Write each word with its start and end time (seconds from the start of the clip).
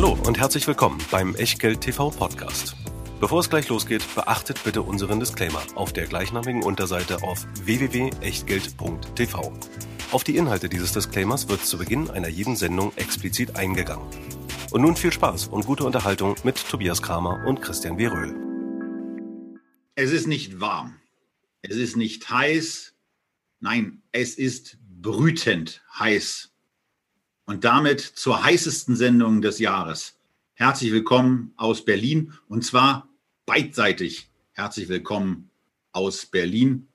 Hallo 0.00 0.16
und 0.28 0.38
herzlich 0.38 0.64
willkommen 0.68 1.00
beim 1.10 1.34
Echtgeld 1.34 1.80
TV 1.80 2.10
Podcast. 2.10 2.76
Bevor 3.18 3.40
es 3.40 3.50
gleich 3.50 3.68
losgeht, 3.68 4.04
beachtet 4.14 4.62
bitte 4.62 4.82
unseren 4.82 5.18
Disclaimer 5.18 5.60
auf 5.74 5.92
der 5.92 6.06
gleichnamigen 6.06 6.62
Unterseite 6.62 7.24
auf 7.24 7.44
www.echtgeld.tv. 7.64 9.52
Auf 10.12 10.22
die 10.22 10.36
Inhalte 10.36 10.68
dieses 10.68 10.92
Disclaimers 10.92 11.48
wird 11.48 11.66
zu 11.66 11.78
Beginn 11.78 12.10
einer 12.10 12.28
jeden 12.28 12.54
Sendung 12.54 12.92
explizit 12.94 13.56
eingegangen. 13.56 14.06
Und 14.70 14.82
nun 14.82 14.94
viel 14.94 15.12
Spaß 15.12 15.48
und 15.48 15.66
gute 15.66 15.82
Unterhaltung 15.82 16.36
mit 16.44 16.64
Tobias 16.68 17.02
Kramer 17.02 17.44
und 17.44 17.60
Christian 17.60 17.98
W. 17.98 18.06
Röhl. 18.06 18.36
Es 19.96 20.12
ist 20.12 20.28
nicht 20.28 20.60
warm. 20.60 21.00
Es 21.62 21.74
ist 21.74 21.96
nicht 21.96 22.30
heiß. 22.30 22.94
Nein, 23.58 24.04
es 24.12 24.36
ist 24.36 24.78
brütend 24.80 25.82
heiß. 25.98 26.52
Und 27.48 27.64
damit 27.64 28.02
zur 28.02 28.44
heißesten 28.44 28.94
Sendung 28.94 29.40
des 29.40 29.58
Jahres. 29.58 30.18
Herzlich 30.52 30.92
willkommen 30.92 31.54
aus 31.56 31.82
Berlin 31.82 32.34
und 32.46 32.62
zwar 32.62 33.08
beidseitig. 33.46 34.28
Herzlich 34.52 34.90
willkommen 34.90 35.48
aus 35.92 36.26
Berlin. 36.26 36.88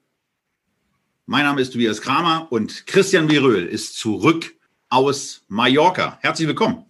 Mein 1.26 1.46
Name 1.46 1.60
ist 1.60 1.72
Tobias 1.72 2.02
Kramer 2.02 2.52
und 2.52 2.86
Christian 2.86 3.32
Viröl 3.32 3.66
ist 3.66 3.98
zurück 3.98 4.54
aus 4.90 5.44
Mallorca. 5.48 6.20
Herzlich 6.22 6.48
willkommen. 6.48 6.86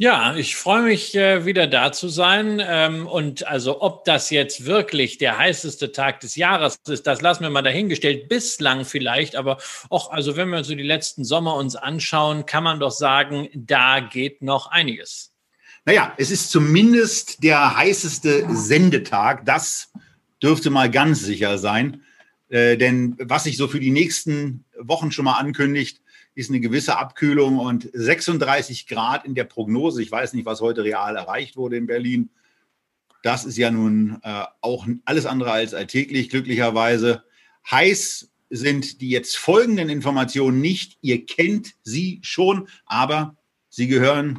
Ja, 0.00 0.36
ich 0.36 0.54
freue 0.54 0.82
mich, 0.82 1.16
äh, 1.16 1.44
wieder 1.44 1.66
da 1.66 1.90
zu 1.90 2.08
sein. 2.08 2.62
Ähm, 2.64 3.08
und 3.08 3.48
also, 3.48 3.82
ob 3.82 4.04
das 4.04 4.30
jetzt 4.30 4.64
wirklich 4.64 5.18
der 5.18 5.38
heißeste 5.38 5.90
Tag 5.90 6.20
des 6.20 6.36
Jahres 6.36 6.78
ist, 6.86 7.08
das 7.08 7.20
lassen 7.20 7.42
wir 7.42 7.50
mal 7.50 7.62
dahingestellt. 7.62 8.28
Bislang 8.28 8.84
vielleicht, 8.84 9.34
aber 9.34 9.58
auch, 9.90 10.12
also, 10.12 10.36
wenn 10.36 10.50
wir 10.50 10.62
so 10.62 10.76
die 10.76 10.84
letzten 10.84 11.24
Sommer 11.24 11.56
uns 11.56 11.74
anschauen, 11.74 12.46
kann 12.46 12.62
man 12.62 12.78
doch 12.78 12.92
sagen, 12.92 13.48
da 13.54 13.98
geht 13.98 14.40
noch 14.40 14.70
einiges. 14.70 15.32
Naja, 15.84 16.14
es 16.16 16.30
ist 16.30 16.52
zumindest 16.52 17.42
der 17.42 17.76
heißeste 17.76 18.46
Sendetag. 18.54 19.46
Das 19.46 19.90
dürfte 20.40 20.70
mal 20.70 20.88
ganz 20.88 21.24
sicher 21.24 21.58
sein. 21.58 22.04
Äh, 22.50 22.76
denn 22.76 23.16
was 23.18 23.44
sich 23.44 23.56
so 23.56 23.66
für 23.66 23.80
die 23.80 23.90
nächsten 23.90 24.64
Wochen 24.78 25.10
schon 25.10 25.24
mal 25.24 25.38
ankündigt, 25.38 26.00
ist 26.38 26.50
eine 26.50 26.60
gewisse 26.60 26.96
Abkühlung 26.96 27.58
und 27.58 27.90
36 27.92 28.86
Grad 28.86 29.24
in 29.24 29.34
der 29.34 29.42
Prognose. 29.42 30.00
Ich 30.00 30.12
weiß 30.12 30.34
nicht, 30.34 30.46
was 30.46 30.60
heute 30.60 30.84
real 30.84 31.16
erreicht 31.16 31.56
wurde 31.56 31.76
in 31.76 31.88
Berlin. 31.88 32.30
Das 33.24 33.44
ist 33.44 33.58
ja 33.58 33.72
nun 33.72 34.20
äh, 34.22 34.44
auch 34.60 34.86
alles 35.04 35.26
andere 35.26 35.50
als 35.50 35.74
alltäglich, 35.74 36.28
glücklicherweise. 36.28 37.24
Heiß 37.68 38.30
sind 38.50 39.00
die 39.00 39.10
jetzt 39.10 39.36
folgenden 39.36 39.88
Informationen 39.88 40.60
nicht. 40.60 40.98
Ihr 41.00 41.26
kennt 41.26 41.74
sie 41.82 42.20
schon, 42.22 42.68
aber 42.86 43.36
sie 43.68 43.88
gehören 43.88 44.38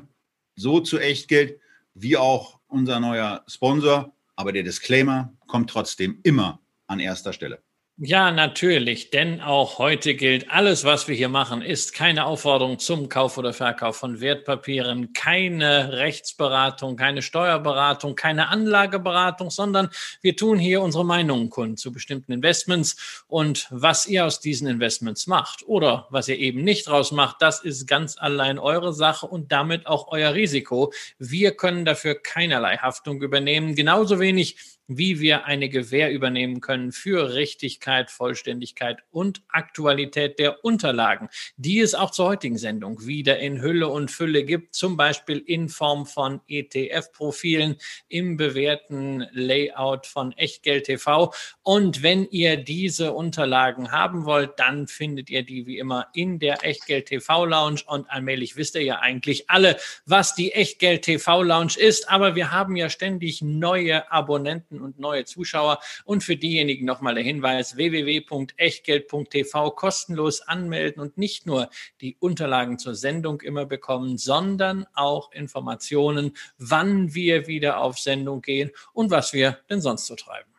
so 0.55 0.79
zu 0.79 0.99
Echtgeld 0.99 1.59
wie 1.95 2.15
auch 2.15 2.61
unser 2.69 3.01
neuer 3.01 3.43
Sponsor. 3.45 4.15
Aber 4.37 4.53
der 4.53 4.63
Disclaimer 4.63 5.33
kommt 5.47 5.69
trotzdem 5.69 6.21
immer 6.23 6.61
an 6.87 7.01
erster 7.01 7.33
Stelle. 7.33 7.61
Ja, 8.01 8.31
natürlich, 8.31 9.09
denn 9.09 9.41
auch 9.41 9.77
heute 9.77 10.15
gilt, 10.15 10.49
alles, 10.49 10.85
was 10.85 11.09
wir 11.09 11.15
hier 11.15 11.27
machen, 11.27 11.61
ist 11.61 11.93
keine 11.93 12.23
Aufforderung 12.27 12.79
zum 12.79 13.09
Kauf 13.09 13.37
oder 13.37 13.51
Verkauf 13.51 13.97
von 13.97 14.21
Wertpapieren, 14.21 15.11
keine 15.11 15.91
Rechtsberatung, 15.91 16.95
keine 16.95 17.21
Steuerberatung, 17.21 18.15
keine 18.15 18.47
Anlageberatung, 18.47 19.49
sondern 19.49 19.89
wir 20.21 20.37
tun 20.37 20.59
hier 20.59 20.81
unsere 20.81 21.03
Meinungen 21.03 21.49
kund 21.49 21.77
zu 21.77 21.91
bestimmten 21.91 22.31
Investments 22.31 23.25
und 23.27 23.67
was 23.69 24.07
ihr 24.07 24.25
aus 24.25 24.39
diesen 24.39 24.69
Investments 24.69 25.27
macht 25.27 25.67
oder 25.67 26.07
was 26.09 26.29
ihr 26.29 26.37
eben 26.37 26.63
nicht 26.63 26.87
draus 26.87 27.11
macht, 27.11 27.41
das 27.41 27.59
ist 27.59 27.85
ganz 27.85 28.17
allein 28.17 28.59
eure 28.59 28.93
Sache 28.93 29.25
und 29.25 29.51
damit 29.51 29.87
auch 29.87 30.07
euer 30.07 30.33
Risiko. 30.33 30.93
Wir 31.17 31.51
können 31.51 31.83
dafür 31.83 32.15
keinerlei 32.15 32.77
Haftung 32.77 33.21
übernehmen, 33.21 33.75
genauso 33.75 34.21
wenig 34.21 34.78
wie 34.89 35.19
wir 35.19 35.45
eine 35.45 35.69
Gewähr 35.69 36.11
übernehmen 36.11 36.61
können 36.61 36.91
für 36.91 37.35
Richtigkeit, 37.35 38.09
Vollständigkeit 38.09 39.03
und 39.11 39.43
Aktualität 39.47 40.39
der 40.39 40.65
Unterlagen, 40.65 41.29
die 41.57 41.79
es 41.79 41.93
auch 41.93 42.09
zur 42.09 42.25
heutigen 42.25 42.57
Sendung 42.57 43.05
wieder 43.05 43.37
in 43.37 43.61
Hülle 43.61 43.87
und 43.87 44.09
Fülle 44.09 44.43
gibt, 44.43 44.73
zum 44.73 44.97
Beispiel 44.97 45.37
in 45.45 45.69
Form 45.69 46.07
von 46.07 46.41
ETF-Profilen 46.47 47.77
im 48.07 48.35
bewährten 48.35 49.27
Layout 49.31 50.07
von 50.07 50.31
Echtgeld 50.33 50.85
TV. 50.85 51.31
Und 51.61 52.01
wenn 52.01 52.25
ihr 52.31 52.57
diese 52.57 53.13
Unterlagen 53.13 53.91
haben 53.91 54.25
wollt, 54.25 54.57
dann 54.57 54.87
findet 54.87 55.29
ihr 55.29 55.43
die 55.43 55.67
wie 55.67 55.77
immer 55.77 56.07
in 56.13 56.39
der 56.39 56.65
Echtgeld 56.65 57.05
TV 57.05 57.45
Lounge 57.45 57.81
und 57.85 58.09
allmählich 58.09 58.55
wisst 58.55 58.73
ihr 58.73 58.83
ja 58.83 58.99
eigentlich 58.99 59.51
alle, 59.51 59.77
was 60.07 60.33
die 60.33 60.51
Echtgeld 60.53 61.03
TV 61.03 61.43
Lounge 61.43 61.73
ist, 61.77 62.09
aber 62.09 62.33
wir 62.33 62.51
haben 62.51 62.75
ja 62.75 62.89
ständig 62.89 63.43
neue 63.43 64.11
Abonnenten 64.11 64.78
und 64.81 64.99
neue 64.99 65.25
Zuschauer. 65.25 65.79
Und 66.05 66.23
für 66.23 66.35
diejenigen 66.35 66.85
nochmal 66.85 67.15
der 67.15 67.23
Hinweis, 67.23 67.75
www.echtgeld.tv 67.75 69.71
kostenlos 69.71 70.41
anmelden 70.41 71.01
und 71.01 71.17
nicht 71.17 71.45
nur 71.45 71.69
die 72.01 72.17
Unterlagen 72.19 72.79
zur 72.79 72.95
Sendung 72.95 73.41
immer 73.41 73.65
bekommen, 73.65 74.17
sondern 74.17 74.85
auch 74.93 75.31
Informationen, 75.31 76.33
wann 76.57 77.13
wir 77.13 77.47
wieder 77.47 77.79
auf 77.79 77.99
Sendung 77.99 78.41
gehen 78.41 78.71
und 78.93 79.11
was 79.11 79.33
wir 79.33 79.59
denn 79.69 79.81
sonst 79.81 80.05
so 80.05 80.15
treiben. 80.15 80.49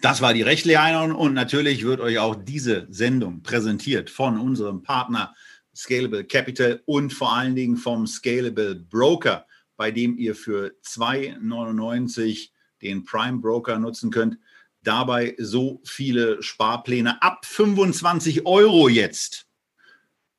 Das 0.00 0.20
war 0.20 0.32
die 0.32 0.42
rechtliche 0.42 0.80
Einordnung 0.80 1.18
und 1.18 1.34
natürlich 1.34 1.84
wird 1.84 2.00
euch 2.00 2.18
auch 2.18 2.36
diese 2.36 2.86
Sendung 2.88 3.42
präsentiert 3.42 4.10
von 4.10 4.38
unserem 4.38 4.82
Partner 4.82 5.34
Scalable 5.74 6.24
Capital 6.24 6.82
und 6.86 7.12
vor 7.12 7.32
allen 7.34 7.56
Dingen 7.56 7.76
vom 7.76 8.06
Scalable 8.06 8.76
Broker 8.76 9.46
bei 9.78 9.92
dem 9.92 10.18
ihr 10.18 10.34
für 10.34 10.74
2,99 10.84 12.50
den 12.82 13.04
Prime 13.04 13.38
Broker 13.38 13.78
nutzen 13.78 14.10
könnt. 14.10 14.36
Dabei 14.82 15.36
so 15.38 15.80
viele 15.84 16.42
Sparpläne 16.42 17.22
ab 17.22 17.46
25 17.46 18.44
Euro 18.44 18.88
jetzt 18.88 19.46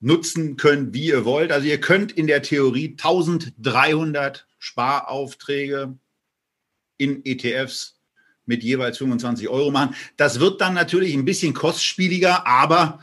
nutzen 0.02 0.58
könnt, 0.58 0.94
wie 0.94 1.08
ihr 1.08 1.24
wollt. 1.24 1.54
Also 1.54 1.68
ihr 1.68 1.80
könnt 1.80 2.12
in 2.12 2.28
der 2.28 2.42
Theorie 2.42 2.92
1300 2.92 4.46
Sparaufträge 4.58 5.98
in 6.98 7.26
ETFs 7.26 7.98
mit 8.46 8.62
jeweils 8.62 8.98
25 8.98 9.48
Euro 9.48 9.72
machen. 9.72 9.96
Das 10.18 10.42
wird 10.42 10.60
dann 10.60 10.74
natürlich 10.74 11.14
ein 11.14 11.26
bisschen 11.26 11.54
kostspieliger, 11.54 12.46
aber 12.46 13.02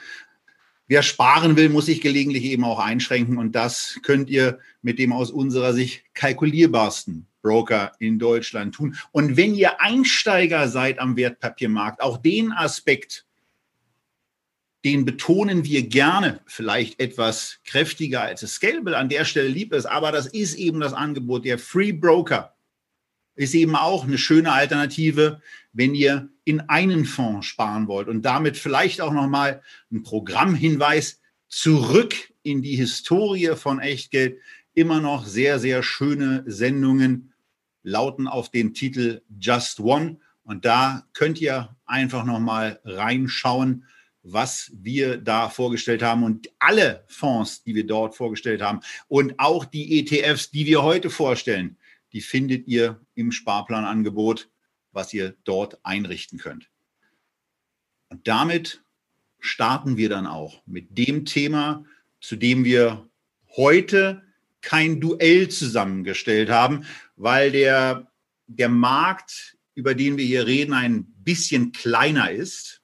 Wer 0.89 1.03
sparen 1.03 1.57
will, 1.57 1.69
muss 1.69 1.87
sich 1.87 2.01
gelegentlich 2.01 2.45
eben 2.45 2.65
auch 2.65 2.79
einschränken 2.79 3.39
und 3.39 3.53
das 3.57 3.99
könnt 4.03 4.31
ihr 4.31 4.61
mit 4.83 4.99
dem 4.99 5.13
aus 5.13 5.31
unserer 5.31 5.73
Sicht 5.73 6.05
kalkulierbarsten 6.15 7.27
Broker 7.43 7.93
in 7.99 8.19
Deutschland 8.19 8.75
tun. 8.75 8.97
Und 9.11 9.37
wenn 9.37 9.55
ihr 9.55 9.81
Einsteiger 9.81 10.69
seid 10.69 10.99
am 10.99 11.17
Wertpapiermarkt, 11.17 12.01
auch 12.01 12.19
den 12.19 12.53
Aspekt, 12.53 13.27
den 14.85 15.05
betonen 15.05 15.65
wir 15.65 15.83
gerne, 15.89 16.41
vielleicht 16.47 17.01
etwas 17.01 17.59
kräftiger 17.65 18.23
als 18.23 18.45
es 18.45 18.55
Scalable 18.55 18.97
an 18.97 19.09
der 19.09 19.25
Stelle 19.25 19.49
lieb 19.49 19.73
ist, 19.73 19.87
aber 19.87 20.13
das 20.13 20.27
ist 20.27 20.55
eben 20.55 20.79
das 20.79 20.93
Angebot. 20.93 21.45
Der 21.45 21.59
Free 21.59 21.93
Broker 21.93 22.55
ist 23.35 23.55
eben 23.55 23.75
auch 23.75 24.05
eine 24.05 24.19
schöne 24.19 24.53
Alternative, 24.53 25.41
wenn 25.77 25.95
ihr 25.95 26.31
in 26.45 26.61
einen 26.61 27.05
Fonds 27.05 27.47
sparen 27.47 27.87
wollt 27.87 28.09
und 28.09 28.23
damit 28.23 28.57
vielleicht 28.57 29.03
auch 29.03 29.13
nochmal 29.13 29.63
ein 29.93 30.03
Programmhinweis 30.03 31.21
zurück 31.49 32.15
in 32.43 32.63
die 32.63 32.77
Historie 32.77 33.55
von 33.57 33.79
Echtgeld. 33.79 34.39
Immer 34.73 35.01
noch 35.01 35.27
sehr, 35.27 35.59
sehr 35.59 35.83
schöne 35.83 36.45
Sendungen 36.47 37.35
lauten 37.83 38.27
auf 38.27 38.51
den 38.51 38.73
Titel 38.73 39.21
Just 39.39 39.81
One. 39.81 40.19
Und 40.45 40.65
da 40.65 41.07
könnt 41.13 41.41
ihr 41.41 41.77
einfach 41.85 42.25
nochmal 42.25 42.81
reinschauen, 42.85 43.85
was 44.23 44.73
wir 44.75 45.19
da 45.19 45.51
vorgestellt 45.51 46.03
haben 46.03 46.25
und 46.25 46.49
alle 46.59 47.05
Fonds, 47.07 47.63
die 47.63 47.75
wir 47.75 47.87
dort 47.87 48.17
vorgestellt 48.17 48.61
haben 48.63 48.81
und 49.09 49.35
auch 49.39 49.65
die 49.65 50.01
ETFs, 50.01 50.51
die 50.51 50.67
wir 50.67 50.83
heute 50.83 51.11
vorstellen, 51.11 51.77
die 52.13 52.21
findet 52.21 52.67
ihr 52.67 53.01
im 53.15 53.31
Sparplanangebot 53.31 54.49
was 54.97 55.13
ihr 55.15 55.37
dort 55.45 55.79
einrichten 55.85 56.39
könnt. 56.39 56.69
Und 58.09 58.27
damit 58.27 58.83
starten 59.39 59.97
wir 59.97 60.09
dann 60.09 60.27
auch 60.27 60.63
mit 60.67 60.97
dem 60.99 61.25
Thema, 61.25 61.85
zu 62.21 62.35
dem 62.35 62.65
wir 62.65 63.09
heute 63.57 64.23
kein 64.63 65.01
Duell 65.01 65.49
zusammengestellt 65.49 66.49
haben, 66.51 66.87
weil 67.15 67.53
der, 67.53 68.11
der 68.47 68.69
Markt, 68.69 69.57
über 69.75 69.95
den 69.95 70.17
wir 70.17 70.25
hier 70.25 70.47
reden, 70.47 70.73
ein 70.73 71.05
bisschen 71.19 71.73
kleiner 71.73 72.31
ist 72.31 72.76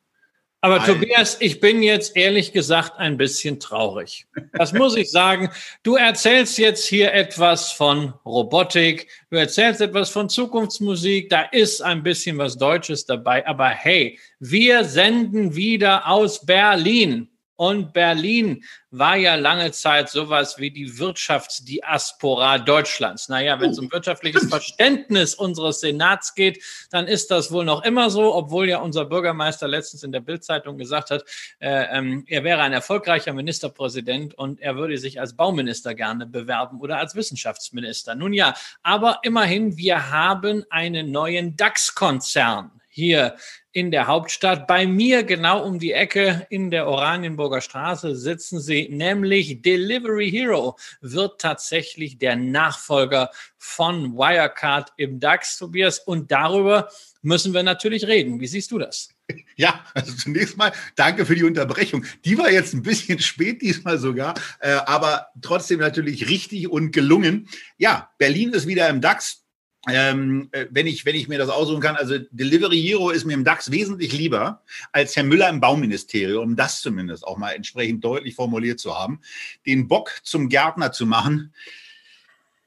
aber 0.64 0.78
Nein. 0.78 0.86
Tobias, 0.86 1.36
ich 1.40 1.58
bin 1.58 1.82
jetzt 1.82 2.16
ehrlich 2.16 2.52
gesagt 2.52 2.96
ein 2.96 3.16
bisschen 3.16 3.58
traurig. 3.58 4.26
Das 4.52 4.72
muss 4.72 4.96
ich 4.96 5.10
sagen. 5.10 5.50
Du 5.82 5.96
erzählst 5.96 6.56
jetzt 6.56 6.86
hier 6.86 7.12
etwas 7.12 7.72
von 7.72 8.14
Robotik, 8.24 9.08
du 9.30 9.38
erzählst 9.38 9.80
etwas 9.80 10.10
von 10.10 10.28
Zukunftsmusik, 10.28 11.30
da 11.30 11.42
ist 11.42 11.82
ein 11.82 12.04
bisschen 12.04 12.38
was 12.38 12.56
Deutsches 12.56 13.04
dabei. 13.04 13.44
Aber 13.44 13.68
hey, 13.70 14.20
wir 14.38 14.84
senden 14.84 15.56
wieder 15.56 16.06
aus 16.06 16.46
Berlin. 16.46 17.31
Und 17.56 17.92
Berlin 17.92 18.64
war 18.90 19.16
ja 19.16 19.34
lange 19.36 19.72
Zeit 19.72 20.08
sowas 20.08 20.58
wie 20.58 20.70
die 20.70 20.98
Wirtschaftsdiaspora 20.98 22.58
Deutschlands. 22.58 23.28
Naja, 23.28 23.60
wenn 23.60 23.70
es 23.70 23.78
um 23.78 23.90
wirtschaftliches 23.92 24.48
Verständnis 24.48 25.34
unseres 25.34 25.80
Senats 25.80 26.34
geht, 26.34 26.62
dann 26.90 27.06
ist 27.06 27.30
das 27.30 27.52
wohl 27.52 27.64
noch 27.64 27.84
immer 27.84 28.10
so, 28.10 28.34
obwohl 28.34 28.68
ja 28.68 28.78
unser 28.78 29.04
Bürgermeister 29.04 29.68
letztens 29.68 30.02
in 30.02 30.12
der 30.12 30.20
Bildzeitung 30.20 30.76
gesagt 30.76 31.10
hat, 31.10 31.24
äh, 31.60 31.98
ähm, 31.98 32.24
er 32.26 32.44
wäre 32.44 32.62
ein 32.62 32.72
erfolgreicher 32.72 33.32
Ministerpräsident 33.32 34.34
und 34.34 34.60
er 34.60 34.76
würde 34.76 34.98
sich 34.98 35.20
als 35.20 35.36
Bauminister 35.36 35.94
gerne 35.94 36.26
bewerben 36.26 36.80
oder 36.80 36.98
als 36.98 37.14
Wissenschaftsminister. 37.14 38.14
Nun 38.14 38.32
ja, 38.32 38.54
aber 38.82 39.20
immerhin, 39.22 39.76
wir 39.76 40.10
haben 40.10 40.64
einen 40.70 41.10
neuen 41.10 41.56
DAX-Konzern 41.56 42.81
hier 42.94 43.36
in 43.72 43.90
der 43.90 44.06
Hauptstadt. 44.06 44.66
Bei 44.66 44.86
mir 44.86 45.24
genau 45.24 45.64
um 45.64 45.78
die 45.78 45.92
Ecke 45.92 46.46
in 46.50 46.70
der 46.70 46.86
Oranienburger 46.86 47.62
Straße 47.62 48.14
sitzen 48.14 48.60
sie, 48.60 48.88
nämlich 48.90 49.62
Delivery 49.62 50.30
Hero 50.30 50.76
wird 51.00 51.40
tatsächlich 51.40 52.18
der 52.18 52.36
Nachfolger 52.36 53.30
von 53.56 54.12
Wirecard 54.14 54.92
im 54.98 55.20
DAX, 55.20 55.56
Tobias. 55.56 56.00
Und 56.00 56.30
darüber 56.30 56.90
müssen 57.22 57.54
wir 57.54 57.62
natürlich 57.62 58.06
reden. 58.06 58.40
Wie 58.40 58.46
siehst 58.46 58.70
du 58.70 58.78
das? 58.78 59.08
Ja, 59.56 59.84
also 59.94 60.12
zunächst 60.14 60.58
mal 60.58 60.72
danke 60.96 61.24
für 61.24 61.34
die 61.34 61.44
Unterbrechung. 61.44 62.04
Die 62.24 62.36
war 62.36 62.50
jetzt 62.50 62.74
ein 62.74 62.82
bisschen 62.82 63.18
spät 63.20 63.62
diesmal 63.62 63.98
sogar, 63.98 64.34
äh, 64.60 64.72
aber 64.72 65.28
trotzdem 65.40 65.80
natürlich 65.80 66.28
richtig 66.28 66.68
und 66.68 66.92
gelungen. 66.92 67.48
Ja, 67.78 68.10
Berlin 68.18 68.50
ist 68.50 68.66
wieder 68.66 68.88
im 68.88 69.00
DAX 69.00 69.41
ähm, 69.88 70.48
äh, 70.52 70.66
wenn, 70.70 70.86
ich, 70.86 71.04
wenn 71.04 71.16
ich 71.16 71.28
mir 71.28 71.38
das 71.38 71.48
aussuchen 71.48 71.80
kann, 71.80 71.96
also 71.96 72.16
Delivery 72.30 72.80
Hero 72.80 73.10
ist 73.10 73.24
mir 73.24 73.34
im 73.34 73.44
DAX 73.44 73.70
wesentlich 73.72 74.12
lieber 74.12 74.62
als 74.92 75.16
Herr 75.16 75.24
Müller 75.24 75.48
im 75.48 75.60
Bauministerium, 75.60 76.44
um 76.44 76.56
das 76.56 76.80
zumindest 76.80 77.26
auch 77.26 77.36
mal 77.36 77.50
entsprechend 77.50 78.04
deutlich 78.04 78.36
formuliert 78.36 78.78
zu 78.78 78.96
haben. 78.96 79.20
Den 79.66 79.88
Bock 79.88 80.12
zum 80.22 80.48
Gärtner 80.48 80.92
zu 80.92 81.04
machen, 81.04 81.52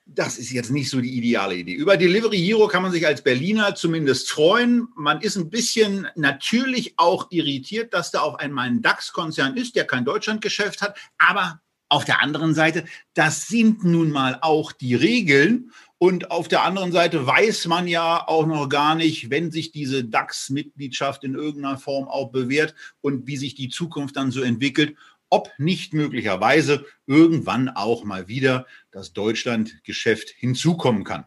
das 0.06 0.38
ist 0.38 0.51
jetzt 0.51 0.71
nicht 0.71 0.89
so 0.89 1.01
die 1.01 1.17
ideale 1.17 1.56
Idee. 1.56 1.73
Über 1.73 1.97
Delivery 1.97 2.38
Hero 2.38 2.67
kann 2.67 2.83
man 2.83 2.91
sich 2.91 3.07
als 3.07 3.23
Berliner 3.23 3.75
zumindest 3.75 4.29
freuen. 4.29 4.89
Man 4.95 5.21
ist 5.21 5.35
ein 5.35 5.50
bisschen 5.50 6.07
natürlich 6.15 6.94
auch 6.97 7.27
irritiert, 7.31 7.94
dass 7.94 8.12
da 8.12 8.19
auf 8.21 8.35
einmal 8.35 8.67
ein 8.67 8.81
DAX-Konzern 8.81 9.57
ist, 9.57 9.75
der 9.75 9.85
kein 9.85 10.06
Deutschlandgeschäft 10.06 10.81
hat. 10.81 10.97
Aber 11.17 11.59
auf 11.89 12.05
der 12.05 12.21
anderen 12.21 12.53
Seite, 12.53 12.85
das 13.13 13.47
sind 13.47 13.83
nun 13.83 14.11
mal 14.11 14.39
auch 14.41 14.71
die 14.71 14.95
Regeln. 14.95 15.71
Und 15.97 16.31
auf 16.31 16.47
der 16.47 16.63
anderen 16.63 16.91
Seite 16.91 17.25
weiß 17.25 17.67
man 17.67 17.87
ja 17.87 18.27
auch 18.27 18.45
noch 18.45 18.67
gar 18.67 18.95
nicht, 18.95 19.29
wenn 19.29 19.51
sich 19.51 19.71
diese 19.71 20.03
DAX-Mitgliedschaft 20.03 21.23
in 21.23 21.35
irgendeiner 21.35 21.77
Form 21.77 22.07
auch 22.07 22.31
bewährt 22.31 22.75
und 23.01 23.27
wie 23.27 23.37
sich 23.37 23.55
die 23.55 23.69
Zukunft 23.69 24.17
dann 24.17 24.31
so 24.31 24.41
entwickelt, 24.41 24.97
ob 25.29 25.49
nicht 25.57 25.93
möglicherweise 25.93 26.85
irgendwann 27.07 27.69
auch 27.69 28.03
mal 28.03 28.27
wieder 28.27 28.67
das 28.91 29.13
Deutschland-Geschäft 29.13 30.29
hinzukommen 30.29 31.03
kann. 31.03 31.25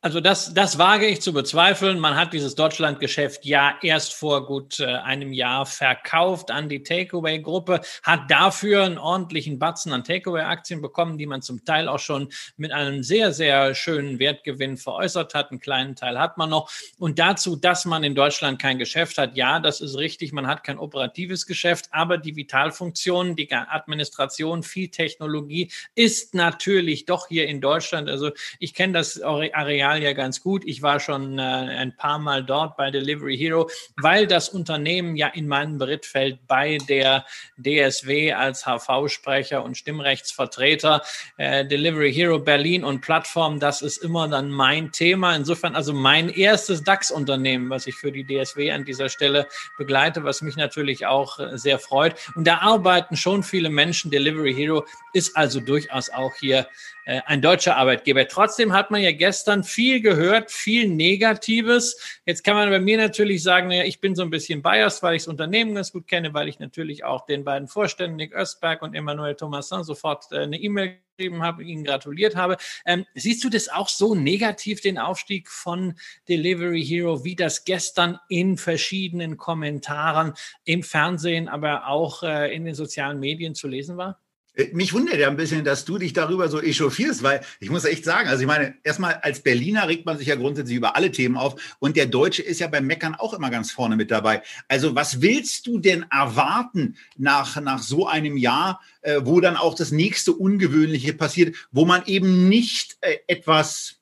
Also 0.00 0.20
das, 0.20 0.54
das 0.54 0.78
wage 0.78 1.06
ich 1.06 1.20
zu 1.20 1.32
bezweifeln. 1.32 1.98
Man 1.98 2.14
hat 2.14 2.32
dieses 2.32 2.54
Deutschlandgeschäft 2.54 3.44
ja 3.44 3.74
erst 3.82 4.14
vor 4.14 4.46
gut 4.46 4.78
äh, 4.78 4.84
einem 4.86 5.32
Jahr 5.32 5.66
verkauft 5.66 6.52
an 6.52 6.68
die 6.68 6.84
Takeaway-Gruppe, 6.84 7.80
hat 8.04 8.30
dafür 8.30 8.84
einen 8.84 8.98
ordentlichen 8.98 9.58
Batzen 9.58 9.92
an 9.92 10.04
Takeaway-Aktien 10.04 10.80
bekommen, 10.80 11.18
die 11.18 11.26
man 11.26 11.42
zum 11.42 11.64
Teil 11.64 11.88
auch 11.88 11.98
schon 11.98 12.30
mit 12.56 12.70
einem 12.70 13.02
sehr, 13.02 13.32
sehr 13.32 13.74
schönen 13.74 14.20
Wertgewinn 14.20 14.76
veräußert 14.76 15.34
hat. 15.34 15.50
Einen 15.50 15.58
kleinen 15.58 15.96
Teil 15.96 16.16
hat 16.16 16.38
man 16.38 16.50
noch. 16.50 16.70
Und 17.00 17.18
dazu, 17.18 17.56
dass 17.56 17.84
man 17.84 18.04
in 18.04 18.14
Deutschland 18.14 18.62
kein 18.62 18.78
Geschäft 18.78 19.18
hat, 19.18 19.36
ja, 19.36 19.58
das 19.58 19.80
ist 19.80 19.98
richtig. 19.98 20.32
Man 20.32 20.46
hat 20.46 20.62
kein 20.62 20.78
operatives 20.78 21.44
Geschäft, 21.44 21.86
aber 21.90 22.18
die 22.18 22.36
Vitalfunktion, 22.36 23.34
die 23.34 23.52
Administration, 23.52 24.62
viel 24.62 24.90
Technologie 24.90 25.72
ist 25.96 26.36
natürlich 26.36 27.04
doch 27.04 27.26
hier 27.26 27.48
in 27.48 27.60
Deutschland. 27.60 28.08
Also 28.08 28.30
ich 28.60 28.74
kenne 28.74 28.92
das 28.92 29.20
Areal 29.20 29.87
Areal 29.88 30.02
ja 30.02 30.12
ganz 30.12 30.42
gut. 30.42 30.64
Ich 30.66 30.82
war 30.82 31.00
schon 31.00 31.38
äh, 31.38 31.42
ein 31.42 31.96
paar 31.96 32.18
Mal 32.18 32.44
dort 32.44 32.76
bei 32.76 32.90
Delivery 32.90 33.36
Hero, 33.36 33.70
weil 33.96 34.26
das 34.26 34.48
Unternehmen 34.50 35.16
ja 35.16 35.28
in 35.28 35.48
meinem 35.48 35.78
Beritt 35.78 36.04
fällt 36.04 36.46
bei 36.46 36.78
der 36.88 37.24
DSW 37.56 38.32
als 38.32 38.66
HV-Sprecher 38.66 39.64
und 39.64 39.76
Stimmrechtsvertreter. 39.76 41.02
Äh, 41.36 41.66
Delivery 41.66 42.12
Hero 42.12 42.38
Berlin 42.38 42.84
und 42.84 43.00
Plattform, 43.00 43.60
das 43.60 43.82
ist 43.82 43.98
immer 43.98 44.28
dann 44.28 44.50
mein 44.50 44.92
Thema. 44.92 45.34
Insofern 45.34 45.74
also 45.74 45.92
mein 45.92 46.28
erstes 46.28 46.84
DAX-Unternehmen, 46.84 47.70
was 47.70 47.86
ich 47.86 47.94
für 47.94 48.12
die 48.12 48.24
DSW 48.24 48.70
an 48.70 48.84
dieser 48.84 49.08
Stelle 49.08 49.46
begleite, 49.78 50.24
was 50.24 50.42
mich 50.42 50.56
natürlich 50.56 51.06
auch 51.06 51.38
äh, 51.38 51.56
sehr 51.56 51.78
freut. 51.78 52.14
Und 52.34 52.46
da 52.46 52.58
arbeiten 52.58 53.16
schon 53.16 53.42
viele 53.42 53.70
Menschen. 53.70 54.10
Delivery 54.10 54.54
Hero 54.54 54.84
ist 55.12 55.36
also 55.36 55.60
durchaus 55.60 56.10
auch 56.10 56.34
hier 56.34 56.66
ein 57.08 57.40
deutscher 57.40 57.76
Arbeitgeber. 57.76 58.28
Trotzdem 58.28 58.74
hat 58.74 58.90
man 58.90 59.00
ja 59.00 59.12
gestern 59.12 59.64
viel 59.64 60.02
gehört, 60.02 60.50
viel 60.50 60.88
Negatives. 60.88 62.20
Jetzt 62.26 62.44
kann 62.44 62.54
man 62.54 62.68
bei 62.68 62.80
mir 62.80 62.98
natürlich 62.98 63.42
sagen, 63.42 63.68
naja, 63.68 63.84
ich 63.84 64.00
bin 64.00 64.14
so 64.14 64.22
ein 64.22 64.30
bisschen 64.30 64.60
biased, 64.60 65.02
weil 65.02 65.16
ich 65.16 65.22
das 65.22 65.28
Unternehmen 65.28 65.74
ganz 65.74 65.90
gut 65.90 66.06
kenne, 66.06 66.34
weil 66.34 66.48
ich 66.48 66.58
natürlich 66.58 67.04
auch 67.04 67.24
den 67.24 67.44
beiden 67.44 67.66
Vorständen, 67.66 68.16
Nick 68.16 68.34
Östberg 68.34 68.82
und 68.82 68.94
Emmanuel 68.94 69.34
Thomasin, 69.34 69.84
sofort 69.84 70.30
äh, 70.32 70.40
eine 70.40 70.58
E-Mail 70.60 70.98
geschrieben 71.16 71.42
habe, 71.42 71.64
ihnen 71.64 71.82
gratuliert 71.82 72.36
habe. 72.36 72.58
Ähm, 72.84 73.06
siehst 73.14 73.42
du 73.42 73.48
das 73.48 73.70
auch 73.70 73.88
so 73.88 74.14
negativ, 74.14 74.82
den 74.82 74.98
Aufstieg 74.98 75.48
von 75.48 75.94
Delivery 76.28 76.84
Hero, 76.84 77.24
wie 77.24 77.36
das 77.36 77.64
gestern 77.64 78.18
in 78.28 78.58
verschiedenen 78.58 79.38
Kommentaren 79.38 80.34
im 80.64 80.82
Fernsehen, 80.82 81.48
aber 81.48 81.88
auch 81.88 82.22
äh, 82.22 82.54
in 82.54 82.66
den 82.66 82.74
sozialen 82.74 83.18
Medien 83.18 83.54
zu 83.54 83.66
lesen 83.66 83.96
war? 83.96 84.20
Äh, 84.58 84.70
mich 84.72 84.92
wundert 84.92 85.18
ja 85.18 85.28
ein 85.28 85.36
bisschen, 85.36 85.64
dass 85.64 85.84
du 85.84 85.96
dich 85.96 86.12
darüber 86.12 86.48
so 86.48 86.60
echauffierst, 86.60 87.22
weil 87.22 87.40
ich 87.60 87.70
muss 87.70 87.84
echt 87.84 88.04
sagen, 88.04 88.28
also 88.28 88.42
ich 88.42 88.46
meine, 88.46 88.74
erstmal 88.82 89.14
als 89.14 89.40
Berliner 89.40 89.88
regt 89.88 90.04
man 90.04 90.18
sich 90.18 90.26
ja 90.26 90.34
grundsätzlich 90.34 90.76
über 90.76 90.96
alle 90.96 91.10
Themen 91.10 91.36
auf 91.36 91.76
und 91.78 91.96
der 91.96 92.06
Deutsche 92.06 92.42
ist 92.42 92.60
ja 92.60 92.66
beim 92.66 92.86
Meckern 92.86 93.14
auch 93.14 93.32
immer 93.32 93.50
ganz 93.50 93.70
vorne 93.70 93.96
mit 93.96 94.10
dabei. 94.10 94.42
Also 94.66 94.94
was 94.94 95.22
willst 95.22 95.66
du 95.66 95.78
denn 95.78 96.04
erwarten 96.10 96.96
nach, 97.16 97.60
nach 97.60 97.82
so 97.82 98.06
einem 98.06 98.36
Jahr, 98.36 98.80
äh, 99.02 99.20
wo 99.22 99.40
dann 99.40 99.56
auch 99.56 99.74
das 99.74 99.92
nächste 99.92 100.32
Ungewöhnliche 100.32 101.14
passiert, 101.14 101.56
wo 101.70 101.84
man 101.84 102.04
eben 102.06 102.48
nicht 102.48 102.98
äh, 103.00 103.18
etwas, 103.28 104.00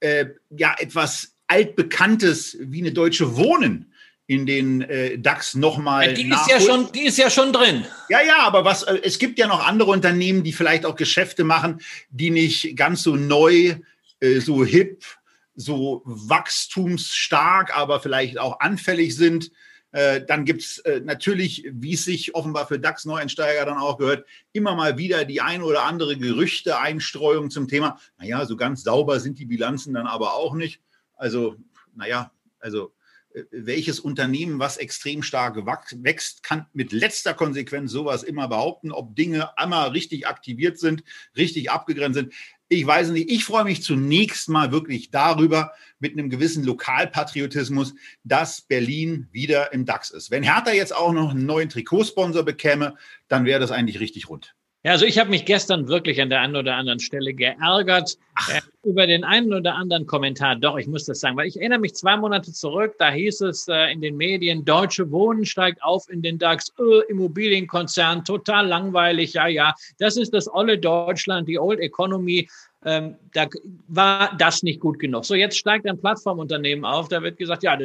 äh, 0.00 0.26
ja, 0.50 0.76
etwas 0.78 1.34
altbekanntes 1.46 2.58
wie 2.60 2.80
eine 2.80 2.92
deutsche 2.92 3.36
Wohnen 3.36 3.92
in 4.28 4.44
den 4.44 4.82
äh, 4.82 5.18
DAX 5.18 5.54
nochmal. 5.54 6.08
Ja, 6.08 6.12
die, 6.12 6.28
ist 6.28 6.50
ja 6.50 6.60
schon, 6.60 6.92
die 6.92 7.06
ist 7.06 7.16
ja 7.16 7.30
schon 7.30 7.50
drin. 7.50 7.86
Ja, 8.10 8.20
ja, 8.20 8.40
aber 8.40 8.62
was, 8.62 8.82
äh, 8.82 9.00
es 9.02 9.18
gibt 9.18 9.38
ja 9.38 9.46
noch 9.46 9.66
andere 9.66 9.90
Unternehmen, 9.90 10.44
die 10.44 10.52
vielleicht 10.52 10.84
auch 10.84 10.96
Geschäfte 10.96 11.44
machen, 11.44 11.80
die 12.10 12.30
nicht 12.30 12.76
ganz 12.76 13.02
so 13.02 13.16
neu, 13.16 13.76
äh, 14.20 14.40
so 14.40 14.66
hip, 14.66 15.02
so 15.54 16.02
wachstumsstark, 16.04 17.74
aber 17.74 18.00
vielleicht 18.00 18.38
auch 18.38 18.60
anfällig 18.60 19.16
sind. 19.16 19.50
Äh, 19.92 20.20
dann 20.26 20.44
gibt 20.44 20.60
es 20.60 20.78
äh, 20.80 21.00
natürlich, 21.00 21.66
wie 21.72 21.94
es 21.94 22.04
sich 22.04 22.34
offenbar 22.34 22.66
für 22.66 22.78
DAX-Neueinsteiger 22.78 23.64
dann 23.64 23.78
auch 23.78 23.96
gehört, 23.96 24.26
immer 24.52 24.74
mal 24.74 24.98
wieder 24.98 25.24
die 25.24 25.40
ein 25.40 25.62
oder 25.62 25.84
andere 25.84 26.18
Gerüchte-Einstreuung 26.18 27.50
zum 27.50 27.66
Thema. 27.66 27.98
Naja, 28.18 28.44
so 28.44 28.58
ganz 28.58 28.82
sauber 28.82 29.20
sind 29.20 29.38
die 29.38 29.46
Bilanzen 29.46 29.94
dann 29.94 30.06
aber 30.06 30.34
auch 30.34 30.52
nicht. 30.52 30.82
Also, 31.16 31.56
naja, 31.94 32.30
also 32.60 32.92
welches 33.50 34.00
Unternehmen, 34.00 34.58
was 34.58 34.76
extrem 34.78 35.22
stark 35.22 35.56
wächst, 35.56 36.42
kann 36.42 36.66
mit 36.72 36.92
letzter 36.92 37.34
Konsequenz 37.34 37.92
sowas 37.92 38.22
immer 38.22 38.48
behaupten, 38.48 38.90
ob 38.90 39.14
Dinge 39.14 39.56
einmal 39.58 39.90
richtig 39.90 40.26
aktiviert 40.26 40.78
sind, 40.78 41.04
richtig 41.36 41.70
abgegrenzt 41.70 42.16
sind. 42.16 42.32
Ich 42.68 42.86
weiß 42.86 43.10
nicht. 43.10 43.30
Ich 43.30 43.44
freue 43.44 43.64
mich 43.64 43.82
zunächst 43.82 44.48
mal 44.48 44.72
wirklich 44.72 45.10
darüber, 45.10 45.72
mit 46.00 46.12
einem 46.12 46.30
gewissen 46.30 46.64
Lokalpatriotismus, 46.64 47.94
dass 48.24 48.60
Berlin 48.60 49.28
wieder 49.32 49.72
im 49.72 49.84
DAX 49.84 50.10
ist. 50.10 50.30
Wenn 50.30 50.42
Hertha 50.42 50.72
jetzt 50.72 50.94
auch 50.94 51.12
noch 51.12 51.30
einen 51.30 51.46
neuen 51.46 51.68
Trikotsponsor 51.68 52.44
bekäme, 52.44 52.94
dann 53.26 53.44
wäre 53.44 53.60
das 53.60 53.70
eigentlich 53.70 54.00
richtig 54.00 54.28
rund. 54.28 54.54
Ja, 54.84 54.92
also 54.92 55.06
ich 55.06 55.18
habe 55.18 55.30
mich 55.30 55.44
gestern 55.44 55.88
wirklich 55.88 56.22
an 56.22 56.30
der 56.30 56.40
einen 56.40 56.54
oder 56.54 56.76
anderen 56.76 57.00
Stelle 57.00 57.34
geärgert 57.34 58.16
äh, 58.48 58.60
über 58.84 59.08
den 59.08 59.24
einen 59.24 59.52
oder 59.52 59.74
anderen 59.74 60.06
Kommentar. 60.06 60.54
Doch, 60.54 60.78
ich 60.78 60.86
muss 60.86 61.04
das 61.04 61.18
sagen, 61.18 61.36
weil 61.36 61.48
ich 61.48 61.56
erinnere 61.56 61.80
mich 61.80 61.96
zwei 61.96 62.16
Monate 62.16 62.52
zurück, 62.52 62.94
da 62.96 63.10
hieß 63.10 63.40
es 63.40 63.66
äh, 63.66 63.92
in 63.92 64.00
den 64.00 64.16
Medien, 64.16 64.64
Deutsche 64.64 65.10
Wohnen 65.10 65.44
steigt 65.44 65.82
auf 65.82 66.08
in 66.08 66.22
den 66.22 66.38
DAX, 66.38 66.72
öh, 66.78 67.02
Immobilienkonzern, 67.08 68.24
total 68.24 68.68
langweilig, 68.68 69.32
ja, 69.32 69.48
ja, 69.48 69.74
das 69.98 70.16
ist 70.16 70.32
das 70.32 70.48
olle 70.48 70.78
Deutschland, 70.78 71.48
die 71.48 71.58
Old 71.58 71.80
Economy 71.80 72.48
ähm, 72.84 73.16
da 73.32 73.46
war 73.88 74.36
das 74.38 74.62
nicht 74.62 74.80
gut 74.80 74.98
genug. 74.98 75.24
So, 75.24 75.34
jetzt 75.34 75.58
steigt 75.58 75.86
ein 75.86 75.98
Plattformunternehmen 75.98 76.84
auf, 76.84 77.08
da 77.08 77.22
wird 77.22 77.36
gesagt, 77.36 77.64
ja, 77.64 77.76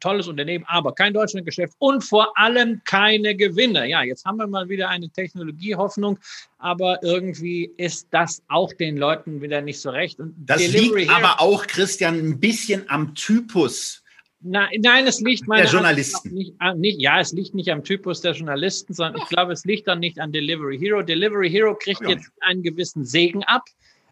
tolles 0.00 0.28
Unternehmen, 0.28 0.64
aber 0.68 0.94
kein 0.94 1.14
Deutschlandgeschäft 1.14 1.74
und 1.78 2.02
vor 2.04 2.36
allem 2.38 2.82
keine 2.84 3.34
Gewinne. 3.34 3.88
Ja, 3.88 4.02
jetzt 4.02 4.24
haben 4.26 4.36
wir 4.36 4.46
mal 4.46 4.68
wieder 4.68 4.90
eine 4.90 5.08
Technologiehoffnung, 5.08 6.18
aber 6.58 7.02
irgendwie 7.02 7.70
ist 7.78 8.08
das 8.10 8.42
auch 8.48 8.72
den 8.74 8.98
Leuten 8.98 9.40
wieder 9.40 9.62
nicht 9.62 9.80
so 9.80 9.90
recht. 9.90 10.20
Und 10.20 10.34
das 10.38 10.58
Delivery 10.58 11.00
liegt 11.00 11.12
aber 11.12 11.40
auch, 11.40 11.66
Christian, 11.66 12.18
ein 12.18 12.38
bisschen 12.38 12.84
am 12.88 13.14
Typus 13.14 14.02
Nein, 14.40 14.68
nein, 14.80 15.06
es 15.06 15.20
liegt 15.20 15.48
der 15.48 15.64
Journalisten. 15.64 16.32
Nicht, 16.32 16.54
nicht, 16.76 17.00
ja, 17.00 17.20
es 17.20 17.32
liegt 17.32 17.54
nicht 17.54 17.70
am 17.70 17.82
Typus 17.82 18.20
der 18.20 18.32
Journalisten, 18.32 18.92
sondern 18.92 19.20
ich 19.20 19.28
glaube, 19.28 19.52
es 19.52 19.64
liegt 19.64 19.88
dann 19.88 19.98
nicht 19.98 20.20
an 20.20 20.30
Delivery 20.30 20.78
Hero. 20.78 21.02
Delivery 21.02 21.50
Hero 21.50 21.74
kriegt 21.74 22.02
jetzt 22.06 22.30
einen 22.40 22.62
gewissen 22.62 23.04
Segen 23.04 23.42
ab. 23.44 23.64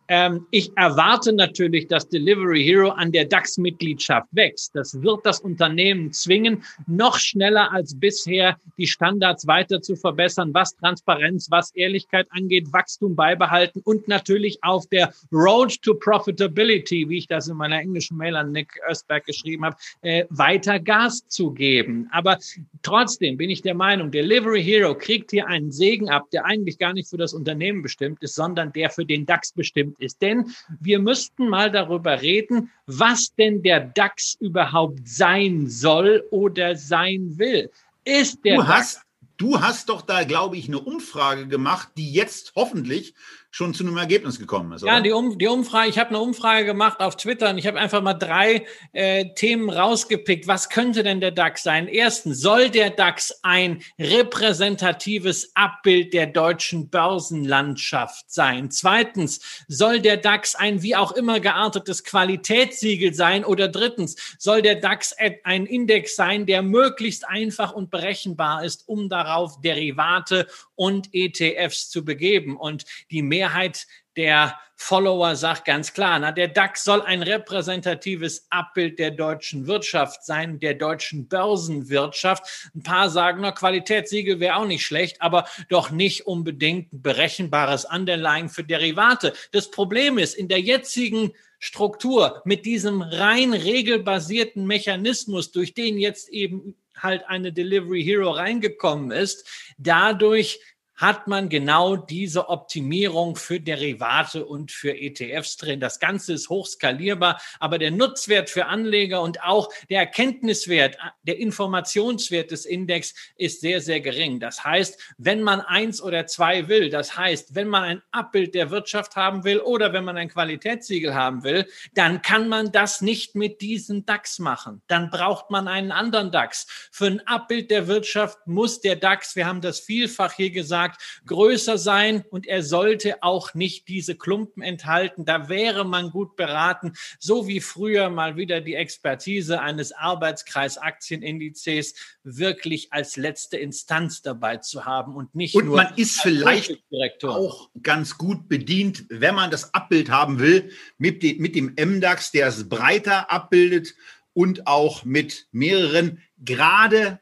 Ähm, 0.08 0.46
ich 0.50 0.70
erwarte 0.76 1.32
natürlich, 1.32 1.86
dass 1.86 2.08
Delivery 2.08 2.62
Hero 2.62 2.90
an 2.90 3.12
der 3.12 3.24
DAX-Mitgliedschaft 3.24 4.28
wächst. 4.32 4.74
Das 4.74 5.00
wird 5.02 5.24
das 5.24 5.40
Unternehmen 5.40 6.12
zwingen, 6.12 6.62
noch 6.86 7.18
schneller 7.18 7.72
als 7.72 7.98
bisher 7.98 8.58
die 8.76 8.86
Standards 8.86 9.46
weiter 9.46 9.80
zu 9.80 9.96
verbessern, 9.96 10.52
was 10.52 10.76
Transparenz, 10.76 11.50
was 11.50 11.74
Ehrlichkeit 11.74 12.26
angeht, 12.30 12.72
Wachstum 12.72 13.16
beibehalten 13.16 13.80
und 13.84 14.08
natürlich 14.08 14.58
auf 14.62 14.86
der 14.88 15.12
Road 15.32 15.80
to 15.82 15.94
Profitability, 15.94 17.08
wie 17.08 17.18
ich 17.18 17.26
das 17.26 17.48
in 17.48 17.56
meiner 17.56 17.80
englischen 17.80 18.16
Mail 18.16 18.36
an 18.36 18.52
Nick 18.52 18.78
Östberg 18.88 19.24
geschrieben 19.24 19.64
habe, 19.64 19.76
äh, 20.02 20.26
weiter 20.30 20.78
Gas 20.80 21.26
zu 21.28 21.52
geben. 21.52 22.08
Aber 22.10 22.38
trotzdem 22.82 23.36
bin 23.36 23.48
ich 23.48 23.62
der 23.62 23.74
Meinung, 23.74 24.10
Delivery 24.10 24.62
Hero 24.62 24.94
kriegt 24.94 25.30
hier 25.30 25.46
einen 25.46 25.72
Segen 25.72 26.10
ab, 26.10 26.30
der 26.32 26.44
eigentlich 26.44 26.78
gar 26.78 26.92
nicht 26.92 27.08
für 27.08 27.16
das 27.16 27.32
Unternehmen 27.32 27.82
bestimmt 27.82 28.22
ist, 28.22 28.34
sondern 28.34 28.72
der 28.72 28.90
für 28.90 29.06
den 29.06 29.24
DAX 29.26 29.52
bestimmt 29.52 29.93
bestimmt 29.94 30.00
ist. 30.00 30.22
Denn 30.22 30.54
wir 30.80 30.98
müssten 30.98 31.48
mal 31.48 31.70
darüber 31.70 32.20
reden, 32.20 32.70
was 32.86 33.34
denn 33.38 33.62
der 33.62 33.80
DAX 33.80 34.36
überhaupt 34.40 35.06
sein 35.08 35.68
soll 35.68 36.24
oder 36.30 36.76
sein 36.76 37.34
will. 37.36 37.70
Ist 38.04 38.44
der 38.44 38.56
du 38.56 38.66
hast, 38.66 39.00
Du 39.36 39.60
hast 39.60 39.88
doch 39.88 40.02
da, 40.02 40.22
glaube 40.22 40.56
ich, 40.56 40.68
eine 40.68 40.78
Umfrage 40.78 41.48
gemacht, 41.48 41.88
die 41.96 42.12
jetzt 42.12 42.52
hoffentlich 42.54 43.14
schon 43.54 43.72
zu 43.72 43.84
einem 43.84 43.96
Ergebnis 43.98 44.40
gekommen 44.40 44.72
ist. 44.72 44.82
Oder? 44.82 44.94
Ja, 44.94 45.00
die, 45.00 45.12
um, 45.12 45.38
die 45.38 45.46
Umfrage, 45.46 45.88
ich 45.88 45.96
habe 46.00 46.08
eine 46.10 46.18
Umfrage 46.18 46.64
gemacht 46.64 46.98
auf 46.98 47.16
Twitter 47.16 47.50
und 47.50 47.58
ich 47.58 47.68
habe 47.68 47.78
einfach 47.78 48.02
mal 48.02 48.14
drei 48.14 48.66
äh, 48.92 49.26
Themen 49.36 49.70
rausgepickt. 49.70 50.48
Was 50.48 50.70
könnte 50.70 51.04
denn 51.04 51.20
der 51.20 51.30
DAX 51.30 51.62
sein? 51.62 51.86
Erstens, 51.86 52.40
soll 52.40 52.68
der 52.68 52.90
DAX 52.90 53.32
ein 53.44 53.80
repräsentatives 53.96 55.52
Abbild 55.54 56.14
der 56.14 56.26
deutschen 56.26 56.90
Börsenlandschaft 56.90 58.28
sein? 58.28 58.72
Zweitens, 58.72 59.40
soll 59.68 60.00
der 60.00 60.16
DAX 60.16 60.56
ein 60.56 60.82
wie 60.82 60.96
auch 60.96 61.12
immer 61.12 61.38
geartetes 61.38 62.02
Qualitätssiegel 62.02 63.14
sein? 63.14 63.44
Oder 63.44 63.68
drittens, 63.68 64.16
soll 64.36 64.62
der 64.62 64.74
DAX 64.80 65.14
ein 65.44 65.66
Index 65.66 66.16
sein, 66.16 66.46
der 66.46 66.62
möglichst 66.62 67.24
einfach 67.28 67.72
und 67.72 67.92
berechenbar 67.92 68.64
ist, 68.64 68.88
um 68.88 69.08
darauf 69.08 69.60
Derivate 69.60 70.48
und 70.74 71.10
ETFs 71.12 71.88
zu 71.88 72.04
begeben? 72.04 72.56
Und 72.56 72.84
die 73.12 73.22
Mehr 73.22 73.43
Mehrheit 73.44 73.86
der 74.16 74.58
Follower 74.76 75.36
sagt 75.36 75.66
ganz 75.66 75.92
klar, 75.92 76.18
na, 76.18 76.32
der 76.32 76.48
DAX 76.48 76.82
soll 76.82 77.02
ein 77.02 77.22
repräsentatives 77.22 78.46
Abbild 78.48 78.98
der 78.98 79.10
deutschen 79.10 79.66
Wirtschaft 79.66 80.24
sein, 80.24 80.60
der 80.60 80.74
deutschen 80.74 81.28
Börsenwirtschaft. 81.28 82.70
Ein 82.74 82.82
paar 82.82 83.10
sagen, 83.10 83.42
na, 83.42 83.52
Qualitätssiegel 83.52 84.40
wäre 84.40 84.56
auch 84.56 84.66
nicht 84.66 84.84
schlecht, 84.84 85.20
aber 85.20 85.46
doch 85.68 85.90
nicht 85.90 86.26
unbedingt 86.26 86.92
ein 86.92 87.02
berechenbares 87.02 87.84
Underlying 87.84 88.48
für 88.48 88.64
Derivate. 88.64 89.34
Das 89.52 89.70
Problem 89.70 90.16
ist, 90.16 90.34
in 90.34 90.48
der 90.48 90.60
jetzigen 90.60 91.32
Struktur 91.58 92.40
mit 92.46 92.64
diesem 92.64 93.02
rein 93.02 93.52
regelbasierten 93.52 94.66
Mechanismus, 94.66 95.52
durch 95.52 95.74
den 95.74 95.98
jetzt 95.98 96.30
eben 96.30 96.76
halt 96.96 97.26
eine 97.26 97.52
Delivery 97.52 98.02
Hero 98.02 98.30
reingekommen 98.30 99.10
ist, 99.10 99.46
dadurch 99.78 100.60
hat 100.96 101.26
man 101.26 101.48
genau 101.48 101.96
diese 101.96 102.48
Optimierung 102.48 103.36
für 103.36 103.60
Derivate 103.60 104.46
und 104.46 104.70
für 104.70 104.96
ETFs 104.96 105.56
drin. 105.56 105.80
Das 105.80 105.98
Ganze 105.98 106.34
ist 106.34 106.48
hochskalierbar, 106.48 107.40
aber 107.58 107.78
der 107.78 107.90
Nutzwert 107.90 108.50
für 108.50 108.66
Anleger 108.66 109.22
und 109.22 109.42
auch 109.42 109.68
der 109.90 110.00
Erkenntniswert, 110.00 110.96
der 111.22 111.38
Informationswert 111.38 112.50
des 112.50 112.64
Index 112.64 113.14
ist 113.36 113.60
sehr, 113.60 113.80
sehr 113.80 114.00
gering. 114.00 114.40
Das 114.40 114.64
heißt, 114.64 115.14
wenn 115.18 115.42
man 115.42 115.60
eins 115.60 116.00
oder 116.00 116.26
zwei 116.26 116.68
will, 116.68 116.90
das 116.90 117.16
heißt, 117.16 117.54
wenn 117.54 117.68
man 117.68 117.84
ein 117.84 118.02
Abbild 118.12 118.54
der 118.54 118.70
Wirtschaft 118.70 119.16
haben 119.16 119.44
will 119.44 119.60
oder 119.60 119.92
wenn 119.92 120.04
man 120.04 120.16
ein 120.16 120.28
Qualitätssiegel 120.28 121.14
haben 121.14 121.42
will, 121.42 121.66
dann 121.94 122.22
kann 122.22 122.48
man 122.48 122.72
das 122.72 123.00
nicht 123.00 123.34
mit 123.34 123.60
diesem 123.60 124.06
DAX 124.06 124.38
machen. 124.38 124.82
Dann 124.86 125.10
braucht 125.10 125.50
man 125.50 125.68
einen 125.68 125.92
anderen 125.92 126.30
DAX. 126.30 126.66
Für 126.92 127.06
ein 127.06 127.26
Abbild 127.26 127.70
der 127.70 127.88
Wirtschaft 127.88 128.46
muss 128.46 128.80
der 128.80 128.96
DAX, 128.96 129.36
wir 129.36 129.46
haben 129.46 129.60
das 129.60 129.80
vielfach 129.80 130.32
hier 130.32 130.50
gesagt, 130.50 130.83
Markt 130.84 131.00
größer 131.26 131.78
sein 131.78 132.24
und 132.30 132.46
er 132.46 132.62
sollte 132.62 133.20
auch 133.22 133.54
nicht 133.54 133.88
diese 133.88 134.16
Klumpen 134.16 134.62
enthalten. 134.62 135.24
Da 135.24 135.48
wäre 135.48 135.84
man 135.84 136.10
gut 136.10 136.36
beraten, 136.36 136.92
so 137.18 137.46
wie 137.46 137.60
früher 137.60 138.10
mal 138.10 138.36
wieder 138.36 138.60
die 138.60 138.74
Expertise 138.74 139.62
eines 139.62 139.92
Arbeitskreis-Aktienindizes 139.92 141.94
wirklich 142.22 142.92
als 142.92 143.16
letzte 143.16 143.56
Instanz 143.56 144.20
dabei 144.20 144.58
zu 144.58 144.84
haben 144.84 145.16
und 145.16 145.34
nicht 145.34 145.54
und 145.54 145.64
nur. 145.66 145.76
man 145.76 145.94
ist 145.96 146.20
vielleicht 146.20 146.76
auch 147.24 147.70
ganz 147.82 148.18
gut 148.18 148.46
bedient, 148.48 149.06
wenn 149.08 149.34
man 149.34 149.50
das 149.50 149.72
Abbild 149.72 150.10
haben 150.10 150.38
will, 150.38 150.70
mit, 150.98 151.22
dem, 151.22 151.38
mit 151.38 151.54
dem 151.54 151.74
MDAX, 151.80 152.32
der 152.32 152.48
es 152.48 152.68
breiter 152.68 153.32
abbildet 153.32 153.94
und 154.34 154.66
auch 154.66 155.04
mit 155.04 155.46
mehreren 155.52 156.20
gerade 156.38 157.20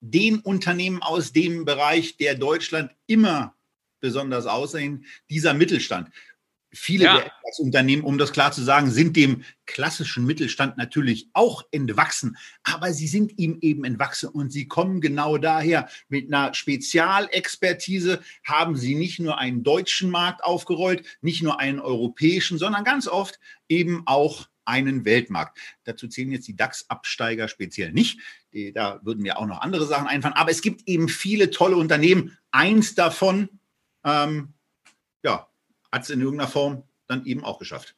den 0.00 0.38
Unternehmen 0.40 1.02
aus 1.02 1.32
dem 1.32 1.64
Bereich, 1.64 2.16
der 2.16 2.34
Deutschland 2.34 2.90
immer 3.06 3.54
besonders 4.00 4.46
aussehen, 4.46 5.04
dieser 5.28 5.54
Mittelstand. 5.54 6.10
Viele 6.72 7.04
ja. 7.04 7.18
der 7.18 7.32
Unternehmen, 7.58 8.04
um 8.04 8.16
das 8.16 8.32
klar 8.32 8.52
zu 8.52 8.62
sagen, 8.62 8.92
sind 8.92 9.16
dem 9.16 9.42
klassischen 9.66 10.24
Mittelstand 10.24 10.76
natürlich 10.76 11.28
auch 11.32 11.64
entwachsen, 11.72 12.36
aber 12.62 12.92
sie 12.92 13.08
sind 13.08 13.36
ihm 13.38 13.58
eben 13.60 13.84
entwachsen 13.84 14.28
und 14.28 14.52
sie 14.52 14.68
kommen 14.68 15.00
genau 15.00 15.36
daher. 15.36 15.88
Mit 16.08 16.32
einer 16.32 16.54
Spezialexpertise 16.54 18.20
haben 18.44 18.76
sie 18.76 18.94
nicht 18.94 19.18
nur 19.18 19.38
einen 19.38 19.64
deutschen 19.64 20.10
Markt 20.10 20.44
aufgerollt, 20.44 21.04
nicht 21.22 21.42
nur 21.42 21.58
einen 21.58 21.80
europäischen, 21.80 22.56
sondern 22.56 22.84
ganz 22.84 23.08
oft 23.08 23.40
eben 23.68 24.02
auch 24.06 24.48
einen 24.70 25.04
Weltmarkt. 25.04 25.58
Dazu 25.84 26.08
zählen 26.08 26.32
jetzt 26.32 26.48
die 26.48 26.56
DAX-Absteiger 26.56 27.48
speziell 27.48 27.92
nicht. 27.92 28.20
Da 28.74 29.00
würden 29.02 29.22
mir 29.22 29.38
auch 29.38 29.46
noch 29.46 29.60
andere 29.60 29.86
Sachen 29.86 30.06
einfallen. 30.06 30.34
Aber 30.34 30.50
es 30.50 30.62
gibt 30.62 30.88
eben 30.88 31.08
viele 31.08 31.50
tolle 31.50 31.76
Unternehmen. 31.76 32.38
Eins 32.50 32.94
davon, 32.94 33.60
ähm, 34.04 34.54
ja, 35.22 35.48
hat 35.92 36.02
es 36.02 36.10
in 36.10 36.20
irgendeiner 36.20 36.50
Form 36.50 36.84
dann 37.06 37.26
eben 37.26 37.44
auch 37.44 37.58
geschafft. 37.58 37.96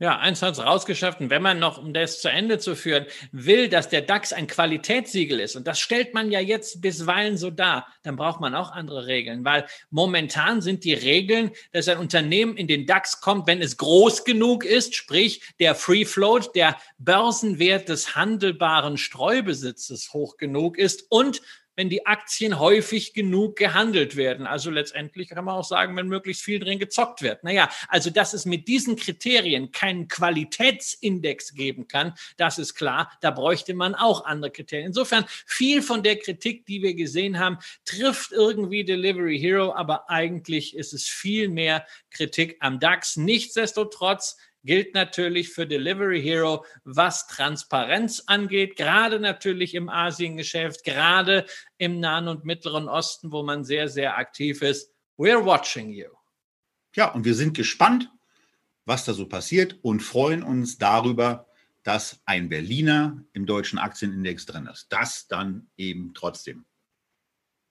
Ja, 0.00 0.18
eins 0.18 0.42
hat 0.42 0.54
es 0.54 0.64
rausgeschafft. 0.64 1.20
Und 1.20 1.30
wenn 1.30 1.40
man 1.40 1.60
noch, 1.60 1.78
um 1.78 1.94
das 1.94 2.20
zu 2.20 2.28
Ende 2.28 2.58
zu 2.58 2.74
führen, 2.74 3.06
will, 3.30 3.68
dass 3.68 3.88
der 3.88 4.02
DAX 4.02 4.32
ein 4.32 4.48
Qualitätssiegel 4.48 5.38
ist, 5.38 5.54
und 5.54 5.68
das 5.68 5.78
stellt 5.78 6.14
man 6.14 6.32
ja 6.32 6.40
jetzt 6.40 6.80
bisweilen 6.80 7.36
so 7.36 7.50
dar, 7.50 7.86
dann 8.02 8.16
braucht 8.16 8.40
man 8.40 8.56
auch 8.56 8.72
andere 8.72 9.06
Regeln, 9.06 9.44
weil 9.44 9.66
momentan 9.90 10.62
sind 10.62 10.82
die 10.82 10.94
Regeln, 10.94 11.52
dass 11.70 11.86
ein 11.86 11.98
Unternehmen 11.98 12.56
in 12.56 12.66
den 12.66 12.86
DAX 12.86 13.20
kommt, 13.20 13.46
wenn 13.46 13.62
es 13.62 13.76
groß 13.76 14.24
genug 14.24 14.64
ist, 14.64 14.96
sprich 14.96 15.54
der 15.60 15.76
Free 15.76 16.04
Float, 16.04 16.56
der 16.56 16.76
Börsenwert 16.98 17.88
des 17.88 18.16
handelbaren 18.16 18.96
Streubesitzes 18.96 20.12
hoch 20.12 20.38
genug 20.38 20.76
ist 20.76 21.06
und 21.08 21.40
wenn 21.76 21.88
die 21.88 22.06
Aktien 22.06 22.58
häufig 22.58 23.14
genug 23.14 23.56
gehandelt 23.56 24.16
werden. 24.16 24.46
Also 24.46 24.70
letztendlich 24.70 25.28
kann 25.28 25.44
man 25.44 25.56
auch 25.56 25.64
sagen, 25.64 25.96
wenn 25.96 26.08
möglichst 26.08 26.42
viel 26.42 26.58
drin 26.58 26.78
gezockt 26.78 27.22
wird. 27.22 27.44
Naja, 27.44 27.68
also 27.88 28.10
dass 28.10 28.34
es 28.34 28.46
mit 28.46 28.68
diesen 28.68 28.96
Kriterien 28.96 29.72
keinen 29.72 30.08
Qualitätsindex 30.08 31.54
geben 31.54 31.88
kann, 31.88 32.14
das 32.36 32.58
ist 32.58 32.74
klar. 32.74 33.10
Da 33.20 33.30
bräuchte 33.30 33.74
man 33.74 33.94
auch 33.94 34.24
andere 34.24 34.50
Kriterien. 34.50 34.88
Insofern 34.88 35.24
viel 35.46 35.82
von 35.82 36.02
der 36.02 36.16
Kritik, 36.16 36.66
die 36.66 36.82
wir 36.82 36.94
gesehen 36.94 37.38
haben, 37.38 37.58
trifft 37.84 38.32
irgendwie 38.32 38.84
Delivery 38.84 39.38
Hero, 39.38 39.74
aber 39.74 40.10
eigentlich 40.10 40.76
ist 40.76 40.92
es 40.92 41.08
viel 41.08 41.48
mehr 41.48 41.86
Kritik 42.10 42.56
am 42.60 42.80
DAX. 42.80 43.16
Nichtsdestotrotz 43.16 44.36
gilt 44.64 44.94
natürlich 44.94 45.50
für 45.50 45.66
Delivery 45.66 46.22
Hero, 46.22 46.64
was 46.84 47.26
Transparenz 47.26 48.24
angeht, 48.26 48.76
gerade 48.76 49.20
natürlich 49.20 49.74
im 49.74 49.88
Asiengeschäft, 49.88 50.84
gerade 50.84 51.46
im 51.78 52.00
Nahen 52.00 52.28
und 52.28 52.44
Mittleren 52.44 52.88
Osten, 52.88 53.30
wo 53.32 53.42
man 53.42 53.64
sehr, 53.64 53.88
sehr 53.88 54.16
aktiv 54.16 54.62
ist. 54.62 54.90
We're 55.16 55.44
watching 55.44 55.90
you. 55.90 56.08
Ja, 56.94 57.12
und 57.12 57.24
wir 57.24 57.34
sind 57.34 57.56
gespannt, 57.56 58.10
was 58.84 59.04
da 59.04 59.12
so 59.14 59.26
passiert 59.26 59.78
und 59.82 60.00
freuen 60.00 60.42
uns 60.42 60.78
darüber, 60.78 61.46
dass 61.82 62.20
ein 62.24 62.48
Berliner 62.48 63.22
im 63.32 63.46
deutschen 63.46 63.78
Aktienindex 63.78 64.46
drin 64.46 64.66
ist. 64.66 64.86
Das 64.90 65.26
dann 65.28 65.68
eben 65.76 66.14
trotzdem. 66.14 66.64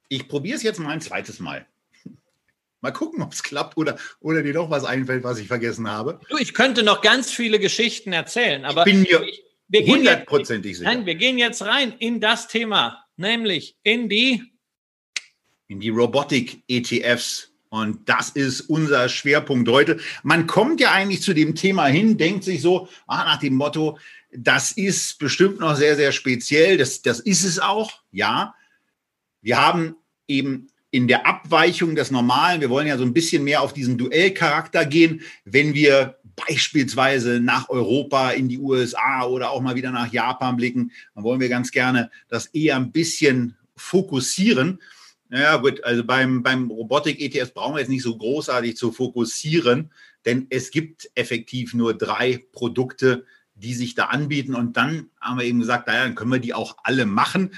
Ich 0.08 0.28
probiere 0.28 0.56
es 0.56 0.62
jetzt 0.62 0.78
mal 0.78 0.90
ein 0.90 1.00
zweites 1.00 1.40
Mal. 1.40 1.66
Mal 2.84 2.92
gucken, 2.92 3.22
ob 3.22 3.32
es 3.32 3.42
klappt 3.42 3.78
oder, 3.78 3.96
oder 4.20 4.42
dir 4.42 4.52
doch 4.52 4.68
was 4.68 4.84
einfällt, 4.84 5.24
was 5.24 5.38
ich 5.38 5.48
vergessen 5.48 5.88
habe. 5.88 6.20
Du, 6.28 6.36
ich 6.36 6.52
könnte 6.52 6.82
noch 6.82 7.00
ganz 7.00 7.30
viele 7.30 7.58
Geschichten 7.58 8.12
erzählen, 8.12 8.66
aber 8.66 8.86
ich 8.86 8.92
bin 8.92 9.06
mir 9.70 9.86
hundertprozentig 9.86 10.76
sicher. 10.76 10.90
Nein, 10.90 11.06
wir 11.06 11.14
gehen 11.14 11.38
jetzt 11.38 11.62
rein 11.62 11.94
in 11.98 12.20
das 12.20 12.46
Thema, 12.46 13.06
nämlich 13.16 13.78
in 13.84 14.10
die 14.10 14.42
in 15.66 15.80
die 15.80 15.88
Robotik 15.88 16.62
ETFs. 16.68 17.54
Und 17.70 18.06
das 18.06 18.28
ist 18.28 18.60
unser 18.60 19.08
Schwerpunkt 19.08 19.66
heute. 19.70 19.98
Man 20.22 20.46
kommt 20.46 20.78
ja 20.78 20.92
eigentlich 20.92 21.22
zu 21.22 21.32
dem 21.32 21.54
Thema 21.54 21.86
hin, 21.86 22.18
denkt 22.18 22.44
sich 22.44 22.60
so, 22.60 22.90
ah, 23.06 23.24
nach 23.24 23.38
dem 23.38 23.54
Motto, 23.54 23.98
Das 24.30 24.72
ist 24.72 25.18
bestimmt 25.18 25.58
noch 25.60 25.74
sehr, 25.74 25.96
sehr 25.96 26.12
speziell. 26.12 26.76
Das, 26.76 27.00
das 27.00 27.18
ist 27.20 27.44
es 27.44 27.58
auch, 27.60 28.02
ja. 28.12 28.54
Wir 29.40 29.58
haben 29.58 29.96
eben 30.28 30.68
in 30.94 31.08
der 31.08 31.26
Abweichung 31.26 31.96
des 31.96 32.12
Normalen, 32.12 32.60
wir 32.60 32.70
wollen 32.70 32.86
ja 32.86 32.96
so 32.96 33.02
ein 33.02 33.12
bisschen 33.12 33.42
mehr 33.42 33.62
auf 33.62 33.72
diesen 33.72 33.98
Duellcharakter 33.98 34.86
gehen, 34.86 35.22
wenn 35.44 35.74
wir 35.74 36.20
beispielsweise 36.36 37.40
nach 37.40 37.68
Europa, 37.68 38.30
in 38.30 38.48
die 38.48 38.60
USA 38.60 39.24
oder 39.24 39.50
auch 39.50 39.60
mal 39.60 39.74
wieder 39.74 39.90
nach 39.90 40.12
Japan 40.12 40.56
blicken, 40.56 40.92
dann 41.16 41.24
wollen 41.24 41.40
wir 41.40 41.48
ganz 41.48 41.72
gerne 41.72 42.12
das 42.28 42.46
eher 42.46 42.76
ein 42.76 42.92
bisschen 42.92 43.56
fokussieren. 43.74 44.80
Ja, 45.30 45.56
gut, 45.56 45.82
also 45.82 46.04
beim, 46.04 46.44
beim 46.44 46.70
Robotik-ETS 46.70 47.50
brauchen 47.50 47.74
wir 47.74 47.80
jetzt 47.80 47.88
nicht 47.88 48.04
so 48.04 48.16
großartig 48.16 48.76
zu 48.76 48.92
fokussieren, 48.92 49.90
denn 50.24 50.46
es 50.50 50.70
gibt 50.70 51.10
effektiv 51.16 51.74
nur 51.74 51.98
drei 51.98 52.44
Produkte, 52.52 53.24
die 53.56 53.74
sich 53.74 53.96
da 53.96 54.04
anbieten. 54.04 54.54
Und 54.54 54.76
dann 54.76 55.10
haben 55.20 55.40
wir 55.40 55.44
eben 55.44 55.58
gesagt, 55.58 55.88
naja, 55.88 56.04
dann 56.04 56.14
können 56.14 56.30
wir 56.30 56.38
die 56.38 56.54
auch 56.54 56.76
alle 56.84 57.04
machen. 57.04 57.52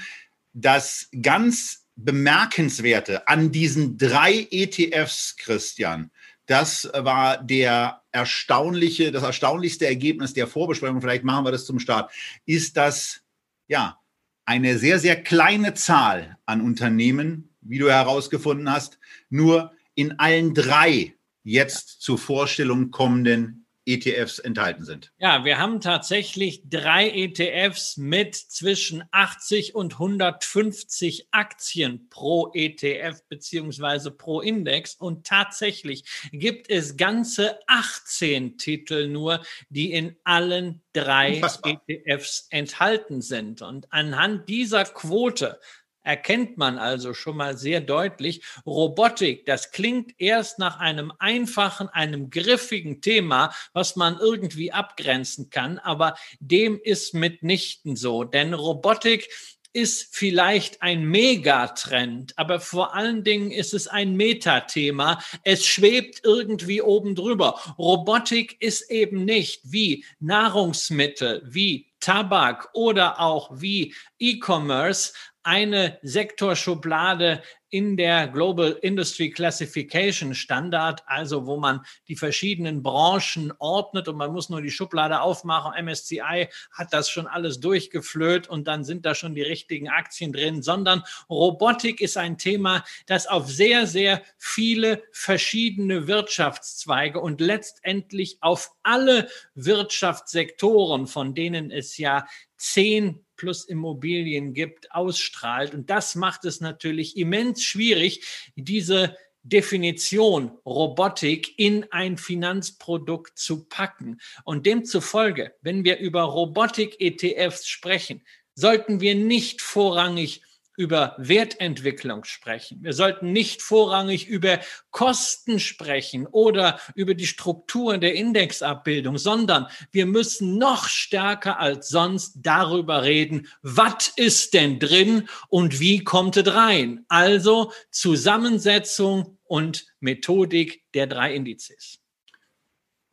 Das 0.53 1.09
ganz 1.21 1.86
Bemerkenswerte 1.97 3.27
an 3.27 3.51
diesen 3.51 3.97
drei 3.97 4.47
ETFs, 4.51 5.35
Christian, 5.37 6.11
das 6.45 6.89
war 6.93 7.43
der 7.43 8.01
erstaunliche, 8.11 9.11
das 9.11 9.23
erstaunlichste 9.23 9.85
Ergebnis 9.85 10.33
der 10.33 10.47
Vorbesprechung. 10.47 11.01
Vielleicht 11.01 11.25
machen 11.25 11.45
wir 11.45 11.51
das 11.51 11.65
zum 11.65 11.79
Start. 11.79 12.11
Ist 12.45 12.77
das, 12.77 13.21
ja, 13.67 13.99
eine 14.45 14.77
sehr, 14.77 14.97
sehr 14.97 15.21
kleine 15.21 15.73
Zahl 15.73 16.37
an 16.45 16.61
Unternehmen, 16.61 17.53
wie 17.59 17.79
du 17.79 17.91
herausgefunden 17.91 18.71
hast, 18.71 18.97
nur 19.29 19.73
in 19.93 20.19
allen 20.19 20.53
drei 20.53 21.15
jetzt 21.43 22.01
zur 22.01 22.17
Vorstellung 22.17 22.91
kommenden 22.91 23.66
ETFs 23.87 24.39
enthalten 24.39 24.83
sind. 24.83 25.13
Ja, 25.17 25.45
wir 25.45 25.57
haben 25.57 25.79
tatsächlich 25.81 26.61
drei 26.69 27.09
ETFs 27.09 27.97
mit 27.97 28.35
zwischen 28.35 29.03
80 29.11 29.75
und 29.75 29.93
150 29.93 31.29
Aktien 31.31 32.09
pro 32.09 32.51
ETF 32.53 33.21
beziehungsweise 33.29 34.11
pro 34.11 34.41
Index. 34.41 34.95
Und 34.95 35.25
tatsächlich 35.25 36.03
gibt 36.31 36.69
es 36.69 36.97
ganze 36.97 37.57
18 37.67 38.57
Titel 38.57 39.07
nur, 39.07 39.41
die 39.69 39.93
in 39.93 40.17
allen 40.23 40.81
drei 40.93 41.35
Unfassbar. 41.35 41.81
ETFs 41.87 42.47
enthalten 42.49 43.21
sind. 43.21 43.61
Und 43.61 43.91
anhand 43.93 44.49
dieser 44.49 44.83
Quote 44.83 45.59
erkennt 46.07 46.57
man 46.57 46.77
also 46.79 47.13
schon 47.13 47.37
mal 47.37 47.57
sehr 47.57 47.81
deutlich, 47.81 48.41
Robotik, 48.65 49.45
das 49.45 49.71
klingt 49.71 50.13
erst 50.17 50.57
nach 50.57 50.79
einem 50.79 51.11
einfachen, 51.19 51.89
einem 51.89 52.29
griffigen 52.29 53.01
Thema, 53.01 53.53
was 53.73 53.97
man 53.97 54.17
irgendwie 54.17 54.71
abgrenzen 54.71 55.49
kann, 55.49 55.79
aber 55.79 56.15
dem 56.39 56.79
ist 56.81 57.13
mitnichten 57.13 57.95
so, 57.97 58.23
denn 58.23 58.53
Robotik 58.53 59.27
ist 59.73 60.15
vielleicht 60.15 60.81
ein 60.81 61.03
Megatrend, 61.03 62.33
aber 62.37 62.59
vor 62.59 62.95
allen 62.95 63.23
Dingen 63.23 63.51
ist 63.51 63.75
es 63.75 63.87
ein 63.87 64.15
Metathema. 64.15 65.21
Es 65.43 65.67
schwebt 65.67 66.21
irgendwie 66.23 66.81
oben 66.81 67.13
drüber. 67.13 67.59
Robotik 67.77 68.59
ist 68.59 68.89
eben 68.89 69.23
nicht 69.23 69.61
wie 69.65 70.03
Nahrungsmittel, 70.19 71.43
wie 71.45 71.85
Tabak 71.99 72.69
oder 72.73 73.19
auch 73.19 73.49
wie 73.53 73.93
E-Commerce 74.19 75.13
eine 75.43 75.97
Sektorschublade 76.01 77.41
in 77.69 77.97
der 77.97 78.27
Global 78.27 78.77
Industry 78.81 79.29
Classification 79.29 80.33
Standard, 80.33 81.03
also 81.05 81.45
wo 81.45 81.57
man 81.57 81.81
die 82.07 82.15
verschiedenen 82.15 82.81
Branchen 82.81 83.51
ordnet 83.59 84.07
und 84.07 84.15
man 84.15 84.31
muss 84.31 84.49
nur 84.49 84.61
die 84.61 84.71
Schublade 84.71 85.21
aufmachen. 85.21 85.73
MSCI 85.85 86.47
hat 86.71 86.93
das 86.93 87.09
schon 87.09 87.27
alles 87.27 87.59
durchgeflöht 87.59 88.47
und 88.47 88.67
dann 88.67 88.83
sind 88.85 89.05
da 89.05 89.15
schon 89.15 89.35
die 89.35 89.41
richtigen 89.41 89.89
Aktien 89.89 90.31
drin, 90.31 90.61
sondern 90.61 91.03
Robotik 91.29 91.99
ist 91.99 92.17
ein 92.17 92.37
Thema, 92.37 92.83
das 93.05 93.27
auf 93.27 93.49
sehr, 93.49 93.85
sehr 93.85 94.21
viele 94.37 95.03
verschiedene 95.11 96.07
Wirtschaftszweige 96.07 97.19
und 97.19 97.41
letztendlich 97.41 98.37
auf 98.41 98.71
alle 98.83 99.27
Wirtschaftssektoren, 99.55 101.07
von 101.07 101.35
denen 101.35 101.71
es 101.71 101.86
ja 101.95 102.27
zehn 102.57 103.23
plus 103.37 103.63
Immobilien 103.63 104.53
gibt, 104.53 104.91
ausstrahlt. 104.91 105.73
Und 105.73 105.89
das 105.89 106.15
macht 106.15 106.43
es 106.43 106.59
natürlich 106.59 107.15
immens 107.15 107.63
schwierig, 107.63 108.51
diese 108.55 109.15
Definition 109.43 110.57
Robotik 110.65 111.57
in 111.57 111.85
ein 111.91 112.17
Finanzprodukt 112.17 113.37
zu 113.37 113.65
packen. 113.65 114.19
Und 114.43 114.65
demzufolge, 114.65 115.53
wenn 115.61 115.85
wir 115.85 115.99
über 115.99 116.23
Robotik-ETFs 116.23 117.67
sprechen, 117.67 118.25
sollten 118.55 118.99
wir 118.99 119.15
nicht 119.15 119.61
vorrangig 119.61 120.41
über 120.77 121.15
Wertentwicklung 121.17 122.23
sprechen. 122.23 122.83
Wir 122.83 122.93
sollten 122.93 123.33
nicht 123.33 123.61
vorrangig 123.61 124.27
über 124.27 124.59
Kosten 124.91 125.59
sprechen 125.59 126.27
oder 126.27 126.79
über 126.95 127.15
die 127.15 127.27
Strukturen 127.27 127.99
der 127.99 128.13
Indexabbildung, 128.13 129.17
sondern 129.17 129.67
wir 129.91 130.05
müssen 130.05 130.57
noch 130.57 130.87
stärker 130.87 131.59
als 131.59 131.89
sonst 131.89 132.37
darüber 132.37 133.03
reden, 133.03 133.47
was 133.61 134.13
ist 134.15 134.53
denn 134.53 134.79
drin 134.79 135.27
und 135.49 135.79
wie 135.79 136.03
kommt 136.03 136.37
es 136.37 136.53
rein. 136.53 137.03
Also 137.09 137.73
Zusammensetzung 137.89 139.39
und 139.45 139.87
Methodik 139.99 140.83
der 140.93 141.07
drei 141.07 141.33
Indizes. 141.33 141.99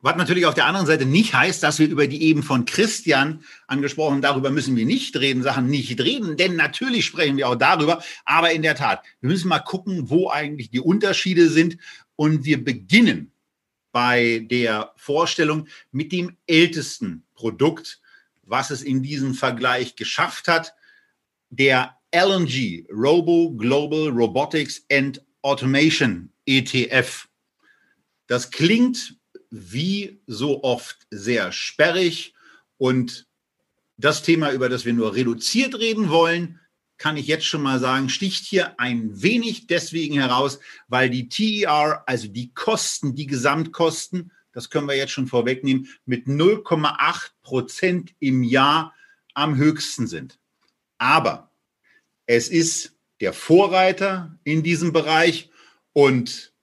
Was 0.05 0.17
natürlich 0.17 0.45
auf 0.45 0.53
der 0.53 0.67
anderen 0.67 0.85
Seite 0.85 1.07
nicht 1.07 1.33
heißt, 1.33 1.63
dass 1.63 1.79
wir 1.79 1.89
über 1.89 2.05
die 2.05 2.21
eben 2.21 2.43
von 2.43 2.65
Christian 2.65 3.43
angesprochen, 3.65 4.21
darüber 4.21 4.51
müssen 4.51 4.75
wir 4.75 4.85
nicht 4.85 5.17
reden, 5.17 5.41
Sachen 5.41 5.65
nicht 5.65 5.99
reden, 5.99 6.37
denn 6.37 6.55
natürlich 6.55 7.07
sprechen 7.07 7.37
wir 7.37 7.49
auch 7.49 7.55
darüber. 7.55 8.03
Aber 8.23 8.51
in 8.51 8.61
der 8.61 8.75
Tat, 8.75 9.01
wir 9.21 9.31
müssen 9.31 9.47
mal 9.47 9.61
gucken, 9.61 10.11
wo 10.11 10.29
eigentlich 10.29 10.69
die 10.69 10.79
Unterschiede 10.79 11.49
sind. 11.49 11.77
Und 12.15 12.45
wir 12.45 12.63
beginnen 12.63 13.31
bei 13.91 14.45
der 14.47 14.93
Vorstellung 14.95 15.67
mit 15.91 16.11
dem 16.11 16.37
ältesten 16.45 17.23
Produkt, 17.33 17.99
was 18.43 18.69
es 18.69 18.83
in 18.83 19.01
diesem 19.01 19.33
Vergleich 19.33 19.95
geschafft 19.95 20.47
hat, 20.47 20.75
der 21.49 21.97
LNG, 22.13 22.85
Robo 22.91 23.55
Global 23.57 24.09
Robotics 24.09 24.85
and 24.91 25.19
Automation 25.41 26.31
ETF. 26.45 27.27
Das 28.27 28.51
klingt 28.51 29.15
wie 29.55 30.19
so 30.27 30.63
oft 30.63 31.07
sehr 31.09 31.51
sperrig 31.51 32.33
und 32.77 33.27
das 33.97 34.21
Thema, 34.21 34.51
über 34.51 34.67
das 34.67 34.83
wir 34.83 34.93
nur 34.93 35.15
reduziert 35.15 35.75
reden 35.75 36.09
wollen, 36.09 36.59
kann 36.97 37.15
ich 37.15 37.27
jetzt 37.27 37.45
schon 37.45 37.61
mal 37.61 37.79
sagen, 37.79 38.09
sticht 38.09 38.45
hier 38.45 38.79
ein 38.79 39.21
wenig 39.21 39.67
deswegen 39.67 40.15
heraus, 40.15 40.59
weil 40.87 41.09
die 41.09 41.29
TER, 41.29 42.03
also 42.05 42.27
die 42.27 42.53
Kosten, 42.53 43.15
die 43.15 43.27
Gesamtkosten, 43.27 44.31
das 44.51 44.69
können 44.69 44.87
wir 44.87 44.95
jetzt 44.95 45.11
schon 45.11 45.27
vorwegnehmen, 45.27 45.87
mit 46.05 46.27
0,8 46.27 47.31
Prozent 47.41 48.13
im 48.19 48.43
Jahr 48.43 48.93
am 49.33 49.55
höchsten 49.55 50.07
sind. 50.07 50.37
Aber 50.97 51.51
es 52.25 52.49
ist 52.49 52.93
der 53.21 53.33
Vorreiter 53.33 54.37
in 54.43 54.63
diesem 54.63 54.91
Bereich 54.91 55.49
und 55.93 56.53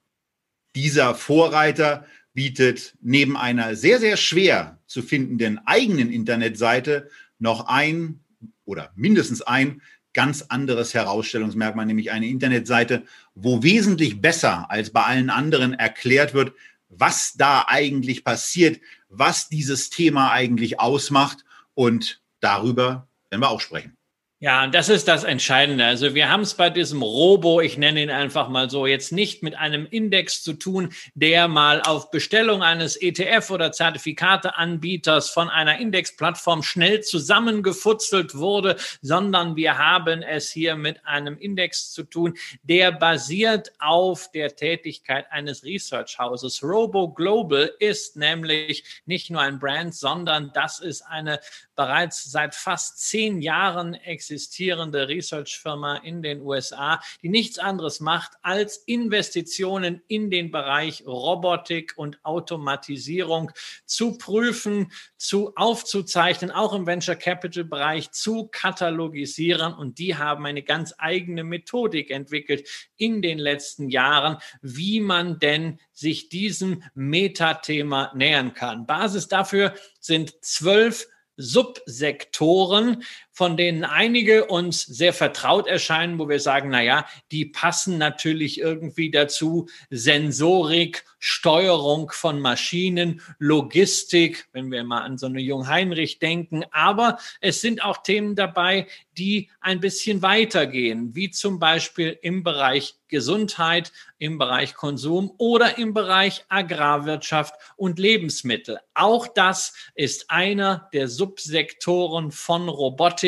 dieser 0.75 1.15
Vorreiter 1.15 2.05
bietet 2.33 2.95
neben 3.01 3.37
einer 3.37 3.75
sehr, 3.75 3.99
sehr 3.99 4.17
schwer 4.17 4.79
zu 4.87 5.01
findenden 5.01 5.59
eigenen 5.65 6.11
Internetseite 6.11 7.09
noch 7.39 7.67
ein 7.67 8.19
oder 8.65 8.91
mindestens 8.95 9.41
ein 9.41 9.81
ganz 10.13 10.43
anderes 10.43 10.93
Herausstellungsmerkmal, 10.93 11.85
nämlich 11.85 12.11
eine 12.11 12.27
Internetseite, 12.27 13.03
wo 13.35 13.63
wesentlich 13.63 14.21
besser 14.21 14.69
als 14.69 14.91
bei 14.91 15.03
allen 15.03 15.29
anderen 15.29 15.73
erklärt 15.73 16.33
wird, 16.33 16.53
was 16.89 17.33
da 17.33 17.65
eigentlich 17.67 18.23
passiert, 18.23 18.79
was 19.09 19.49
dieses 19.49 19.89
Thema 19.89 20.31
eigentlich 20.31 20.79
ausmacht. 20.79 21.43
Und 21.73 22.21
darüber 22.39 23.07
werden 23.29 23.41
wir 23.41 23.49
auch 23.49 23.61
sprechen. 23.61 23.97
Ja, 24.43 24.67
das 24.67 24.89
ist 24.89 25.07
das 25.07 25.23
Entscheidende. 25.23 25.85
Also 25.85 26.15
wir 26.15 26.29
haben 26.29 26.41
es 26.41 26.53
bei 26.53 26.69
diesem 26.69 27.01
Robo, 27.01 27.61
ich 27.61 27.77
nenne 27.77 28.03
ihn 28.03 28.09
einfach 28.09 28.49
mal 28.49 28.69
so, 28.69 28.85
jetzt 28.85 29.13
nicht 29.13 29.41
mit 29.41 29.55
einem 29.55 29.87
Index 29.89 30.43
zu 30.43 30.51
tun, 30.51 30.89
der 31.15 31.47
mal 31.47 31.81
auf 31.81 32.11
Bestellung 32.11 32.61
eines 32.61 32.97
ETF 32.97 33.51
oder 33.51 33.71
Zertifikateanbieters 33.71 35.29
von 35.29 35.47
einer 35.49 35.79
Indexplattform 35.79 36.61
schnell 36.61 36.99
zusammengefutzelt 36.99 38.35
wurde, 38.35 38.75
sondern 39.01 39.55
wir 39.55 39.77
haben 39.77 40.21
es 40.21 40.51
hier 40.51 40.75
mit 40.75 41.05
einem 41.05 41.37
Index 41.37 41.93
zu 41.93 42.03
tun, 42.03 42.33
der 42.63 42.91
basiert 42.91 43.71
auf 43.79 44.29
der 44.33 44.57
Tätigkeit 44.57 45.25
eines 45.31 45.63
Research-Hauses. 45.63 46.61
Robo 46.61 47.07
Global 47.07 47.71
ist 47.79 48.17
nämlich 48.17 48.83
nicht 49.05 49.29
nur 49.29 49.39
ein 49.39 49.57
Brand, 49.57 49.95
sondern 49.95 50.51
das 50.53 50.81
ist 50.81 51.03
eine 51.03 51.39
bereits 51.77 52.29
seit 52.29 52.55
fast 52.55 52.99
zehn 52.99 53.41
Jahren 53.41 53.93
existierende 53.93 54.32
existierende 54.33 55.07
Research-Firma 55.07 55.97
in 55.97 56.23
den 56.23 56.41
USA, 56.41 56.99
die 57.21 57.29
nichts 57.29 57.59
anderes 57.59 57.99
macht, 57.99 58.31
als 58.41 58.77
Investitionen 58.77 60.01
in 60.07 60.31
den 60.31 60.49
Bereich 60.49 61.05
Robotik 61.05 61.93
und 61.97 62.17
Automatisierung 62.25 63.51
zu 63.85 64.17
prüfen, 64.17 64.91
zu 65.17 65.55
aufzuzeichnen, 65.55 66.49
auch 66.49 66.73
im 66.73 66.87
Venture 66.87 67.15
Capital 67.15 67.63
Bereich 67.63 68.09
zu 68.11 68.47
katalogisieren. 68.47 69.71
Und 69.71 69.99
die 69.99 70.15
haben 70.15 70.47
eine 70.47 70.63
ganz 70.63 70.95
eigene 70.97 71.43
Methodik 71.43 72.09
entwickelt 72.09 72.67
in 72.97 73.21
den 73.21 73.37
letzten 73.37 73.89
Jahren, 73.89 74.37
wie 74.63 74.99
man 74.99 75.37
denn 75.37 75.79
sich 75.91 76.29
diesem 76.29 76.81
Metathema 76.95 78.11
nähern 78.15 78.55
kann. 78.55 78.87
Basis 78.87 79.27
dafür 79.27 79.75
sind 79.99 80.43
zwölf 80.43 81.07
Subsektoren, 81.37 83.03
von 83.33 83.57
denen 83.57 83.83
einige 83.83 84.45
uns 84.45 84.83
sehr 84.83 85.11
vertraut 85.11 85.67
erscheinen, 85.67 86.19
wo 86.19 86.29
wir 86.29 86.39
sagen, 86.39 86.69
na 86.69 86.81
ja, 86.81 87.05
die 87.31 87.45
passen 87.45 87.97
natürlich 87.97 88.59
irgendwie 88.59 89.09
dazu. 89.09 89.67
Sensorik, 89.89 91.03
Steuerung 91.17 92.11
von 92.11 92.39
Maschinen, 92.39 93.21
Logistik, 93.39 94.47
wenn 94.53 94.71
wir 94.71 94.83
mal 94.83 95.01
an 95.01 95.17
so 95.17 95.25
eine 95.25 95.41
Jung-Heinrich 95.41 96.19
denken. 96.19 96.63
Aber 96.71 97.17
es 97.41 97.61
sind 97.61 97.83
auch 97.83 98.03
Themen 98.03 98.35
dabei, 98.35 98.87
die 99.17 99.49
ein 99.61 99.79
bisschen 99.79 100.21
weitergehen, 100.21 101.15
wie 101.15 101.31
zum 101.31 101.59
Beispiel 101.59 102.17
im 102.21 102.43
Bereich 102.43 102.95
Gesundheit, 103.07 103.91
im 104.17 104.37
Bereich 104.37 104.73
Konsum 104.73 105.33
oder 105.37 105.77
im 105.77 105.93
Bereich 105.93 106.45
Agrarwirtschaft 106.49 107.53
und 107.77 107.99
Lebensmittel. 107.99 108.79
Auch 108.93 109.27
das 109.27 109.73
ist 109.93 110.29
einer 110.29 110.89
der 110.93 111.07
Subsektoren 111.07 112.31
von 112.31 112.69
Robotik, 112.69 113.22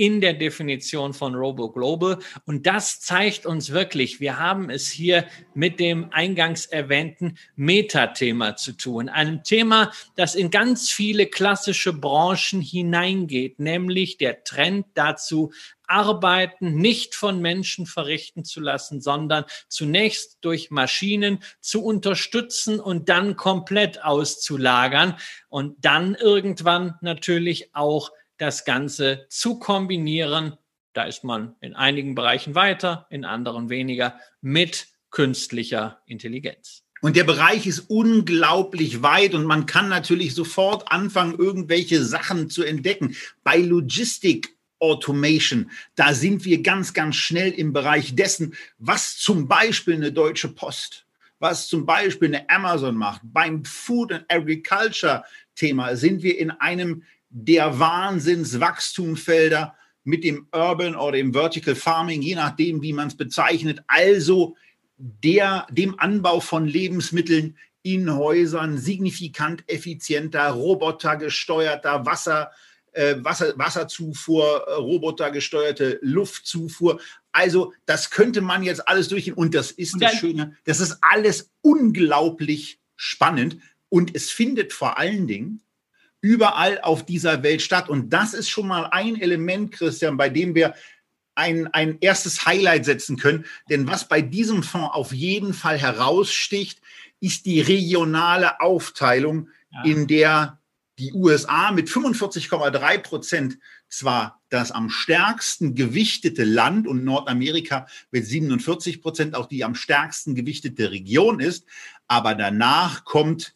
in 0.00 0.22
der 0.22 0.32
Definition 0.32 1.12
von 1.12 1.34
Robo 1.34 1.70
Global. 1.70 2.20
Und 2.46 2.66
das 2.66 3.00
zeigt 3.00 3.44
uns 3.44 3.68
wirklich, 3.68 4.18
wir 4.18 4.38
haben 4.38 4.70
es 4.70 4.90
hier 4.90 5.26
mit 5.52 5.78
dem 5.78 6.10
eingangs 6.10 6.64
erwähnten 6.64 7.36
Metathema 7.54 8.56
zu 8.56 8.72
tun. 8.72 9.10
Einem 9.10 9.44
Thema, 9.44 9.92
das 10.16 10.34
in 10.34 10.50
ganz 10.50 10.88
viele 10.88 11.26
klassische 11.26 11.92
Branchen 11.92 12.62
hineingeht, 12.62 13.58
nämlich 13.58 14.16
der 14.16 14.42
Trend 14.42 14.86
dazu, 14.94 15.52
Arbeiten 15.86 16.76
nicht 16.76 17.14
von 17.14 17.42
Menschen 17.42 17.84
verrichten 17.84 18.46
zu 18.46 18.60
lassen, 18.60 19.02
sondern 19.02 19.44
zunächst 19.68 20.38
durch 20.40 20.70
Maschinen 20.70 21.42
zu 21.60 21.84
unterstützen 21.84 22.80
und 22.80 23.10
dann 23.10 23.36
komplett 23.36 24.02
auszulagern 24.02 25.18
und 25.50 25.84
dann 25.84 26.14
irgendwann 26.14 26.94
natürlich 27.02 27.74
auch 27.74 28.12
das 28.40 28.64
Ganze 28.64 29.26
zu 29.28 29.58
kombinieren. 29.58 30.56
Da 30.92 31.04
ist 31.04 31.24
man 31.24 31.54
in 31.60 31.74
einigen 31.74 32.14
Bereichen 32.14 32.54
weiter, 32.54 33.06
in 33.10 33.24
anderen 33.24 33.68
weniger 33.68 34.18
mit 34.40 34.88
künstlicher 35.10 36.00
Intelligenz. 36.06 36.82
Und 37.02 37.16
der 37.16 37.24
Bereich 37.24 37.66
ist 37.66 37.80
unglaublich 37.88 39.02
weit 39.02 39.34
und 39.34 39.44
man 39.44 39.66
kann 39.66 39.88
natürlich 39.88 40.34
sofort 40.34 40.90
anfangen, 40.90 41.38
irgendwelche 41.38 42.02
Sachen 42.02 42.50
zu 42.50 42.62
entdecken. 42.62 43.16
Bei 43.42 43.58
Logistik 43.58 44.56
Automation, 44.78 45.70
da 45.94 46.14
sind 46.14 46.44
wir 46.46 46.62
ganz, 46.62 46.94
ganz 46.94 47.16
schnell 47.16 47.50
im 47.52 47.74
Bereich 47.74 48.14
dessen, 48.14 48.54
was 48.78 49.18
zum 49.18 49.46
Beispiel 49.46 49.94
eine 49.94 50.12
Deutsche 50.12 50.48
Post, 50.48 51.06
was 51.38 51.68
zum 51.68 51.84
Beispiel 51.84 52.28
eine 52.28 52.48
Amazon 52.48 52.96
macht. 52.96 53.20
Beim 53.24 53.64
Food 53.64 54.12
and 54.12 54.24
Agriculture 54.28 55.24
Thema 55.54 55.96
sind 55.96 56.22
wir 56.22 56.38
in 56.38 56.50
einem 56.50 57.02
der 57.30 57.78
Wahnsinnswachstumfelder 57.78 59.74
mit 60.04 60.24
dem 60.24 60.48
Urban 60.52 60.96
oder 60.96 61.12
dem 61.12 61.32
Vertical 61.32 61.74
Farming, 61.74 62.20
je 62.22 62.34
nachdem, 62.34 62.82
wie 62.82 62.92
man 62.92 63.08
es 63.08 63.16
bezeichnet. 63.16 63.80
Also 63.86 64.56
der, 64.96 65.66
dem 65.70 65.98
Anbau 65.98 66.40
von 66.40 66.66
Lebensmitteln 66.66 67.56
in 67.82 68.14
Häusern 68.14 68.76
signifikant 68.76 69.64
effizienter, 69.68 70.50
robotergesteuerter 70.50 72.04
Wasser, 72.04 72.50
äh, 72.92 73.16
Wasser, 73.20 73.56
Wasserzufuhr, 73.56 74.66
äh, 74.66 74.72
robotergesteuerte 74.74 75.98
Luftzufuhr. 76.02 77.00
Also 77.32 77.72
das 77.86 78.10
könnte 78.10 78.40
man 78.40 78.62
jetzt 78.62 78.86
alles 78.88 79.08
durchgehen. 79.08 79.34
Und 79.34 79.54
das 79.54 79.70
ist 79.70 79.94
und 79.94 80.02
das 80.02 80.14
Schöne. 80.14 80.56
Das 80.64 80.80
ist 80.80 80.98
alles 81.00 81.50
unglaublich 81.62 82.80
spannend. 82.96 83.58
Und 83.88 84.14
es 84.14 84.30
findet 84.30 84.72
vor 84.72 84.98
allen 84.98 85.26
Dingen 85.26 85.62
überall 86.20 86.80
auf 86.80 87.04
dieser 87.04 87.42
Welt 87.42 87.62
statt. 87.62 87.88
Und 87.88 88.10
das 88.10 88.34
ist 88.34 88.48
schon 88.48 88.66
mal 88.66 88.86
ein 88.86 89.20
Element, 89.20 89.72
Christian, 89.72 90.16
bei 90.16 90.28
dem 90.28 90.54
wir 90.54 90.74
ein, 91.34 91.68
ein 91.68 91.98
erstes 92.00 92.44
Highlight 92.44 92.84
setzen 92.84 93.16
können. 93.16 93.46
Denn 93.68 93.86
was 93.86 94.06
bei 94.06 94.20
diesem 94.20 94.62
Fonds 94.62 94.94
auf 94.94 95.12
jeden 95.12 95.54
Fall 95.54 95.78
heraussticht, 95.78 96.80
ist 97.20 97.46
die 97.46 97.60
regionale 97.60 98.60
Aufteilung, 98.60 99.48
ja. 99.72 99.84
in 99.84 100.06
der 100.06 100.58
die 100.98 101.12
USA 101.14 101.72
mit 101.72 101.88
45,3 101.88 102.98
Prozent 102.98 103.58
zwar 103.88 104.40
das 104.50 104.70
am 104.70 104.90
stärksten 104.90 105.74
gewichtete 105.74 106.44
Land 106.44 106.86
und 106.86 107.04
Nordamerika 107.04 107.86
mit 108.10 108.26
47 108.26 109.00
Prozent 109.00 109.34
auch 109.34 109.46
die 109.46 109.64
am 109.64 109.74
stärksten 109.74 110.34
gewichtete 110.34 110.90
Region 110.90 111.40
ist, 111.40 111.64
aber 112.06 112.34
danach 112.34 113.04
kommt 113.04 113.54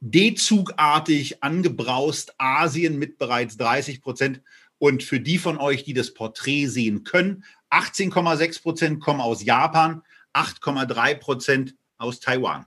D-Zugartig 0.00 1.42
angebraust 1.42 2.34
Asien 2.38 2.98
mit 2.98 3.18
bereits 3.18 3.56
30 3.56 4.02
Prozent. 4.02 4.42
Und 4.78 5.02
für 5.02 5.20
die 5.20 5.38
von 5.38 5.58
euch, 5.58 5.84
die 5.84 5.94
das 5.94 6.12
Porträt 6.12 6.66
sehen 6.66 7.02
können, 7.02 7.44
18,6 7.70 8.62
Prozent 8.62 9.00
kommen 9.00 9.20
aus 9.20 9.42
Japan, 9.42 10.02
8,3 10.34 11.14
Prozent 11.14 11.74
aus 11.96 12.20
Taiwan. 12.20 12.66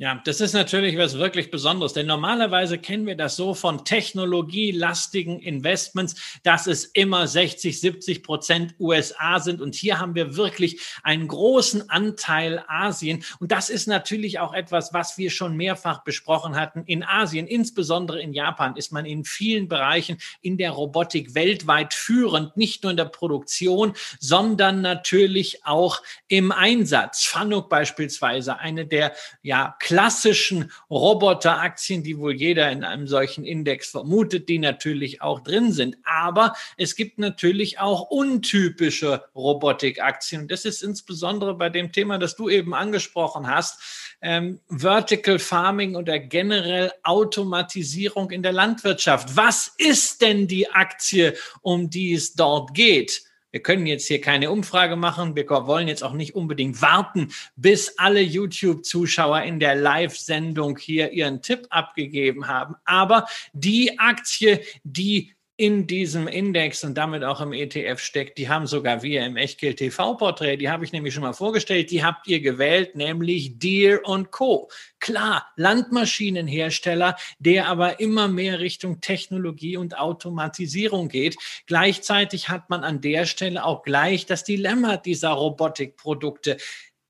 Ja, 0.00 0.22
das 0.24 0.40
ist 0.40 0.52
natürlich 0.52 0.96
was 0.96 1.18
wirklich 1.18 1.50
Besonderes, 1.50 1.92
denn 1.92 2.06
normalerweise 2.06 2.78
kennen 2.78 3.04
wir 3.08 3.16
das 3.16 3.34
so 3.34 3.52
von 3.52 3.84
technologielastigen 3.84 5.40
Investments, 5.40 6.38
dass 6.44 6.68
es 6.68 6.84
immer 6.84 7.26
60, 7.26 7.80
70 7.80 8.22
Prozent 8.22 8.76
USA 8.78 9.40
sind. 9.40 9.60
Und 9.60 9.74
hier 9.74 9.98
haben 9.98 10.14
wir 10.14 10.36
wirklich 10.36 10.80
einen 11.02 11.26
großen 11.26 11.90
Anteil 11.90 12.62
Asien. 12.68 13.24
Und 13.40 13.50
das 13.50 13.70
ist 13.70 13.88
natürlich 13.88 14.38
auch 14.38 14.54
etwas, 14.54 14.94
was 14.94 15.18
wir 15.18 15.32
schon 15.32 15.56
mehrfach 15.56 16.04
besprochen 16.04 16.54
hatten. 16.54 16.84
In 16.86 17.02
Asien, 17.02 17.48
insbesondere 17.48 18.22
in 18.22 18.32
Japan, 18.32 18.76
ist 18.76 18.92
man 18.92 19.04
in 19.04 19.24
vielen 19.24 19.66
Bereichen 19.66 20.18
in 20.40 20.58
der 20.58 20.70
Robotik 20.70 21.34
weltweit 21.34 21.92
führend, 21.92 22.56
nicht 22.56 22.84
nur 22.84 22.92
in 22.92 22.96
der 22.96 23.06
Produktion, 23.06 23.94
sondern 24.20 24.80
natürlich 24.80 25.66
auch 25.66 26.02
im 26.28 26.52
Einsatz. 26.52 27.24
Fanuc 27.24 27.68
beispielsweise, 27.68 28.60
eine 28.60 28.86
der, 28.86 29.12
ja, 29.42 29.74
klassischen 29.88 30.70
Roboteraktien, 30.90 32.02
die 32.02 32.18
wohl 32.18 32.34
jeder 32.34 32.70
in 32.70 32.84
einem 32.84 33.06
solchen 33.06 33.42
Index 33.42 33.88
vermutet, 33.88 34.46
die 34.50 34.58
natürlich 34.58 35.22
auch 35.22 35.40
drin 35.40 35.72
sind. 35.72 35.96
Aber 36.04 36.52
es 36.76 36.94
gibt 36.94 37.18
natürlich 37.18 37.78
auch 37.78 38.10
untypische 38.10 39.24
Robotikaktien. 39.34 40.42
Und 40.42 40.50
das 40.50 40.66
ist 40.66 40.82
insbesondere 40.82 41.54
bei 41.54 41.70
dem 41.70 41.90
Thema, 41.90 42.18
das 42.18 42.36
du 42.36 42.50
eben 42.50 42.74
angesprochen 42.74 43.48
hast, 43.48 43.80
ähm, 44.20 44.60
Vertical 44.68 45.38
Farming 45.38 45.96
oder 45.96 46.18
generell 46.18 46.92
Automatisierung 47.02 48.30
in 48.30 48.42
der 48.42 48.52
Landwirtschaft. 48.52 49.38
Was 49.38 49.72
ist 49.78 50.20
denn 50.20 50.46
die 50.48 50.70
Aktie, 50.70 51.34
um 51.62 51.88
die 51.88 52.12
es 52.12 52.34
dort 52.34 52.74
geht? 52.74 53.22
Wir 53.58 53.64
können 53.64 53.86
jetzt 53.86 54.06
hier 54.06 54.20
keine 54.20 54.52
Umfrage 54.52 54.94
machen. 54.94 55.34
Wir 55.34 55.48
wollen 55.48 55.88
jetzt 55.88 56.04
auch 56.04 56.12
nicht 56.12 56.36
unbedingt 56.36 56.80
warten, 56.80 57.32
bis 57.56 57.98
alle 57.98 58.20
YouTube-Zuschauer 58.20 59.42
in 59.42 59.58
der 59.58 59.74
Live-Sendung 59.74 60.78
hier 60.78 61.10
ihren 61.10 61.42
Tipp 61.42 61.66
abgegeben 61.68 62.46
haben. 62.46 62.76
Aber 62.84 63.26
die 63.54 63.98
Aktie, 63.98 64.60
die 64.84 65.34
in 65.58 65.88
diesem 65.88 66.28
Index 66.28 66.84
und 66.84 66.94
damit 66.94 67.24
auch 67.24 67.40
im 67.40 67.52
ETF 67.52 67.98
steckt, 67.98 68.38
die 68.38 68.48
haben 68.48 68.68
sogar 68.68 69.02
wir 69.02 69.26
im 69.26 69.36
Echtgeld 69.36 69.78
TV-Porträt, 69.78 70.56
die 70.56 70.70
habe 70.70 70.84
ich 70.84 70.92
nämlich 70.92 71.12
schon 71.12 71.24
mal 71.24 71.32
vorgestellt, 71.32 71.90
die 71.90 72.04
habt 72.04 72.28
ihr 72.28 72.40
gewählt, 72.40 72.94
nämlich 72.94 73.58
Deere 73.58 74.00
Co. 74.30 74.70
Klar, 75.00 75.48
Landmaschinenhersteller, 75.56 77.16
der 77.40 77.66
aber 77.66 77.98
immer 77.98 78.28
mehr 78.28 78.60
Richtung 78.60 79.00
Technologie 79.00 79.76
und 79.76 79.98
Automatisierung 79.98 81.08
geht. 81.08 81.36
Gleichzeitig 81.66 82.48
hat 82.48 82.70
man 82.70 82.84
an 82.84 83.00
der 83.00 83.26
Stelle 83.26 83.64
auch 83.64 83.82
gleich 83.82 84.26
das 84.26 84.44
Dilemma 84.44 84.96
dieser 84.96 85.30
Robotikprodukte. 85.30 86.56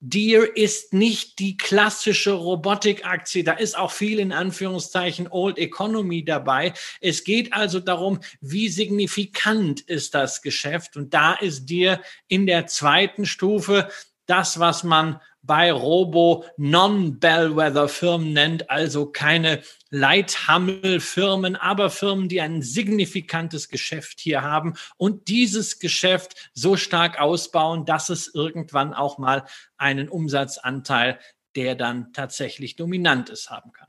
Deer 0.01 0.57
ist 0.57 0.93
nicht 0.93 1.41
die 1.41 1.57
klassische 1.57 2.33
Robotikaktie. 2.33 3.43
Da 3.43 3.53
ist 3.55 3.77
auch 3.77 3.91
viel 3.91 4.21
in 4.21 4.33
Anführungszeichen 4.33 5.27
Old 5.29 5.59
Economy 5.59 6.25
dabei. 6.25 6.73
Es 7.01 7.25
geht 7.25 7.53
also 7.53 7.81
darum, 7.81 8.21
wie 8.41 8.69
signifikant 8.69 9.81
ist 9.81 10.15
das 10.15 10.41
Geschäft. 10.41 10.97
Und 10.97 11.15
da 11.15 11.35
ist 11.35 11.67
Deer 11.67 12.01
in 12.29 12.47
der 12.47 12.67
zweiten 12.67 13.27
Stufe 13.27 13.89
das, 14.27 14.61
was 14.61 14.85
man 14.85 15.21
bei 15.43 15.73
Robo 15.73 16.45
Non-Bellwether-Firmen 16.57 18.33
nennt, 18.33 18.71
also 18.71 19.07
keine 19.07 19.63
Leithammelfirmen, 19.91 21.57
aber 21.57 21.91
Firmen, 21.91 22.29
die 22.29 22.41
ein 22.41 22.63
signifikantes 22.63 23.69
Geschäft 23.69 24.21
hier 24.21 24.43
haben 24.43 24.75
und 24.97 25.29
dieses 25.29 25.79
Geschäft 25.79 26.51
so 26.53 26.77
stark 26.77 27.21
ausbauen, 27.21 27.87
dass 27.87 28.09
es 28.11 28.33
irgendwann 28.35 28.93
auch 28.93 29.19
mal 29.19 29.45
einen 29.77 30.09
Umsatzanteil, 30.09 31.19
der 31.57 31.75
dann 31.75 32.13
tatsächlich 32.13 32.77
dominant 32.77 33.31
ist, 33.31 33.51
haben 33.51 33.73
kann. 33.73 33.89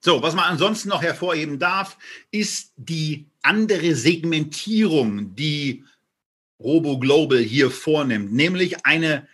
So, 0.00 0.22
was 0.22 0.34
man 0.34 0.44
ansonsten 0.44 0.90
noch 0.90 1.02
hervorheben 1.02 1.58
darf, 1.58 1.98
ist 2.30 2.72
die 2.76 3.30
andere 3.42 3.94
Segmentierung, 3.94 5.34
die 5.34 5.84
Robo 6.60 6.98
Global 6.98 7.38
hier 7.38 7.70
vornimmt, 7.70 8.32
nämlich 8.32 8.84
eine 8.84 9.26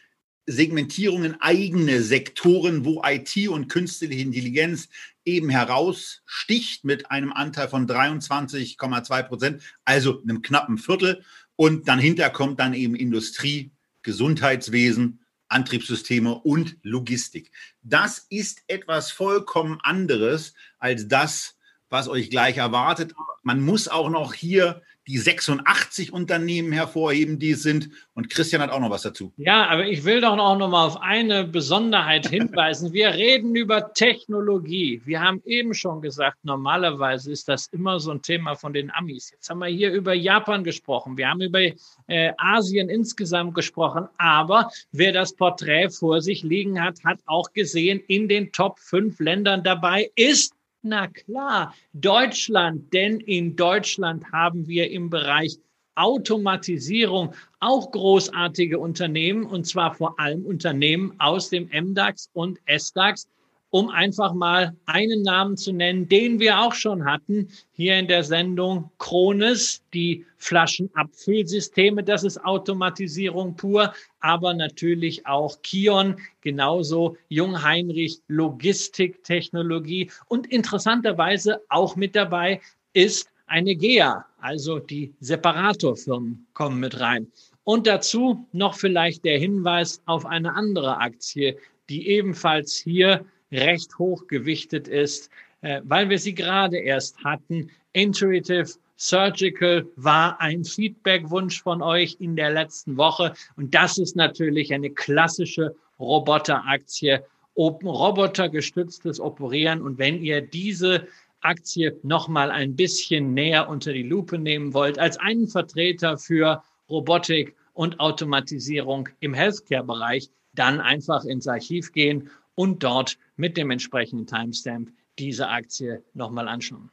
Segmentierung 0.46 1.24
in 1.24 1.40
eigene 1.40 2.02
Sektoren, 2.02 2.84
wo 2.84 3.02
IT 3.04 3.48
und 3.48 3.68
künstliche 3.68 4.20
Intelligenz 4.20 4.88
eben 5.24 5.48
heraussticht 5.48 6.84
mit 6.84 7.10
einem 7.10 7.32
Anteil 7.32 7.68
von 7.68 7.88
23,2 7.88 9.22
Prozent, 9.22 9.62
also 9.84 10.20
einem 10.22 10.42
knappen 10.42 10.78
Viertel. 10.78 11.22
Und 11.56 11.88
dahinter 11.88 12.30
kommt 12.30 12.60
dann 12.60 12.74
eben 12.74 12.94
Industrie, 12.94 13.70
Gesundheitswesen, 14.02 15.20
Antriebssysteme 15.48 16.34
und 16.34 16.76
Logistik. 16.82 17.50
Das 17.82 18.26
ist 18.28 18.62
etwas 18.66 19.10
vollkommen 19.10 19.78
anderes 19.82 20.54
als 20.78 21.08
das, 21.08 21.56
was 21.88 22.08
euch 22.08 22.28
gleich 22.28 22.56
erwartet. 22.56 23.14
Man 23.42 23.60
muss 23.60 23.88
auch 23.88 24.10
noch 24.10 24.34
hier 24.34 24.82
die 25.06 25.18
86 25.18 26.12
Unternehmen 26.12 26.72
hervorheben, 26.72 27.38
die 27.38 27.50
es 27.50 27.62
sind. 27.62 27.90
Und 28.14 28.30
Christian 28.30 28.62
hat 28.62 28.70
auch 28.70 28.80
noch 28.80 28.90
was 28.90 29.02
dazu. 29.02 29.32
Ja, 29.36 29.66
aber 29.66 29.86
ich 29.86 30.04
will 30.04 30.20
doch 30.20 30.38
auch 30.38 30.56
noch 30.56 30.68
mal 30.68 30.86
auf 30.86 31.00
eine 31.00 31.44
Besonderheit 31.44 32.28
hinweisen. 32.28 32.92
Wir 32.92 33.10
reden 33.10 33.54
über 33.54 33.92
Technologie. 33.92 35.02
Wir 35.04 35.20
haben 35.20 35.42
eben 35.44 35.74
schon 35.74 36.00
gesagt, 36.00 36.38
normalerweise 36.44 37.30
ist 37.30 37.48
das 37.48 37.66
immer 37.68 38.00
so 38.00 38.12
ein 38.12 38.22
Thema 38.22 38.54
von 38.54 38.72
den 38.72 38.90
Amis. 38.90 39.30
Jetzt 39.30 39.50
haben 39.50 39.58
wir 39.58 39.66
hier 39.66 39.92
über 39.92 40.14
Japan 40.14 40.64
gesprochen. 40.64 41.16
Wir 41.16 41.28
haben 41.28 41.42
über 41.42 41.60
äh, 41.60 42.32
Asien 42.38 42.88
insgesamt 42.88 43.54
gesprochen. 43.54 44.08
Aber 44.16 44.70
wer 44.92 45.12
das 45.12 45.34
Porträt 45.34 45.90
vor 45.90 46.22
sich 46.22 46.42
liegen 46.42 46.82
hat, 46.82 47.04
hat 47.04 47.18
auch 47.26 47.52
gesehen, 47.52 48.02
in 48.08 48.28
den 48.28 48.52
Top 48.52 48.78
5 48.78 49.20
Ländern 49.20 49.62
dabei 49.62 50.10
ist 50.16 50.54
na 50.84 51.08
klar, 51.08 51.74
Deutschland, 51.92 52.92
denn 52.92 53.20
in 53.20 53.56
Deutschland 53.56 54.30
haben 54.32 54.68
wir 54.68 54.90
im 54.90 55.10
Bereich 55.10 55.58
Automatisierung 55.96 57.34
auch 57.60 57.90
großartige 57.90 58.78
Unternehmen 58.78 59.44
und 59.44 59.66
zwar 59.66 59.94
vor 59.94 60.18
allem 60.18 60.44
Unternehmen 60.44 61.14
aus 61.18 61.50
dem 61.50 61.68
MDAX 61.72 62.30
und 62.32 62.58
SDAX 62.66 63.28
um 63.74 63.88
einfach 63.88 64.34
mal 64.34 64.76
einen 64.86 65.22
Namen 65.22 65.56
zu 65.56 65.72
nennen, 65.72 66.08
den 66.08 66.38
wir 66.38 66.60
auch 66.60 66.74
schon 66.74 67.04
hatten 67.04 67.48
hier 67.72 67.98
in 67.98 68.06
der 68.06 68.22
Sendung 68.22 68.92
Krones, 68.98 69.82
die 69.92 70.24
Flaschenabfüllsysteme, 70.36 72.04
das 72.04 72.22
ist 72.22 72.38
Automatisierung 72.44 73.56
pur, 73.56 73.92
aber 74.20 74.54
natürlich 74.54 75.26
auch 75.26 75.60
Kion, 75.62 76.14
genauso 76.40 77.16
Jungheinrich 77.28 78.20
Logistiktechnologie 78.28 80.08
und 80.28 80.46
interessanterweise 80.46 81.60
auch 81.68 81.96
mit 81.96 82.14
dabei 82.14 82.60
ist 82.92 83.28
eine 83.46 83.74
GEA, 83.74 84.24
also 84.38 84.78
die 84.78 85.12
Separatorfirmen 85.18 86.46
kommen 86.54 86.78
mit 86.78 87.00
rein. 87.00 87.26
Und 87.64 87.88
dazu 87.88 88.46
noch 88.52 88.76
vielleicht 88.76 89.24
der 89.24 89.40
Hinweis 89.40 90.00
auf 90.06 90.26
eine 90.26 90.54
andere 90.54 90.98
Aktie, 90.98 91.58
die 91.88 92.06
ebenfalls 92.08 92.76
hier 92.76 93.26
recht 93.54 93.98
hoch 93.98 94.26
gewichtet 94.26 94.88
ist, 94.88 95.30
äh, 95.62 95.80
weil 95.84 96.10
wir 96.10 96.18
sie 96.18 96.34
gerade 96.34 96.78
erst 96.78 97.22
hatten. 97.24 97.70
Intuitive 97.92 98.66
Surgical 98.96 99.86
war 99.96 100.40
ein 100.40 100.64
Feedbackwunsch 100.64 101.62
von 101.62 101.82
euch 101.82 102.16
in 102.20 102.36
der 102.36 102.50
letzten 102.50 102.96
Woche. 102.96 103.34
Und 103.56 103.74
das 103.74 103.98
ist 103.98 104.16
natürlich 104.16 104.72
eine 104.72 104.90
klassische 104.90 105.74
Roboteraktie. 105.98 107.20
Robotergestütztes 107.56 109.20
Operieren. 109.20 109.80
Und 109.82 109.98
wenn 109.98 110.20
ihr 110.20 110.40
diese 110.40 111.06
Aktie 111.40 111.96
nochmal 112.02 112.50
ein 112.50 112.74
bisschen 112.74 113.34
näher 113.34 113.68
unter 113.68 113.92
die 113.92 114.02
Lupe 114.02 114.38
nehmen 114.38 114.74
wollt, 114.74 114.98
als 114.98 115.18
einen 115.18 115.46
Vertreter 115.46 116.18
für 116.18 116.62
Robotik 116.88 117.54
und 117.74 118.00
Automatisierung 118.00 119.08
im 119.20 119.34
Healthcare-Bereich, 119.34 120.30
dann 120.54 120.80
einfach 120.80 121.24
ins 121.24 121.46
Archiv 121.46 121.92
gehen 121.92 122.30
und 122.54 122.82
dort 122.82 123.18
mit 123.36 123.56
dem 123.56 123.70
entsprechenden 123.70 124.26
Timestamp 124.26 124.90
diese 125.18 125.48
Aktie 125.48 126.02
nochmal 126.14 126.48
anschauen. 126.48 126.90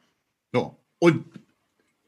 So, 0.54 0.78
und 1.00 1.26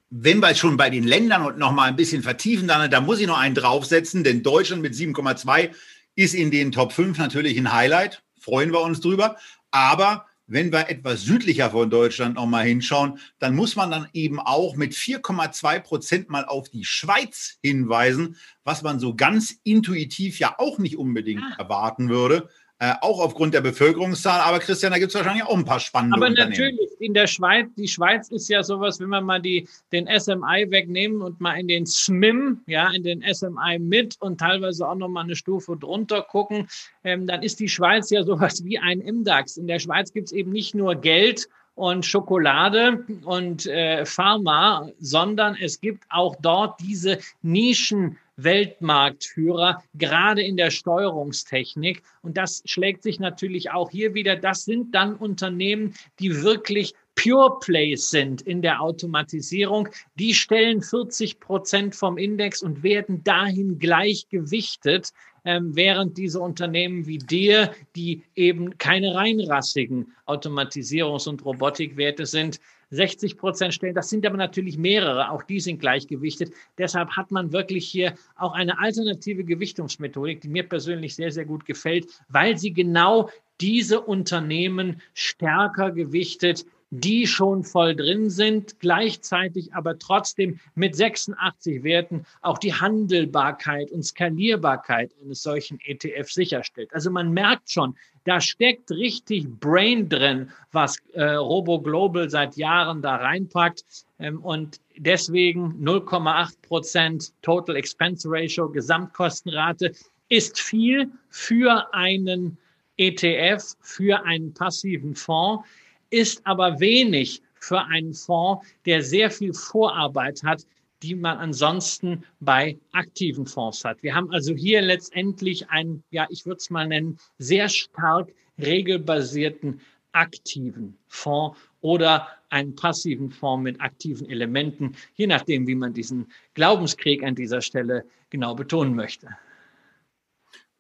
wenn 0.10 0.40
wir 0.40 0.54
schon 0.54 0.78
bei 0.78 0.90
den 0.90 1.06
Ländern 1.06 1.44
und 1.44 1.58
nochmal 1.58 1.90
ein 1.90 1.96
bisschen 1.96 2.22
vertiefen, 2.22 2.68
dann, 2.68 2.90
da 2.92 3.02
muss 3.02 3.20
ich 3.20 3.26
noch 3.26 3.40
einen 3.40 3.56
draufsetzen, 3.56 4.24
denn 4.24 4.44
Deutschland 4.44 4.82
mit 4.82 4.94
7,2 4.94 5.72
ist 6.16 6.36
in 6.36 6.52
den 6.52 6.72
Top 6.72 6.92
5 6.92 7.18
natürlich 7.18 7.58
ein 7.58 7.74
Highlight. 7.74 8.22
Freuen 8.40 8.72
wir 8.72 8.82
uns 8.82 9.00
drüber. 9.00 9.38
Aber 9.72 10.28
wenn 10.46 10.72
wir 10.72 10.90
etwas 10.90 11.24
südlicher 11.24 11.72
von 11.72 11.90
Deutschland 11.90 12.36
nochmal 12.36 12.66
hinschauen, 12.66 13.18
dann 13.40 13.56
muss 13.56 13.76
man 13.76 13.90
dann 13.90 14.08
eben 14.14 14.40
auch 14.40 14.76
mit 14.76 14.94
4,2 14.94 15.80
Prozent 15.80 16.30
mal 16.30 16.46
auf 16.46 16.70
die 16.70 16.86
Schweiz 16.86 17.58
hinweisen, 17.64 18.36
was 18.64 18.84
man 18.84 19.00
so 19.00 19.16
ganz 19.16 19.56
intuitiv 19.64 20.38
ja 20.38 20.56
auch 20.60 20.78
nicht 20.78 20.98
unbedingt 20.98 21.44
ah. 21.44 21.56
erwarten 21.58 22.10
würde. 22.10 22.50
Äh, 22.80 22.96
auch 23.02 23.22
aufgrund 23.22 23.54
der 23.54 23.62
Bevölkerungszahl. 23.62 24.42
Aber 24.42 24.60
Christian, 24.60 24.92
da 24.92 24.98
gibt 24.98 25.12
es 25.12 25.16
wahrscheinlich 25.16 25.46
auch 25.46 25.56
ein 25.56 25.64
paar 25.64 25.80
spannende 25.80 26.18
Aber 26.18 26.30
natürlich, 26.30 26.90
in 27.00 27.14
der 27.14 27.28
Schweiz, 27.28 27.68
die 27.78 27.88
Schweiz 27.88 28.30
ist 28.30 28.50
ja 28.50 28.64
sowas, 28.64 29.00
wenn 29.00 29.10
wir 29.10 29.22
mal 29.22 29.42
die, 29.42 29.70
den 29.92 30.08
SMI 30.08 30.70
wegnehmen 30.70 31.22
und 31.22 31.40
mal 31.40 31.54
in 31.54 31.68
den 31.68 31.86
SMIM, 31.86 32.62
ja, 32.66 32.90
in 32.92 33.04
den 33.04 33.24
SMI 33.24 33.80
mit 33.80 34.18
und 34.20 34.40
teilweise 34.40 34.88
auch 34.88 34.96
noch 34.96 35.08
mal 35.08 35.22
eine 35.22 35.36
Stufe 35.36 35.78
drunter 35.78 36.24
gucken, 36.24 36.68
ähm, 37.04 37.28
dann 37.28 37.44
ist 37.44 37.60
die 37.60 37.70
Schweiz 37.70 38.10
ja 38.10 38.24
sowas 38.24 38.66
wie 38.66 38.80
ein 38.80 39.00
MDAX. 39.00 39.56
In 39.58 39.68
der 39.68 39.80
Schweiz 39.80 40.12
gibt 40.12 40.28
es 40.28 40.32
eben 40.34 40.52
nicht 40.52 40.76
nur 40.76 40.96
Geld, 40.96 41.48
und 41.76 42.06
Schokolade 42.06 43.04
und 43.24 43.66
äh, 43.66 44.06
Pharma, 44.06 44.90
sondern 45.00 45.58
es 45.60 45.82
gibt 45.82 46.04
auch 46.10 46.36
dort 46.40 46.80
diese 46.82 47.18
Nischen 47.42 48.18
Weltmarktführer, 48.36 49.84
gerade 49.94 50.42
in 50.42 50.58
der 50.58 50.72
Steuerungstechnik. 50.72 52.04
Und 52.22 52.38
das 52.38 52.62
schlägt 52.66 53.04
sich 53.04 53.20
natürlich 53.20 53.72
auch 53.72 53.90
hier 53.90 54.14
wieder. 54.14 54.36
Das 54.36 54.66
sind 54.66 54.96
dann 54.96 55.16
Unternehmen, 55.16 55.94
die 56.20 56.44
wirklich 56.44 56.94
Pure 57.16 57.60
Plays 57.60 58.10
sind 58.10 58.42
in 58.42 58.62
der 58.62 58.82
Automatisierung. 58.82 59.90
Die 60.16 60.34
stellen 60.34 60.82
40 60.82 61.40
Prozent 61.40 61.96
vom 61.96 62.18
Index 62.18 62.64
und 62.64 62.84
werden 62.84 63.24
dahin 63.24 63.78
gleich 63.78 64.28
gewichtet, 64.30 65.12
ähm, 65.46 65.76
während 65.76 66.18
diese 66.18 66.40
Unternehmen 66.40 67.06
wie 67.06 67.18
dir, 67.18 67.72
die 67.96 68.24
eben 68.36 68.78
keine 68.78 69.14
reinrassigen 69.14 70.14
Automatisierungs- 70.26 71.28
und 71.28 71.44
Robotikwerte 71.46 72.26
sind, 72.26 72.60
60 72.94 73.38
Prozent 73.38 73.74
stellen. 73.74 73.96
Das 73.96 74.10
sind 74.10 74.26
aber 74.26 74.38
natürlich 74.38 74.78
mehrere, 74.78 75.32
auch 75.32 75.44
die 75.44 75.60
sind 75.60 75.80
gleichgewichtet. 75.80 76.54
Deshalb 76.78 77.10
hat 77.12 77.32
man 77.32 77.52
wirklich 77.52 77.88
hier 77.88 78.14
auch 78.36 78.54
eine 78.54 78.80
alternative 78.80 79.44
Gewichtungsmethodik, 79.44 80.42
die 80.42 80.50
mir 80.50 80.64
persönlich 80.64 81.16
sehr, 81.16 81.32
sehr 81.32 81.46
gut 81.46 81.66
gefällt, 81.66 82.08
weil 82.30 82.58
sie 82.58 82.72
genau 82.72 83.30
diese 83.62 84.02
Unternehmen 84.02 85.02
stärker 85.14 85.92
gewichtet, 85.92 86.66
die 87.00 87.26
schon 87.26 87.64
voll 87.64 87.96
drin 87.96 88.30
sind, 88.30 88.80
gleichzeitig 88.80 89.74
aber 89.74 89.98
trotzdem 89.98 90.60
mit 90.76 90.96
86 90.96 91.84
Werten 91.84 92.26
auch 92.42 92.60
die 92.60 92.74
Handelbarkeit 92.74 93.92
und 93.92 94.04
Skalierbarkeit 94.04 95.12
eines 95.24 95.42
solchen 95.42 95.80
ETF 95.86 96.30
sicherstellt. 96.30 96.94
Also 96.94 97.10
man 97.10 97.32
merkt 97.32 97.72
schon, 97.72 97.96
da 98.26 98.40
steckt 98.40 98.92
richtig 98.92 99.48
Brain 99.60 100.08
drin, 100.08 100.52
was 100.72 100.98
äh, 101.14 101.24
Robo 101.24 101.82
Global 101.82 102.30
seit 102.30 102.58
Jahren 102.58 103.02
da 103.02 103.16
reinpackt. 103.16 103.84
Ähm, 104.20 104.40
und 104.44 104.80
deswegen 104.96 105.84
0,8 105.84 106.62
Prozent 106.62 107.34
Total 107.42 107.76
Expense 107.76 108.28
Ratio, 108.30 108.70
Gesamtkostenrate, 108.70 109.94
ist 110.30 110.60
viel 110.60 111.12
für 111.30 111.92
einen 111.94 112.58
ETF, 112.98 113.76
für 113.82 114.24
einen 114.26 114.54
passiven 114.54 115.16
Fonds 115.16 115.68
ist 116.14 116.46
aber 116.46 116.80
wenig 116.80 117.42
für 117.56 117.82
einen 117.82 118.14
Fonds, 118.14 118.66
der 118.86 119.02
sehr 119.02 119.32
viel 119.32 119.54
Vorarbeit 119.54 120.44
hat, 120.44 120.66
die 121.02 121.16
man 121.16 121.38
ansonsten 121.38 122.24
bei 122.40 122.78
aktiven 122.92 123.46
Fonds 123.46 123.84
hat. 123.84 124.04
Wir 124.04 124.16
haben 124.16 124.32
also 124.32 124.54
hier 124.54 124.82
letztendlich 124.82 125.70
einen, 125.70 126.04
ja, 126.12 126.28
ich 126.30 126.46
würde 126.46 126.58
es 126.58 126.70
mal 126.70 126.88
nennen, 126.88 127.18
sehr 127.40 127.68
stark 127.68 128.32
regelbasierten 128.58 129.82
aktiven 130.12 130.98
Fonds 131.08 131.58
oder 131.82 132.28
einen 132.50 132.76
passiven 132.76 133.32
Fonds 133.32 133.64
mit 133.64 133.82
aktiven 133.82 134.30
Elementen, 134.30 134.96
je 135.16 135.26
nachdem, 135.26 135.66
wie 135.68 135.76
man 135.76 135.94
diesen 135.94 136.32
Glaubenskrieg 136.54 137.24
an 137.24 137.34
dieser 137.34 137.62
Stelle 137.62 138.06
genau 138.30 138.54
betonen 138.54 138.96
möchte. 138.96 139.30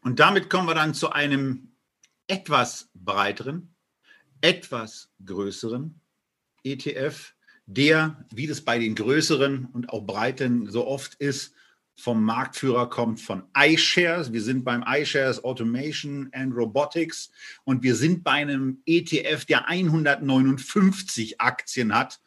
Und 0.01 0.19
damit 0.19 0.49
kommen 0.49 0.67
wir 0.67 0.75
dann 0.75 0.93
zu 0.93 1.11
einem 1.11 1.73
etwas 2.27 2.89
breiteren, 2.93 3.72
etwas 4.43 5.09
größeren 5.25 5.99
ETF, 6.63 7.33
der, 7.65 8.25
wie 8.29 8.45
das 8.45 8.61
bei 8.61 8.77
den 8.77 8.93
größeren 8.93 9.65
und 9.71 9.89
auch 9.89 10.05
breiten 10.05 10.69
so 10.69 10.85
oft 10.85 11.15
ist, 11.15 11.53
vom 11.95 12.23
Marktführer 12.23 12.89
kommt 12.89 13.21
von 13.21 13.43
iShares. 13.55 14.33
Wir 14.33 14.41
sind 14.41 14.65
beim 14.65 14.83
iShares 14.85 15.43
Automation 15.43 16.29
and 16.33 16.53
Robotics 16.53 17.31
und 17.63 17.83
wir 17.83 17.95
sind 17.95 18.23
bei 18.23 18.31
einem 18.31 18.81
ETF, 18.85 19.45
der 19.45 19.69
159 19.69 21.39
Aktien 21.39 21.95
hat, 21.95 22.19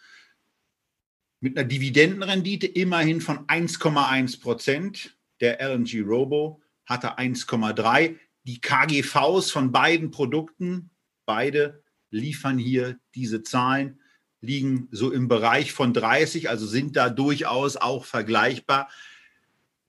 mit 1.41 1.59
einer 1.59 1.69
Dividendenrendite 1.69 2.67
immerhin 2.67 3.21
von 3.21 3.47
1,1 3.47 4.41
Prozent. 4.41 5.19
Der 5.41 5.61
LNG 5.61 6.03
Robo 6.03 6.63
hatte 6.87 7.19
1,3. 7.19 8.17
Die 8.45 8.61
KGVs 8.61 9.51
von 9.51 9.71
beiden 9.71 10.11
Produkten, 10.11 10.91
beide 11.27 11.83
liefern 12.17 12.59
hier 12.59 12.99
diese 13.15 13.43
Zahlen, 13.43 14.01
liegen 14.41 14.89
so 14.91 15.11
im 15.11 15.29
Bereich 15.29 15.73
von 15.73 15.93
30, 15.93 16.49
also 16.51 16.67
sind 16.67 16.97
da 16.97 17.09
durchaus 17.11 17.77
auch 17.77 18.05
vergleichbar. 18.05 18.89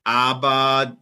Aber 0.04 0.98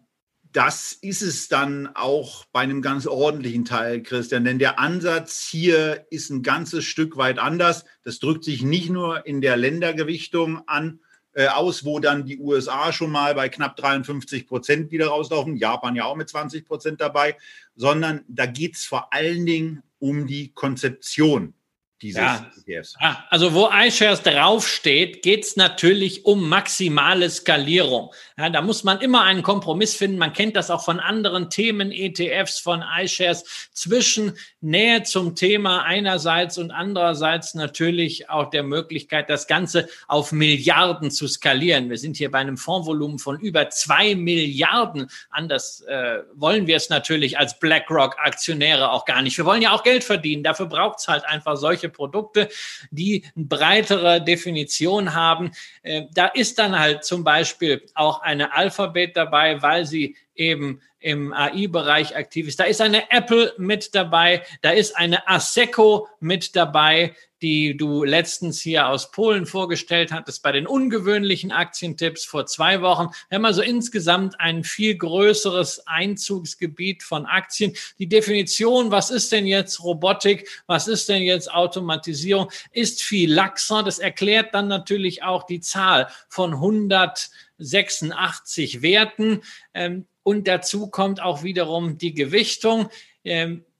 das 0.51 0.93
ist 0.93 1.21
es 1.21 1.49
dann 1.49 1.87
auch 1.95 2.45
bei 2.45 2.61
einem 2.61 2.81
ganz 2.81 3.07
ordentlichen 3.07 3.65
Teil, 3.65 4.01
Christian. 4.01 4.45
Denn 4.45 4.57
der 4.57 4.79
Ansatz 4.79 5.47
hier 5.49 6.07
ist 6.09 6.29
ein 6.29 6.43
ganzes 6.43 6.85
Stück 6.85 7.17
weit 7.17 7.39
anders. 7.39 7.83
Das 8.03 8.19
drückt 8.19 8.45
sich 8.45 8.63
nicht 8.63 8.89
nur 8.89 9.25
in 9.25 9.41
der 9.41 9.57
Ländergewichtung 9.57 10.65
an, 10.67 11.01
äh, 11.33 11.47
aus, 11.47 11.83
wo 11.83 11.99
dann 11.99 12.25
die 12.25 12.39
USA 12.39 12.93
schon 12.93 13.11
mal 13.11 13.35
bei 13.35 13.49
knapp 13.49 13.75
53 13.75 14.47
Prozent 14.47 14.91
wieder 14.91 15.07
rauslaufen, 15.07 15.57
Japan 15.57 15.93
ja 15.93 16.05
auch 16.05 16.15
mit 16.15 16.29
20 16.29 16.65
Prozent 16.65 17.01
dabei, 17.01 17.35
sondern 17.75 18.23
da 18.29 18.45
geht 18.45 18.75
es 18.75 18.85
vor 18.85 19.13
allen 19.13 19.45
Dingen 19.45 19.83
um 20.05 20.27
die 20.27 20.53
Konzeption 20.53 21.55
dieses 22.01 22.21
ja. 22.21 22.51
ETFs. 22.67 22.95
Ja, 23.01 23.25
also 23.29 23.53
wo 23.53 23.69
iShares 23.71 24.21
draufsteht, 24.21 25.23
geht 25.23 25.45
es 25.45 25.55
natürlich 25.55 26.25
um 26.25 26.47
maximale 26.47 27.29
Skalierung. 27.29 28.13
Ja, 28.37 28.49
da 28.49 28.61
muss 28.61 28.83
man 28.83 28.99
immer 28.99 29.23
einen 29.23 29.43
Kompromiss 29.43 29.95
finden. 29.95 30.17
Man 30.17 30.33
kennt 30.33 30.55
das 30.55 30.69
auch 30.69 30.83
von 30.83 30.99
anderen 30.99 31.49
Themen, 31.49 31.91
ETFs, 31.91 32.59
von 32.59 32.83
iShares, 33.01 33.69
zwischen 33.71 34.37
Nähe 34.59 35.03
zum 35.03 35.35
Thema 35.35 35.83
einerseits 35.83 36.57
und 36.57 36.71
andererseits 36.71 37.55
natürlich 37.55 38.29
auch 38.29 38.49
der 38.49 38.63
Möglichkeit, 38.63 39.29
das 39.29 39.47
Ganze 39.47 39.87
auf 40.07 40.31
Milliarden 40.31 41.11
zu 41.11 41.27
skalieren. 41.27 41.89
Wir 41.89 41.97
sind 41.97 42.17
hier 42.17 42.29
bei 42.29 42.39
einem 42.39 42.57
Fondsvolumen 42.57 43.19
von 43.19 43.39
über 43.39 43.69
zwei 43.69 44.15
Milliarden. 44.15 45.09
Anders 45.29 45.81
äh, 45.87 46.19
wollen 46.33 46.67
wir 46.67 46.75
es 46.75 46.89
natürlich 46.89 47.39
als 47.39 47.57
BlackRock-Aktionäre 47.59 48.91
auch 48.91 49.05
gar 49.05 49.21
nicht. 49.21 49.37
Wir 49.37 49.45
wollen 49.45 49.61
ja 49.61 49.71
auch 49.71 49.83
Geld 49.83 50.03
verdienen. 50.03 50.43
Dafür 50.43 50.65
braucht 50.65 50.99
es 50.99 51.07
halt 51.07 51.25
einfach 51.25 51.55
solche 51.55 51.84
Produkte, 51.89 52.49
die 52.91 53.23
eine 53.35 53.45
breitere 53.45 54.23
Definition 54.23 55.13
haben. 55.13 55.51
Äh, 55.83 56.03
da 56.13 56.27
ist 56.27 56.59
dann 56.59 56.77
halt 56.77 57.03
zum 57.03 57.23
Beispiel 57.23 57.85
auch 57.93 58.21
eine 58.21 58.55
Alphabet 58.55 59.15
dabei, 59.15 59.61
weil 59.61 59.85
sie 59.85 60.15
eben 60.35 60.81
im 60.99 61.33
AI-Bereich 61.33 62.15
aktiv 62.15 62.47
ist. 62.47 62.59
Da 62.59 62.63
ist 62.63 62.81
eine 62.81 63.11
Apple 63.11 63.53
mit 63.57 63.93
dabei, 63.93 64.43
da 64.61 64.71
ist 64.71 64.97
eine 64.97 65.27
Aseco 65.27 66.07
mit 66.19 66.55
dabei, 66.55 67.15
die 67.45 67.77
du 67.77 68.03
letztens 68.03 68.59
hier 68.59 68.89
aus 68.89 69.11
Polen 69.11 69.45
vorgestellt 69.45 70.11
hattest 70.11 70.41
bei 70.41 70.51
den 70.51 70.65
ungewöhnlichen 70.65 71.51
Aktientipps 71.51 72.25
vor 72.25 72.47
zwei 72.47 72.81
Wochen. 72.81 73.09
Wir 73.29 73.35
haben 73.35 73.45
also 73.45 73.61
insgesamt 73.61 74.39
ein 74.39 74.63
viel 74.63 74.97
größeres 74.97 75.85
Einzugsgebiet 75.85 77.03
von 77.03 77.27
Aktien. 77.27 77.73
Die 77.99 78.07
Definition, 78.07 78.89
was 78.89 79.11
ist 79.11 79.31
denn 79.31 79.45
jetzt 79.45 79.83
Robotik, 79.83 80.49
was 80.65 80.87
ist 80.87 81.07
denn 81.07 81.21
jetzt 81.21 81.53
Automatisierung, 81.53 82.49
ist 82.71 83.03
viel 83.03 83.31
laxer. 83.31 83.83
Das 83.83 83.99
erklärt 83.99 84.55
dann 84.55 84.67
natürlich 84.67 85.21
auch 85.21 85.43
die 85.43 85.59
Zahl 85.59 86.07
von 86.27 86.53
186 86.53 88.81
Werten. 88.81 89.41
Ähm, 89.75 90.07
und 90.23 90.47
dazu 90.47 90.87
kommt 90.87 91.21
auch 91.21 91.43
wiederum 91.43 91.99
die 91.99 92.15
Gewichtung. 92.15 92.89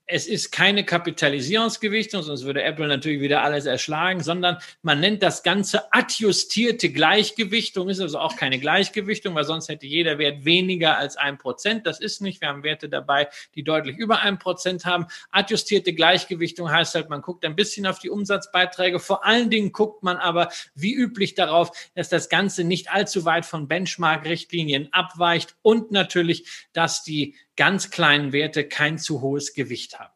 Es 0.08 0.28
ist 0.28 0.52
keine 0.52 0.84
Kapitalisierungsgewichtung, 0.86 2.22
sonst 2.22 2.44
würde 2.44 2.62
Apple 2.62 2.88
natürlich 2.88 3.22
wieder 3.22 3.42
alles 3.42 3.66
erschlagen, 3.66 4.22
sondern 4.22 4.58
man 4.84 5.00
nennt 5.00 5.24
das 5.24 5.42
Ganze 5.42 5.92
adjustierte 5.92 6.92
Gleichgewichtung, 6.92 7.90
ist 7.90 8.00
also 8.00 8.20
auch 8.20 8.36
keine 8.36 8.60
Gleichgewichtung, 8.60 9.34
weil 9.34 9.46
sonst 9.46 9.68
hätte 9.68 9.88
jeder 9.88 10.20
Wert 10.20 10.46
weniger 10.46 11.00
als 11.00 11.18
ein 11.18 11.40
Prozent. 11.40 11.88
Das 11.88 12.00
ist 12.00 12.22
nicht. 12.22 12.40
Wir 12.40 12.50
haben 12.50 12.62
Werte 12.62 12.88
dabei, 12.88 13.30
die 13.56 13.64
deutlich 13.64 13.98
über 13.98 14.20
ein 14.20 14.38
Prozent 14.38 14.86
haben. 14.86 15.08
Adjustierte 15.32 15.92
Gleichgewichtung 15.94 16.70
heißt 16.70 16.94
halt, 16.94 17.10
man 17.10 17.24
guckt 17.24 17.44
ein 17.44 17.56
bisschen 17.56 17.88
auf 17.88 17.98
die 17.98 18.12
Umsatzbeiträge. 18.12 19.00
Vor 19.00 19.26
allen 19.26 19.50
Dingen 19.50 19.72
guckt 19.72 20.04
man 20.04 20.18
aber 20.18 20.50
wie 20.76 20.94
üblich 20.94 21.34
darauf, 21.34 21.72
dass 21.96 22.10
das 22.10 22.30
Ganze 22.30 22.64
nicht 22.64 22.92
allzu 22.92 23.26
weit 23.26 23.46
von 23.48 23.68
Benchmark-Richtlinien 23.68 24.90
abweicht 24.94 25.56
und 25.64 25.92
natürlich, 25.92 26.46
dass 26.74 27.04
die 27.04 27.34
ganz 27.56 27.90
kleinen 27.90 28.34
Werte 28.34 28.68
kein 28.68 28.98
zu 28.98 29.22
hohes 29.22 29.54
Gewicht 29.54 30.00
haben. 30.00 30.14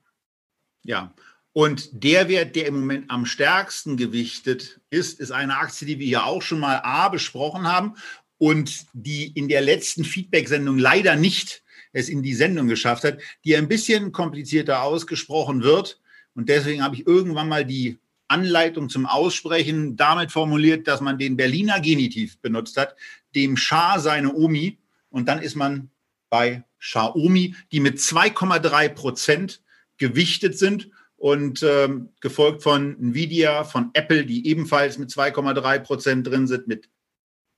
Ja, 0.83 1.13
und 1.53 2.03
der 2.03 2.29
Wert, 2.29 2.55
der 2.55 2.67
im 2.67 2.79
Moment 2.79 3.09
am 3.09 3.25
stärksten 3.25 3.97
gewichtet 3.97 4.79
ist, 4.89 5.19
ist 5.19 5.31
eine 5.31 5.57
Aktie, 5.57 5.87
die 5.87 5.99
wir 5.99 6.07
hier 6.07 6.25
auch 6.25 6.41
schon 6.41 6.59
mal 6.59 6.81
A 6.83 7.09
besprochen 7.09 7.67
haben 7.67 7.95
und 8.37 8.85
die 8.93 9.27
in 9.27 9.47
der 9.47 9.61
letzten 9.61 10.03
Feedback-Sendung 10.03 10.77
leider 10.77 11.15
nicht 11.15 11.63
es 11.91 12.07
in 12.07 12.21
die 12.21 12.35
Sendung 12.35 12.67
geschafft 12.67 13.03
hat, 13.03 13.19
die 13.43 13.55
ein 13.55 13.67
bisschen 13.67 14.11
komplizierter 14.11 14.83
ausgesprochen 14.83 15.63
wird. 15.63 15.99
Und 16.35 16.47
deswegen 16.47 16.83
habe 16.83 16.95
ich 16.95 17.07
irgendwann 17.07 17.49
mal 17.49 17.65
die 17.65 17.97
Anleitung 18.27 18.89
zum 18.89 19.07
Aussprechen 19.07 19.97
damit 19.97 20.31
formuliert, 20.31 20.87
dass 20.87 21.01
man 21.01 21.17
den 21.17 21.35
Berliner 21.35 21.79
Genitiv 21.79 22.39
benutzt 22.39 22.77
hat, 22.77 22.95
dem 23.35 23.57
Schah 23.57 23.99
seine 23.99 24.33
Omi. 24.33 24.77
Und 25.09 25.27
dann 25.27 25.41
ist 25.41 25.55
man 25.55 25.89
bei 26.29 26.63
Xiaomi, 26.79 27.55
die 27.71 27.79
mit 27.79 27.97
2,3 27.97 28.89
Prozent 28.89 29.61
gewichtet 29.97 30.57
sind 30.57 30.89
und 31.17 31.61
ähm, 31.63 32.09
gefolgt 32.21 32.63
von 32.63 32.97
Nvidia, 32.99 33.63
von 33.65 33.91
Apple, 33.93 34.25
die 34.25 34.47
ebenfalls 34.47 34.97
mit 34.97 35.09
2,3 35.09 35.79
Prozent 35.79 36.27
drin 36.27 36.47
sind, 36.47 36.67
mit 36.67 36.89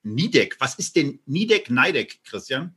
Nidec. 0.03 0.55
Was 0.59 0.75
ist 0.75 0.95
denn 0.95 1.19
Nidec, 1.25 1.69
Nidec, 1.69 2.23
Christian? 2.23 2.75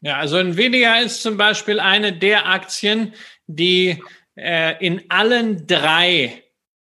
Ja, 0.00 0.18
also 0.18 0.38
Nvidia 0.38 1.00
ist 1.00 1.22
zum 1.22 1.36
Beispiel 1.36 1.80
eine 1.80 2.16
der 2.16 2.46
Aktien, 2.46 3.12
die 3.46 4.02
äh, 4.36 4.84
in 4.84 5.10
allen 5.10 5.66
drei 5.66 6.44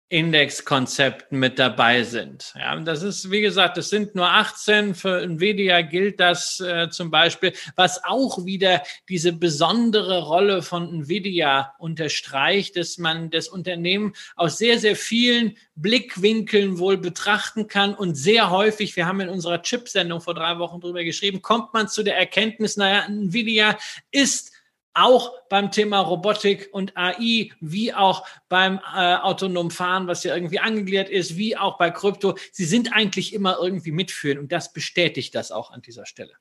Indexkonzepten 0.09 1.37
mit 1.37 1.59
dabei 1.59 2.01
sind. 2.01 2.53
Ja, 2.57 2.75
das 2.79 3.03
ist, 3.03 3.29
wie 3.29 3.41
gesagt, 3.41 3.77
es 3.77 3.89
sind 3.89 4.15
nur 4.15 4.27
18. 4.27 4.95
Für 4.95 5.21
Nvidia 5.21 5.81
gilt 5.83 6.19
das 6.19 6.59
äh, 6.59 6.89
zum 6.89 7.11
Beispiel, 7.11 7.53
was 7.75 8.03
auch 8.03 8.43
wieder 8.43 8.81
diese 9.07 9.33
besondere 9.33 10.23
Rolle 10.23 10.63
von 10.63 10.89
Nvidia 10.89 11.75
unterstreicht, 11.77 12.75
dass 12.75 12.97
man 12.97 13.29
das 13.29 13.47
Unternehmen 13.47 14.13
aus 14.35 14.57
sehr, 14.57 14.79
sehr 14.79 14.95
vielen 14.95 15.55
Blickwinkeln 15.75 16.79
wohl 16.79 16.97
betrachten 16.97 17.67
kann 17.67 17.93
und 17.93 18.15
sehr 18.15 18.49
häufig, 18.49 18.95
wir 18.95 19.05
haben 19.05 19.21
in 19.21 19.29
unserer 19.29 19.61
Chip-Sendung 19.61 20.21
vor 20.21 20.33
drei 20.33 20.57
Wochen 20.57 20.81
drüber 20.81 21.03
geschrieben, 21.03 21.43
kommt 21.43 21.71
man 21.73 21.87
zu 21.87 22.01
der 22.01 22.17
Erkenntnis, 22.17 22.77
naja, 22.77 23.05
Nvidia 23.05 23.77
ist 24.09 24.53
auch 24.99 25.33
beim 25.49 25.71
Thema 25.71 25.99
Robotik 25.99 26.69
und 26.71 26.95
AI, 26.95 27.51
wie 27.59 27.93
auch 27.93 28.25
beim 28.49 28.79
äh, 28.95 29.15
autonomen 29.15 29.71
Fahren, 29.71 30.07
was 30.07 30.23
ja 30.23 30.35
irgendwie 30.35 30.59
angegliedert 30.59 31.09
ist, 31.09 31.37
wie 31.37 31.57
auch 31.57 31.77
bei 31.77 31.89
Krypto. 31.91 32.37
Sie 32.51 32.65
sind 32.65 32.93
eigentlich 32.93 33.33
immer 33.33 33.57
irgendwie 33.61 33.91
mitführend 33.91 34.39
und 34.39 34.51
das 34.51 34.73
bestätigt 34.73 35.35
das 35.35 35.51
auch 35.51 35.71
an 35.71 35.81
dieser 35.81 36.05
Stelle. 36.05 36.33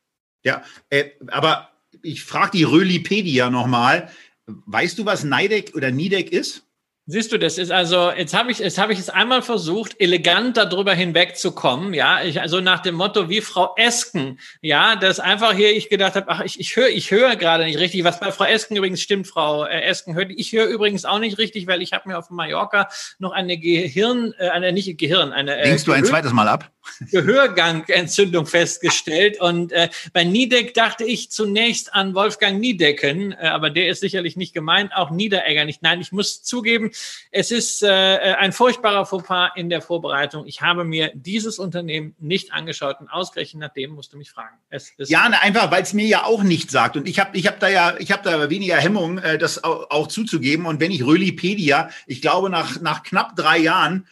Ja, 0.44 0.62
äh, 0.90 1.10
aber 1.28 1.70
ich 2.02 2.22
frage 2.22 2.52
die 2.52 2.64
Rölipedia 2.64 3.50
nochmal. 3.50 4.10
Weißt 4.46 4.98
du, 4.98 5.04
was 5.04 5.24
Nidec 5.24 5.74
oder 5.74 5.90
Nidec 5.90 6.32
ist? 6.32 6.67
Siehst 7.10 7.32
du, 7.32 7.38
das 7.38 7.56
ist 7.56 7.70
also, 7.70 8.12
jetzt 8.12 8.34
habe 8.34 8.52
ich, 8.52 8.58
jetzt 8.58 8.76
habe 8.76 8.92
ich 8.92 8.98
es 8.98 9.08
einmal 9.08 9.40
versucht, 9.40 9.98
elegant 9.98 10.58
darüber 10.58 10.92
hinwegzukommen, 10.92 11.94
ja, 11.94 12.22
ich, 12.22 12.38
also 12.38 12.60
nach 12.60 12.80
dem 12.80 12.96
Motto 12.96 13.30
wie 13.30 13.40
Frau 13.40 13.72
Esken, 13.76 14.38
ja, 14.60 14.94
das 14.94 15.18
einfach 15.18 15.54
hier, 15.54 15.74
ich 15.74 15.88
gedacht 15.88 16.16
habe, 16.16 16.26
ach, 16.28 16.42
ich, 16.42 16.60
ich 16.60 16.76
höre, 16.76 16.90
ich 16.90 17.10
höre 17.10 17.36
gerade 17.36 17.64
nicht 17.64 17.78
richtig, 17.78 18.04
was 18.04 18.20
bei 18.20 18.30
Frau 18.30 18.44
Esken 18.44 18.76
übrigens 18.76 19.00
stimmt, 19.00 19.26
Frau 19.26 19.64
äh, 19.64 19.84
Esken 19.84 20.16
hört, 20.16 20.32
ich 20.36 20.52
höre 20.52 20.66
übrigens 20.66 21.06
auch 21.06 21.18
nicht 21.18 21.38
richtig, 21.38 21.66
weil 21.66 21.80
ich 21.80 21.94
habe 21.94 22.10
mir 22.10 22.18
auf 22.18 22.28
Mallorca 22.28 22.90
noch 23.18 23.32
eine 23.32 23.56
Gehirn, 23.56 24.34
äh, 24.36 24.50
eine 24.50 24.74
nicht 24.74 24.98
Gehirn, 24.98 25.32
eine. 25.32 25.56
Äh, 25.56 25.62
Denkst 25.64 25.84
du 25.84 25.92
ein 25.92 26.04
zweites 26.04 26.34
Mal 26.34 26.46
ab? 26.46 26.70
Gehörgangentzündung 27.10 28.46
festgestellt. 28.46 29.40
Und 29.40 29.72
äh, 29.72 29.88
bei 30.12 30.24
Niedeck 30.24 30.74
dachte 30.74 31.04
ich 31.04 31.30
zunächst 31.30 31.94
an 31.94 32.14
Wolfgang 32.14 32.60
Niedecken, 32.60 33.32
äh, 33.32 33.48
aber 33.48 33.70
der 33.70 33.88
ist 33.88 34.00
sicherlich 34.00 34.36
nicht 34.36 34.54
gemeint, 34.54 34.92
auch 34.94 35.10
Niederegger 35.10 35.64
nicht. 35.64 35.82
Nein, 35.82 36.00
ich 36.00 36.12
muss 36.12 36.42
zugeben, 36.42 36.90
es 37.30 37.50
ist 37.50 37.82
äh, 37.82 37.88
ein 37.88 38.52
furchtbarer 38.52 39.06
Fauxpas 39.06 39.50
in 39.56 39.70
der 39.70 39.82
Vorbereitung. 39.82 40.46
Ich 40.46 40.62
habe 40.62 40.84
mir 40.84 41.12
dieses 41.14 41.58
Unternehmen 41.58 42.14
nicht 42.18 42.52
angeschaut 42.52 43.00
und 43.00 43.08
ausgerechnet 43.08 43.60
nach 43.60 43.72
dem 43.72 43.92
musst 43.92 44.12
du 44.12 44.16
mich 44.16 44.30
fragen. 44.30 44.56
ja, 44.98 45.28
ne, 45.28 45.40
einfach, 45.42 45.70
weil 45.70 45.82
es 45.82 45.92
mir 45.92 46.06
ja 46.06 46.24
auch 46.24 46.42
nicht 46.42 46.70
sagt. 46.70 46.96
Und 46.96 47.08
ich 47.08 47.18
habe 47.18 47.36
ich 47.36 47.46
hab 47.46 47.60
da 47.60 47.68
ja, 47.68 47.96
ich 47.98 48.12
habe 48.12 48.22
da 48.22 48.50
weniger 48.50 48.76
Hemmung, 48.76 49.18
äh, 49.18 49.38
das 49.38 49.62
auch, 49.64 49.90
auch 49.90 50.06
zuzugeben. 50.08 50.66
Und 50.66 50.80
wenn 50.80 50.90
ich 50.90 51.04
Rölipedia, 51.04 51.90
ich 52.06 52.22
glaube, 52.22 52.50
nach, 52.50 52.80
nach 52.80 53.02
knapp 53.02 53.36
drei 53.36 53.58
Jahren 53.58 54.06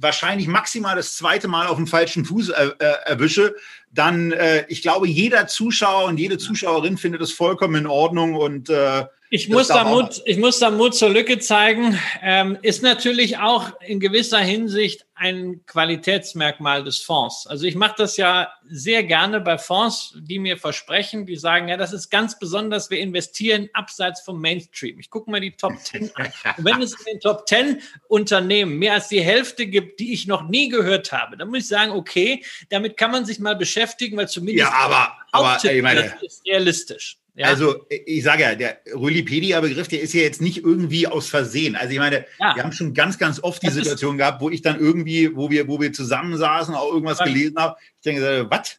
wahrscheinlich 0.00 0.48
maximal 0.48 0.96
das 0.96 1.16
zweite 1.16 1.46
Mal 1.46 1.66
auf 1.66 1.76
dem 1.76 1.86
falschen 1.86 2.24
Fuß 2.24 2.50
äh, 2.50 2.70
äh, 2.78 2.84
erwische, 3.04 3.54
dann, 3.92 4.32
äh, 4.32 4.64
ich 4.68 4.82
glaube, 4.82 5.06
jeder 5.08 5.46
Zuschauer 5.46 6.04
und 6.06 6.18
jede 6.18 6.38
Zuschauerin 6.38 6.96
findet 6.96 7.20
es 7.20 7.32
vollkommen 7.32 7.74
in 7.74 7.86
Ordnung 7.86 8.34
und 8.34 8.70
äh, 8.70 9.04
ich 9.32 9.48
muss, 9.48 9.68
da 9.68 9.84
Mut, 9.84 10.20
ich 10.24 10.38
muss 10.38 10.58
da 10.58 10.72
Mut 10.72 10.96
zur 10.96 11.08
Lücke 11.08 11.38
zeigen. 11.38 11.96
Ähm, 12.20 12.58
ist 12.62 12.82
natürlich 12.82 13.38
auch 13.38 13.80
in 13.80 14.00
gewisser 14.00 14.40
Hinsicht 14.40 15.06
ein 15.14 15.64
Qualitätsmerkmal 15.66 16.82
des 16.82 16.98
Fonds. 16.98 17.46
Also 17.46 17.64
ich 17.66 17.76
mache 17.76 17.94
das 17.96 18.16
ja 18.16 18.52
sehr 18.68 19.04
gerne 19.04 19.40
bei 19.40 19.56
Fonds, 19.56 20.16
die 20.18 20.40
mir 20.40 20.56
versprechen, 20.56 21.26
die 21.26 21.36
sagen, 21.36 21.68
ja, 21.68 21.76
das 21.76 21.92
ist 21.92 22.10
ganz 22.10 22.40
besonders, 22.40 22.90
wir 22.90 22.98
investieren 22.98 23.68
abseits 23.72 24.20
vom 24.22 24.40
Mainstream. 24.40 24.98
Ich 24.98 25.10
gucke 25.10 25.30
mal 25.30 25.40
die 25.40 25.52
Top 25.52 25.78
10 25.78 26.10
an. 26.16 26.32
Und 26.56 26.64
wenn 26.64 26.82
es 26.82 26.94
in 26.94 27.04
den 27.04 27.20
Top 27.20 27.48
10 27.48 27.80
Unternehmen 28.08 28.78
mehr 28.78 28.94
als 28.94 29.06
die 29.08 29.22
Hälfte 29.22 29.66
gibt, 29.66 30.00
die 30.00 30.12
ich 30.12 30.26
noch 30.26 30.48
nie 30.48 30.70
gehört 30.70 31.12
habe, 31.12 31.36
dann 31.36 31.50
muss 31.50 31.58
ich 31.58 31.68
sagen, 31.68 31.92
okay, 31.92 32.44
damit 32.68 32.96
kann 32.96 33.12
man 33.12 33.24
sich 33.24 33.38
mal 33.38 33.54
beschäftigen, 33.54 34.16
weil 34.16 34.28
zumindest 34.28 34.70
ja, 34.70 34.76
aber, 34.76 35.12
aber 35.30 35.62
ich 35.62 35.82
meine, 35.82 36.02
das 36.02 36.22
ist 36.22 36.46
realistisch. 36.46 37.19
Ja. 37.34 37.46
Also 37.46 37.86
ich 37.88 38.22
sage 38.22 38.42
ja, 38.42 38.54
der 38.54 38.80
Rülipedia-Begriff, 38.94 39.88
der 39.88 40.00
ist 40.00 40.12
ja 40.12 40.22
jetzt 40.22 40.42
nicht 40.42 40.58
irgendwie 40.58 41.06
aus 41.06 41.28
Versehen. 41.28 41.76
Also 41.76 41.92
ich 41.92 41.98
meine, 41.98 42.26
ja. 42.38 42.54
wir 42.54 42.62
haben 42.62 42.72
schon 42.72 42.92
ganz, 42.92 43.18
ganz 43.18 43.42
oft 43.42 43.62
die 43.62 43.66
das 43.66 43.76
Situation 43.76 44.18
gehabt, 44.18 44.40
wo 44.40 44.50
ich 44.50 44.62
dann 44.62 44.78
irgendwie, 44.78 45.34
wo 45.34 45.50
wir, 45.50 45.68
wo 45.68 45.80
wir 45.80 45.92
zusammensaßen, 45.92 46.74
auch 46.74 46.92
irgendwas 46.92 47.18
gelesen 47.18 47.56
habe. 47.58 47.76
Ich 47.96 48.02
denke, 48.02 48.46
was? 48.50 48.78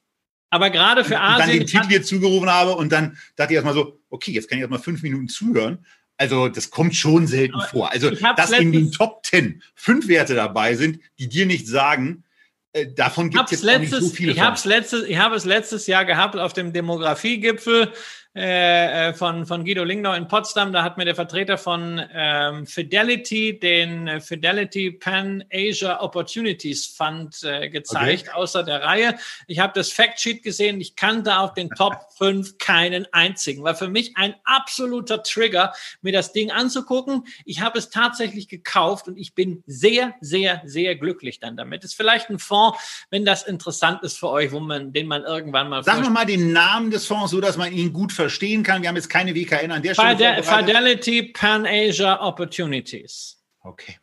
Aber 0.49 0.69
gerade 0.69 1.05
für 1.05 1.19
Asien. 1.19 1.33
Und 1.33 1.39
dann 1.39 1.57
den 1.57 1.67
Titel 1.67 1.87
hier 1.87 2.03
zugerufen 2.03 2.49
habe 2.49 2.75
und 2.75 2.91
dann 2.91 3.17
dachte 3.37 3.53
ich 3.53 3.55
erstmal 3.55 3.73
so, 3.73 3.99
okay, 4.09 4.31
jetzt 4.31 4.49
kann 4.49 4.57
ich 4.57 4.61
erstmal 4.61 4.81
fünf 4.81 5.01
Minuten 5.01 5.29
zuhören. 5.29 5.85
Also 6.17 6.49
das 6.49 6.69
kommt 6.69 6.95
schon 6.95 7.25
selten 7.25 7.55
Aber 7.55 7.67
vor. 7.67 7.91
Also 7.91 8.11
dass 8.11 8.51
in 8.51 8.71
den 8.71 8.91
Top 8.91 9.23
Ten 9.23 9.63
fünf 9.73 10.07
Werte 10.07 10.35
dabei 10.35 10.75
sind, 10.75 10.99
die 11.17 11.29
dir 11.29 11.45
nicht 11.45 11.67
sagen, 11.67 12.25
äh, 12.73 12.87
davon 12.93 13.29
gibt 13.29 13.45
es 13.45 13.51
jetzt 13.51 13.63
letztes, 13.63 14.01
nicht 14.01 14.09
so 14.09 14.15
viele. 14.15 14.31
Ich 14.33 14.39
habe 14.39 14.55
es 14.55 14.65
letztes, 14.65 15.03
ich 15.03 15.17
habe 15.17 15.35
es 15.35 15.45
letztes 15.45 15.87
Jahr 15.87 16.05
gehabt 16.05 16.35
auf 16.35 16.53
dem 16.53 16.73
Demografiegipfel 16.73 17.91
äh, 18.33 19.09
äh, 19.09 19.13
von, 19.13 19.45
von 19.45 19.65
Guido 19.65 19.83
Lingnau 19.83 20.13
in 20.13 20.25
Potsdam. 20.25 20.71
Da 20.71 20.83
hat 20.83 20.97
mir 20.97 21.03
der 21.03 21.15
Vertreter 21.15 21.57
von 21.57 22.01
ähm, 22.13 22.65
Fidelity 22.65 23.59
den 23.59 24.21
Fidelity 24.21 24.91
Pan 24.91 25.43
Asia 25.51 25.99
Opportunities 25.99 26.87
Fund 26.87 27.43
äh, 27.43 27.67
gezeigt, 27.67 28.29
okay. 28.29 28.37
außer 28.37 28.63
der 28.63 28.83
Reihe. 28.83 29.15
Ich 29.47 29.59
habe 29.59 29.73
das 29.75 29.91
Factsheet 29.91 30.43
gesehen. 30.43 30.79
Ich 30.79 30.95
kannte 30.95 31.39
auf 31.39 31.55
den 31.55 31.71
Top 31.71 31.93
5 32.19 32.57
keinen 32.57 33.05
einzigen. 33.11 33.63
War 33.63 33.75
für 33.75 33.89
mich 33.89 34.15
ein 34.15 34.33
absoluter 34.45 35.23
Trigger, 35.23 35.73
mir 36.01 36.13
das 36.13 36.31
Ding 36.31 36.51
anzugucken. 36.51 37.25
Ich 37.43 37.59
habe 37.59 37.79
es 37.79 37.89
tatsächlich 37.89 38.47
gekauft 38.47 39.09
und 39.09 39.17
ich 39.17 39.35
bin 39.35 39.61
sehr, 39.67 40.13
sehr, 40.21 40.61
sehr 40.63 40.95
glücklich 40.95 41.41
dann 41.41 41.57
damit. 41.57 41.83
Ist 41.83 41.95
vielleicht 41.95 42.29
ein 42.29 42.39
Fonds, 42.39 42.79
wenn 43.09 43.25
das 43.25 43.43
interessant 43.43 44.03
ist 44.03 44.17
für 44.17 44.29
euch, 44.29 44.53
wo 44.53 44.61
man, 44.61 44.93
den 44.93 45.07
man 45.07 45.23
irgendwann 45.23 45.67
mal. 45.67 45.83
Sag 45.83 45.99
noch 45.99 46.09
mal 46.09 46.25
den 46.25 46.53
Namen 46.53 46.91
des 46.91 47.05
Fonds, 47.05 47.31
so 47.31 47.41
dass 47.41 47.57
man 47.57 47.73
ihn 47.73 47.91
gut 47.91 48.20
verstehen 48.21 48.63
kann. 48.63 48.81
Wir 48.81 48.89
haben 48.89 48.95
jetzt 48.95 49.09
keine 49.09 49.33
WKN 49.33 49.71
an 49.71 49.81
der 49.81 49.95
Stelle. 49.95 50.43
Fidelity 50.43 51.23
Pan 51.33 51.65
Asia 51.65 52.21
Opportunities. 52.21 53.41
Okay. 53.63 53.97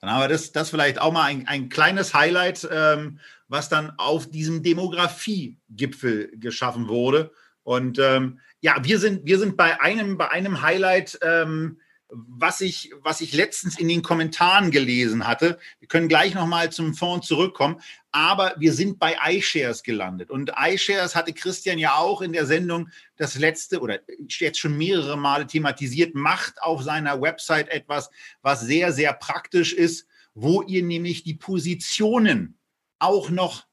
Dann 0.00 0.10
haben 0.12 0.20
wir 0.20 0.28
das, 0.28 0.52
das 0.52 0.70
vielleicht 0.70 1.00
auch 1.00 1.12
mal 1.12 1.24
ein, 1.24 1.48
ein 1.48 1.68
kleines 1.68 2.14
Highlight, 2.14 2.68
ähm, 2.70 3.18
was 3.48 3.68
dann 3.68 3.92
auf 3.96 4.30
diesem 4.30 4.62
Demografie-Gipfel 4.62 6.32
geschaffen 6.36 6.88
wurde. 6.88 7.32
Und 7.62 7.98
ähm, 7.98 8.38
ja, 8.60 8.76
wir 8.82 8.98
sind, 8.98 9.26
wir 9.26 9.38
sind 9.38 9.56
bei 9.56 9.80
einem, 9.80 10.16
bei 10.16 10.30
einem 10.30 10.62
Highlight 10.62 11.18
ähm, 11.22 11.80
was 12.08 12.60
ich, 12.60 12.92
was 13.02 13.20
ich 13.20 13.32
letztens 13.32 13.78
in 13.78 13.88
den 13.88 14.02
Kommentaren 14.02 14.70
gelesen 14.70 15.26
hatte. 15.26 15.58
Wir 15.78 15.88
können 15.88 16.08
gleich 16.08 16.34
nochmal 16.34 16.70
zum 16.70 16.94
Fonds 16.94 17.26
zurückkommen, 17.26 17.80
aber 18.12 18.54
wir 18.58 18.72
sind 18.72 18.98
bei 18.98 19.16
iShares 19.26 19.82
gelandet. 19.82 20.30
Und 20.30 20.52
iShares 20.56 21.16
hatte 21.16 21.32
Christian 21.32 21.78
ja 21.78 21.96
auch 21.96 22.20
in 22.22 22.32
der 22.32 22.46
Sendung 22.46 22.88
das 23.16 23.36
letzte 23.36 23.80
oder 23.80 24.00
jetzt 24.28 24.58
schon 24.58 24.76
mehrere 24.76 25.16
Male 25.16 25.46
thematisiert, 25.46 26.14
macht 26.14 26.62
auf 26.62 26.82
seiner 26.82 27.20
Website 27.20 27.68
etwas, 27.68 28.10
was 28.42 28.60
sehr, 28.60 28.92
sehr 28.92 29.12
praktisch 29.12 29.72
ist, 29.72 30.06
wo 30.34 30.62
ihr 30.62 30.82
nämlich 30.82 31.24
die 31.24 31.34
Positionen 31.34 32.58
auch 32.98 33.30
noch 33.30 33.66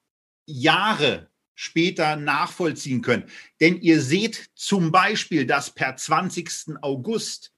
Jahre 0.45 1.29
später 1.53 2.15
nachvollziehen 2.15 3.01
könnt. 3.01 3.29
Denn 3.59 3.79
ihr 3.81 4.01
seht 4.01 4.49
zum 4.55 4.91
Beispiel, 4.91 5.45
dass 5.45 5.69
per 5.69 5.95
20. 5.95 6.77
August 6.81 7.53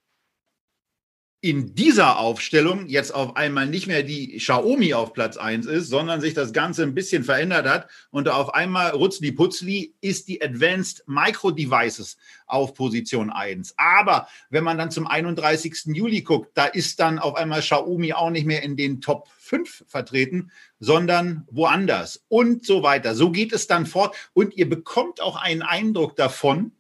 in 1.43 1.75
dieser 1.75 2.19
Aufstellung 2.19 2.87
jetzt 2.87 3.13
auf 3.13 3.35
einmal 3.35 3.67
nicht 3.67 3.85
mehr 3.85 4.01
die 4.01 4.37
Xiaomi 4.37 4.93
auf 4.93 5.11
Platz 5.11 5.35
1 5.35 5.65
ist, 5.65 5.89
sondern 5.89 6.21
sich 6.21 6.33
das 6.33 6.53
Ganze 6.53 6.83
ein 6.83 6.95
bisschen 6.95 7.25
verändert 7.25 7.67
hat 7.67 7.89
und 8.11 8.29
auf 8.29 8.53
einmal 8.53 8.91
rutzli 8.91 9.33
putzli 9.33 9.93
ist 9.99 10.29
die 10.29 10.41
Advanced 10.41 11.03
Micro 11.05 11.51
Devices 11.51 12.15
auf 12.45 12.73
Position 12.73 13.29
1. 13.29 13.73
Aber 13.75 14.29
wenn 14.51 14.63
man 14.63 14.77
dann 14.77 14.89
zum 14.89 15.05
31. 15.05 15.87
Juli 15.87 16.21
guckt, 16.21 16.51
da 16.53 16.63
ist 16.63 17.01
dann 17.01 17.19
auf 17.19 17.35
einmal 17.35 17.59
Xiaomi 17.59 18.13
auch 18.13 18.29
nicht 18.29 18.47
mehr 18.47 18.63
in 18.63 18.77
den 18.77 19.01
Top 19.01 19.27
5 19.39 19.83
vertreten, 19.85 20.49
sondern 20.79 21.45
woanders 21.51 22.23
und 22.29 22.65
so 22.65 22.83
weiter. 22.83 23.15
So 23.15 23.31
geht 23.31 23.51
es 23.51 23.67
dann 23.67 23.85
fort 23.85 24.15
und 24.31 24.55
ihr 24.55 24.69
bekommt 24.69 25.19
auch 25.19 25.35
einen 25.35 25.61
Eindruck 25.61 26.15
davon, 26.15 26.71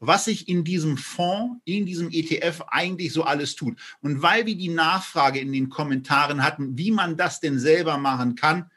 was 0.00 0.26
sich 0.26 0.48
in 0.48 0.64
diesem 0.64 0.96
Fonds, 0.96 1.60
in 1.64 1.86
diesem 1.86 2.10
ETF 2.10 2.62
eigentlich 2.68 3.12
so 3.12 3.24
alles 3.24 3.56
tut. 3.56 3.78
Und 4.00 4.22
weil 4.22 4.46
wir 4.46 4.56
die 4.56 4.68
Nachfrage 4.68 5.40
in 5.40 5.52
den 5.52 5.68
Kommentaren 5.68 6.44
hatten, 6.44 6.78
wie 6.78 6.90
man 6.90 7.16
das 7.16 7.40
denn 7.40 7.58
selber 7.58 7.98
machen 7.98 8.34
kann, 8.34 8.70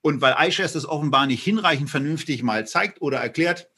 und 0.00 0.20
weil 0.20 0.36
iShares 0.38 0.74
das 0.74 0.84
offenbar 0.84 1.26
nicht 1.26 1.42
hinreichend 1.42 1.88
vernünftig 1.88 2.42
mal 2.42 2.66
zeigt 2.66 3.00
oder 3.00 3.18
erklärt, 3.18 3.70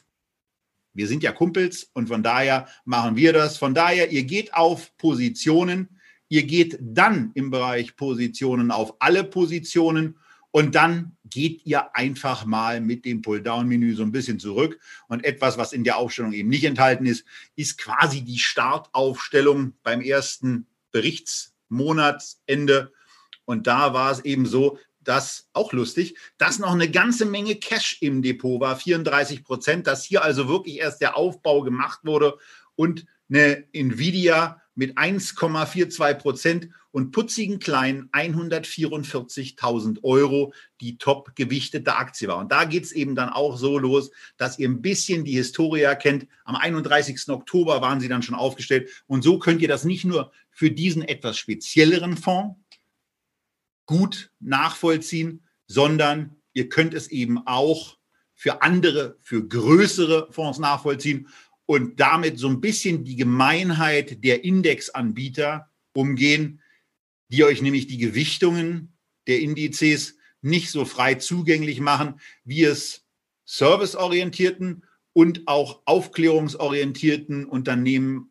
wir 0.93 1.07
sind 1.07 1.23
ja 1.23 1.31
Kumpels 1.31 1.91
und 1.93 2.09
von 2.09 2.23
daher 2.23 2.67
machen 2.85 3.15
wir 3.15 3.33
das. 3.33 3.59
Von 3.59 3.75
daher, 3.75 4.11
ihr 4.11 4.25
geht 4.25 4.55
auf 4.55 4.97
Positionen, 4.97 6.01
ihr 6.29 6.43
geht 6.45 6.79
dann 6.81 7.31
im 7.35 7.51
Bereich 7.51 7.95
Positionen 7.95 8.73
auf 8.73 8.97
alle 8.99 9.23
Positionen 9.23 10.19
und 10.57 10.75
dann 10.75 11.19
geht 11.29 11.67
ihr 11.67 11.95
einfach 11.95 12.47
mal 12.47 12.81
mit 12.81 13.05
dem 13.05 13.21
Pull-Down-Menü 13.21 13.95
so 13.95 14.03
ein 14.05 14.11
bisschen 14.11 14.41
zurück. 14.41 14.81
Und 15.07 15.23
etwas, 15.23 15.59
was 15.59 15.75
in 15.75 15.85
der 15.85 15.99
Aufstellung 15.99 16.33
eben 16.33 16.49
nicht 16.49 16.65
enthalten 16.65 17.05
ist, 17.05 17.27
ist 17.57 17.77
quasi 17.77 18.23
die 18.23 18.39
Startaufstellung 18.39 19.75
beim 19.83 20.01
ersten 20.01 20.67
Berichtsmonatsende. 20.93 22.91
Und 23.45 23.67
da 23.67 23.93
war 23.93 24.11
es 24.11 24.25
eben 24.25 24.47
so, 24.47 24.79
dass, 25.01 25.47
auch 25.53 25.75
lustig, 25.75 26.17
dass 26.39 26.59
noch 26.59 26.73
eine 26.73 26.91
ganze 26.91 27.27
Menge 27.27 27.57
Cash 27.57 27.99
im 28.01 28.23
Depot 28.23 28.59
war, 28.59 28.77
34 28.77 29.45
Prozent, 29.45 29.87
dass 29.87 30.07
hier 30.07 30.25
also 30.25 30.49
wirklich 30.49 30.79
erst 30.79 31.03
der 31.03 31.19
Aufbau 31.19 31.61
gemacht 31.65 32.01
wurde 32.05 32.39
und 32.77 33.05
eine 33.29 33.67
Nvidia 33.75 34.63
mit 34.77 34.97
1,42 34.97 36.15
Prozent 36.15 36.69
und 36.93 37.11
putzigen 37.11 37.59
kleinen 37.59 38.09
144.000 38.11 40.05
Euro 40.05 40.53
die 40.81 40.99
top 40.99 41.35
gewichtete 41.35 41.97
Aktie 41.97 42.29
war. 42.29 42.39
Und 42.39 42.53
da 42.53 42.65
geht 42.65 42.85
es 42.85 42.93
eben 42.93 43.15
dann 43.15 43.31
auch 43.31 43.57
so 43.57 43.79
los, 43.79 44.11
dass 44.37 44.59
ihr 44.59 44.69
ein 44.69 44.83
bisschen 44.83 45.25
die 45.25 45.33
Historie 45.33 45.81
erkennt. 45.81 46.29
Am 46.45 46.57
31. 46.57 47.29
Oktober 47.29 47.81
waren 47.81 48.01
sie 48.01 48.09
dann 48.09 48.23
schon 48.23 48.35
aufgestellt. 48.35 48.89
Und 49.07 49.23
so 49.23 49.39
könnt 49.39 49.63
ihr 49.63 49.69
das 49.69 49.85
nicht 49.85 50.05
nur 50.05 50.31
für 50.51 50.71
diesen 50.71 51.03
etwas 51.03 51.39
spezielleren 51.39 52.17
Fonds 52.17 52.57
gut 53.87 54.31
nachvollziehen, 54.41 55.43
sondern 55.67 56.37
ihr 56.53 56.69
könnt 56.69 56.95
es 56.95 57.09
eben 57.09 57.47
auch 57.47 57.97
für 58.35 58.61
andere, 58.61 59.17
für 59.23 59.47
größere 59.47 60.29
Fonds 60.31 60.59
nachvollziehen 60.59 61.29
und 61.67 62.01
damit 62.01 62.39
so 62.39 62.49
ein 62.49 62.61
bisschen 62.61 63.05
die 63.05 63.17
Gemeinheit 63.17 64.25
der 64.25 64.45
Indexanbieter 64.45 65.71
umgehen, 65.93 66.63
die 67.29 67.45
euch 67.45 67.61
nämlich 67.61 67.87
die 67.89 67.99
Gewichtungen 67.99 68.97
der 69.27 69.41
Indizes 69.41 70.17
nicht 70.43 70.71
so 70.71 70.85
frei 70.85 71.17
zugänglich 71.17 71.81
machen, 71.81 72.21
wie 72.45 72.65
es 72.65 73.05
serviceorientierten 73.45 74.85
und 75.13 75.49
auch 75.49 75.83
aufklärungsorientierten 75.87 77.47
Unternehmen 77.47 78.31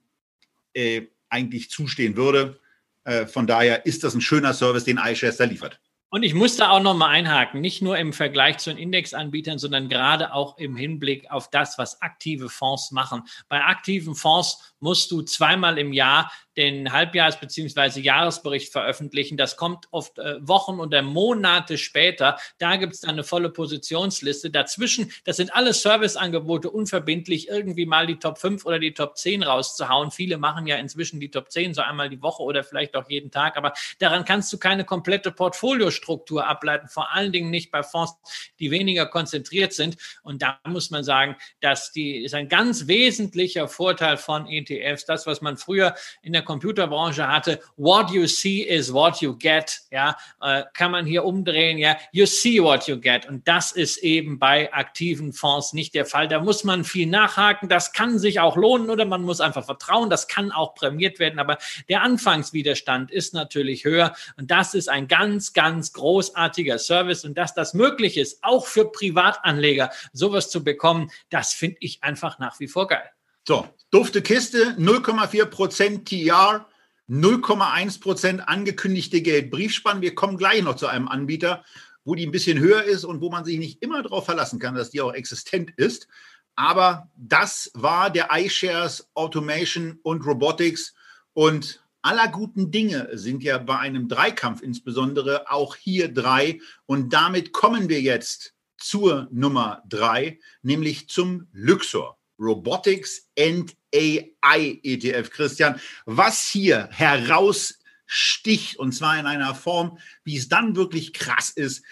äh, 0.74 1.08
eigentlich 1.30 1.70
zustehen 1.70 2.16
würde. 2.16 2.60
Äh, 3.04 3.26
von 3.26 3.48
daher 3.48 3.86
ist 3.86 4.04
das 4.04 4.14
ein 4.14 4.22
schöner 4.22 4.54
Service, 4.54 4.86
den 4.86 4.98
iShares 4.98 5.38
da 5.38 5.46
liefert. 5.46 5.82
Und 6.10 6.24
ich 6.24 6.34
muss 6.34 6.56
da 6.56 6.70
auch 6.70 6.82
noch 6.82 6.95
mal 6.95 7.10
einhaken, 7.10 7.62
nicht 7.62 7.82
nur 7.82 7.97
im 7.97 8.14
Vergleich 8.14 8.60
zu 8.60 8.70
den 8.70 8.78
Indexanbietern, 8.78 9.58
sondern 9.58 9.89
gerade 9.89 10.34
auch 10.34 10.58
im 10.58 10.76
Hinblick 10.76 11.30
auf 11.32 11.49
das, 11.49 11.78
was 11.78 12.01
aktive 12.01 12.47
Fonds 12.47 12.91
machen. 12.91 13.24
Bei 13.49 13.64
aktiven 13.64 14.16
Fonds 14.16 14.75
musst 14.80 15.12
du 15.12 15.22
zweimal 15.22 15.78
im 15.78 15.94
Jahr 15.94 16.32
den 16.58 16.92
Halbjahres- 16.92 17.40
bzw. 17.40 18.00
Jahresbericht 18.00 18.72
veröffentlichen. 18.72 19.38
Das 19.38 19.58
kommt 19.58 19.88
oft 19.92 20.20
äh, 20.20 20.36
Wochen 20.40 20.80
oder 20.80 21.02
Monate 21.02 21.78
später. 21.78 22.38
Da 22.60 22.78
gibt 22.78 22.94
es 22.94 23.02
dann 23.02 23.12
eine 23.12 23.24
volle 23.24 23.50
Positionsliste. 23.50 24.50
Dazwischen, 24.50 25.12
das 25.26 25.38
sind 25.38 25.54
alle 25.54 25.74
Serviceangebote 25.74 26.70
unverbindlich, 26.70 27.50
irgendwie 27.50 27.86
mal 27.86 28.08
die 28.08 28.20
Top 28.20 28.38
5 28.38 28.66
oder 28.66 28.80
die 28.80 28.94
Top 28.94 29.18
10 29.18 29.44
rauszuhauen. 29.44 30.12
Viele 30.12 30.38
machen 30.38 30.68
ja 30.68 30.78
inzwischen 30.78 31.20
die 31.20 31.30
Top 31.30 31.52
10 31.52 31.74
so 31.74 31.82
einmal 31.82 32.10
die 32.10 32.22
Woche 32.22 32.44
oder 32.44 32.64
vielleicht 32.64 32.96
auch 32.96 33.10
jeden 33.10 33.32
Tag. 33.32 33.58
Aber 33.58 33.74
daran 34.00 34.24
kannst 34.24 34.52
du 34.54 34.58
keine 34.58 34.86
komplette 34.86 35.32
Portfoliostruktur 35.32 36.48
ableiten. 36.48 36.88
Vor 36.88 37.12
allen 37.12 37.32
Dingen 37.32 37.50
nicht 37.50 37.72
bei 37.72 37.84
Fonds, 37.84 38.16
die 38.60 38.72
weniger 38.72 39.06
konzentriert 39.08 39.74
sind. 39.74 39.98
Und 40.24 40.42
da 40.42 40.60
muss 40.66 40.90
man 40.90 41.04
sagen, 41.04 41.36
dass 41.60 41.92
die 41.92 42.24
ist 42.24 42.34
ein 42.34 42.48
ganz 42.48 42.88
wesentlicher 42.88 43.68
Vorteil 43.68 44.18
von 44.18 44.48
ETFs. 44.48 44.75
Das, 45.06 45.28
was 45.28 45.42
man 45.42 45.58
früher 45.58 45.96
in 46.22 46.34
der 46.34 46.42
Computerbranche 46.42 47.28
hatte, 47.28 47.60
what 47.78 48.12
you 48.12 48.28
see 48.28 48.62
is 48.62 48.94
what 48.94 49.22
you 49.22 49.38
get, 49.38 49.82
ja, 49.92 50.16
äh, 50.42 50.64
kann 50.74 50.92
man 50.92 51.06
hier 51.06 51.26
umdrehen, 51.26 51.78
ja, 51.78 51.98
you 52.12 52.26
see 52.26 52.62
what 52.62 52.88
you 52.88 53.00
get. 53.00 53.28
Und 53.28 53.48
das 53.48 53.72
ist 53.72 53.98
eben 53.98 54.40
bei 54.40 54.72
aktiven 54.74 55.34
Fonds 55.34 55.74
nicht 55.74 55.94
der 55.94 56.06
Fall. 56.06 56.28
Da 56.28 56.40
muss 56.40 56.64
man 56.64 56.84
viel 56.84 57.08
nachhaken. 57.08 57.70
Das 57.70 57.94
kann 57.94 58.20
sich 58.20 58.40
auch 58.40 58.56
lohnen 58.56 58.90
oder 58.90 59.06
man 59.06 59.24
muss 59.24 59.42
einfach 59.42 59.66
vertrauen. 59.66 60.10
Das 60.10 60.28
kann 60.28 60.52
auch 60.52 60.76
prämiert 60.76 61.20
werden. 61.20 61.40
Aber 61.40 61.58
der 61.90 62.02
Anfangswiderstand 62.02 63.12
ist 63.12 63.34
natürlich 63.34 63.86
höher. 63.86 64.16
Und 64.38 64.52
das 64.52 64.74
ist 64.74 64.90
ein 64.90 65.08
ganz, 65.08 65.54
ganz 65.54 65.94
großartiger 65.94 66.80
Service. 66.80 67.26
Und 67.26 67.38
dass 67.38 67.54
das 67.54 67.74
möglich 67.74 68.18
ist, 68.18 68.44
auch 68.44 68.68
für 68.68 68.92
Privatanleger 68.92 69.92
sowas 70.14 70.50
zu 70.50 70.64
bekommen, 70.64 71.12
das 71.30 71.54
finde 71.54 71.78
ich 71.80 72.04
einfach 72.04 72.40
nach 72.40 72.60
wie 72.60 72.68
vor 72.68 72.88
geil. 72.88 73.10
So, 73.48 73.70
dufte 73.91 74.24
Kiste, 74.24 74.76
0,4% 74.80 76.04
TR, 76.04 76.68
0,1% 77.08 78.39
angekündigte 78.39 79.22
Geldbriefspann. 79.22 80.02
Wir 80.02 80.16
kommen 80.16 80.38
gleich 80.38 80.64
noch 80.64 80.78
zu 80.78 80.88
einem 80.88 81.08
Anbieter, 81.08 81.64
wo 82.04 82.16
die 82.16 82.26
ein 82.26 82.32
bisschen 82.32 82.58
höher 82.58 82.84
ist 82.84 83.04
und 83.04 83.22
wo 83.22 83.30
man 83.30 83.46
sich 83.46 83.60
nicht 83.60 83.84
immer 83.84 84.02
darauf 84.02 84.26
verlassen 84.26 84.58
kann, 84.58 84.74
dass 84.74 84.89
die 84.89 85.02
auch 85.02 85.14
existent 85.14 85.72
ist. 85.78 86.08
Aber 86.56 87.12
das 87.16 87.70
war 87.76 88.10
der 88.10 88.30
iShares 88.32 89.10
Automation 89.14 90.00
und 90.02 90.26
Robotics 90.26 90.96
und 91.34 91.84
aller 92.02 92.28
guten 92.30 92.72
Dinge 92.72 93.10
sind 93.14 93.43
ja 93.43 93.60
bei 93.60 93.78
einem 93.78 94.08
Dreikampf 94.08 94.64
insbesondere 94.64 95.52
auch 95.52 95.76
hier 95.76 96.12
drei. 96.12 96.60
Und 96.88 97.14
damit 97.14 97.52
kommen 97.52 97.89
wir 97.89 98.02
jetzt 98.02 98.56
zur 98.78 99.28
Nummer 99.32 99.84
drei, 99.88 100.39
nämlich 100.64 101.10
zum 101.10 101.48
Luxor. 101.52 102.18
Robotics 102.40 103.28
and 103.38 103.76
AI 103.94 104.80
ETF. 104.84 105.30
Christian, 105.32 105.80
was 106.06 106.48
hier 106.50 106.88
heraussticht, 106.92 108.78
und 108.78 108.94
zwar 108.94 109.20
in 109.20 109.26
einer 109.26 109.56
Form, 109.56 109.98
wie 110.24 110.38
es 110.38 110.48
dann 110.50 110.76
wirklich 110.76 111.14
krass 111.14 111.50
ist, 111.50 111.84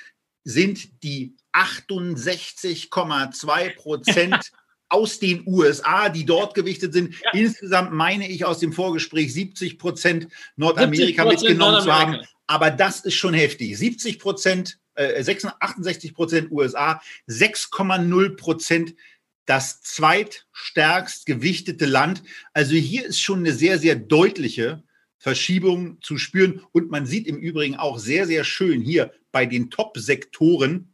sind 0.43 1.03
die 1.03 1.35
68,2 1.53 3.75
Prozent 3.75 4.51
aus 4.89 5.19
den 5.19 5.47
USA, 5.47 6.09
die 6.09 6.25
dort 6.25 6.53
gewichtet 6.53 6.91
sind. 6.93 7.15
Ja. 7.23 7.31
Insgesamt 7.33 7.93
meine 7.93 8.29
ich 8.29 8.45
aus 8.45 8.59
dem 8.59 8.73
Vorgespräch 8.73 9.33
70 9.33 9.79
Prozent 9.79 10.27
Nordamerika 10.55 11.23
70 11.23 11.49
mitgenommen 11.49 11.77
Nordamerika. 11.77 11.83
zu 11.83 12.19
haben. 12.19 12.27
Aber 12.45 12.69
das 12.69 12.99
ist 12.99 13.15
schon 13.15 13.33
heftig. 13.33 13.75
70 13.77 14.19
Prozent, 14.19 14.77
äh, 14.95 15.23
68 15.59 16.13
Prozent 16.13 16.51
USA, 16.51 17.01
6,0 17.27 18.35
Prozent 18.35 18.93
das 19.45 19.81
zweitstärkst 19.81 21.25
gewichtete 21.25 21.85
Land. 21.85 22.23
Also 22.53 22.75
hier 22.75 23.05
ist 23.05 23.21
schon 23.21 23.39
eine 23.39 23.53
sehr, 23.53 23.79
sehr 23.79 23.95
deutliche 23.95 24.83
Verschiebung 25.17 26.01
zu 26.01 26.17
spüren. 26.17 26.61
Und 26.71 26.91
man 26.91 27.05
sieht 27.05 27.27
im 27.27 27.37
Übrigen 27.37 27.75
auch 27.75 27.97
sehr, 27.97 28.27
sehr 28.27 28.43
schön 28.43 28.81
hier 28.81 29.11
bei 29.31 29.45
den 29.45 29.69
Top-Sektoren 29.69 30.93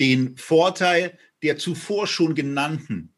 den 0.00 0.36
Vorteil 0.36 1.18
der 1.42 1.58
zuvor 1.58 2.06
schon 2.06 2.34
genannten 2.34 3.14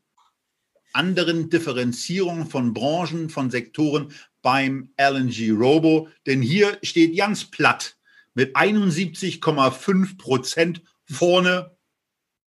anderen 0.92 1.50
Differenzierung 1.50 2.48
von 2.48 2.72
Branchen, 2.72 3.28
von 3.28 3.50
Sektoren 3.50 4.12
beim 4.42 4.92
LNG 4.96 5.50
Robo. 5.50 6.08
Denn 6.26 6.40
hier 6.40 6.78
steht 6.82 7.16
ganz 7.16 7.44
platt 7.44 7.96
mit 8.34 8.56
71,5 8.56 10.18
Prozent 10.18 10.82
vorne 11.04 11.73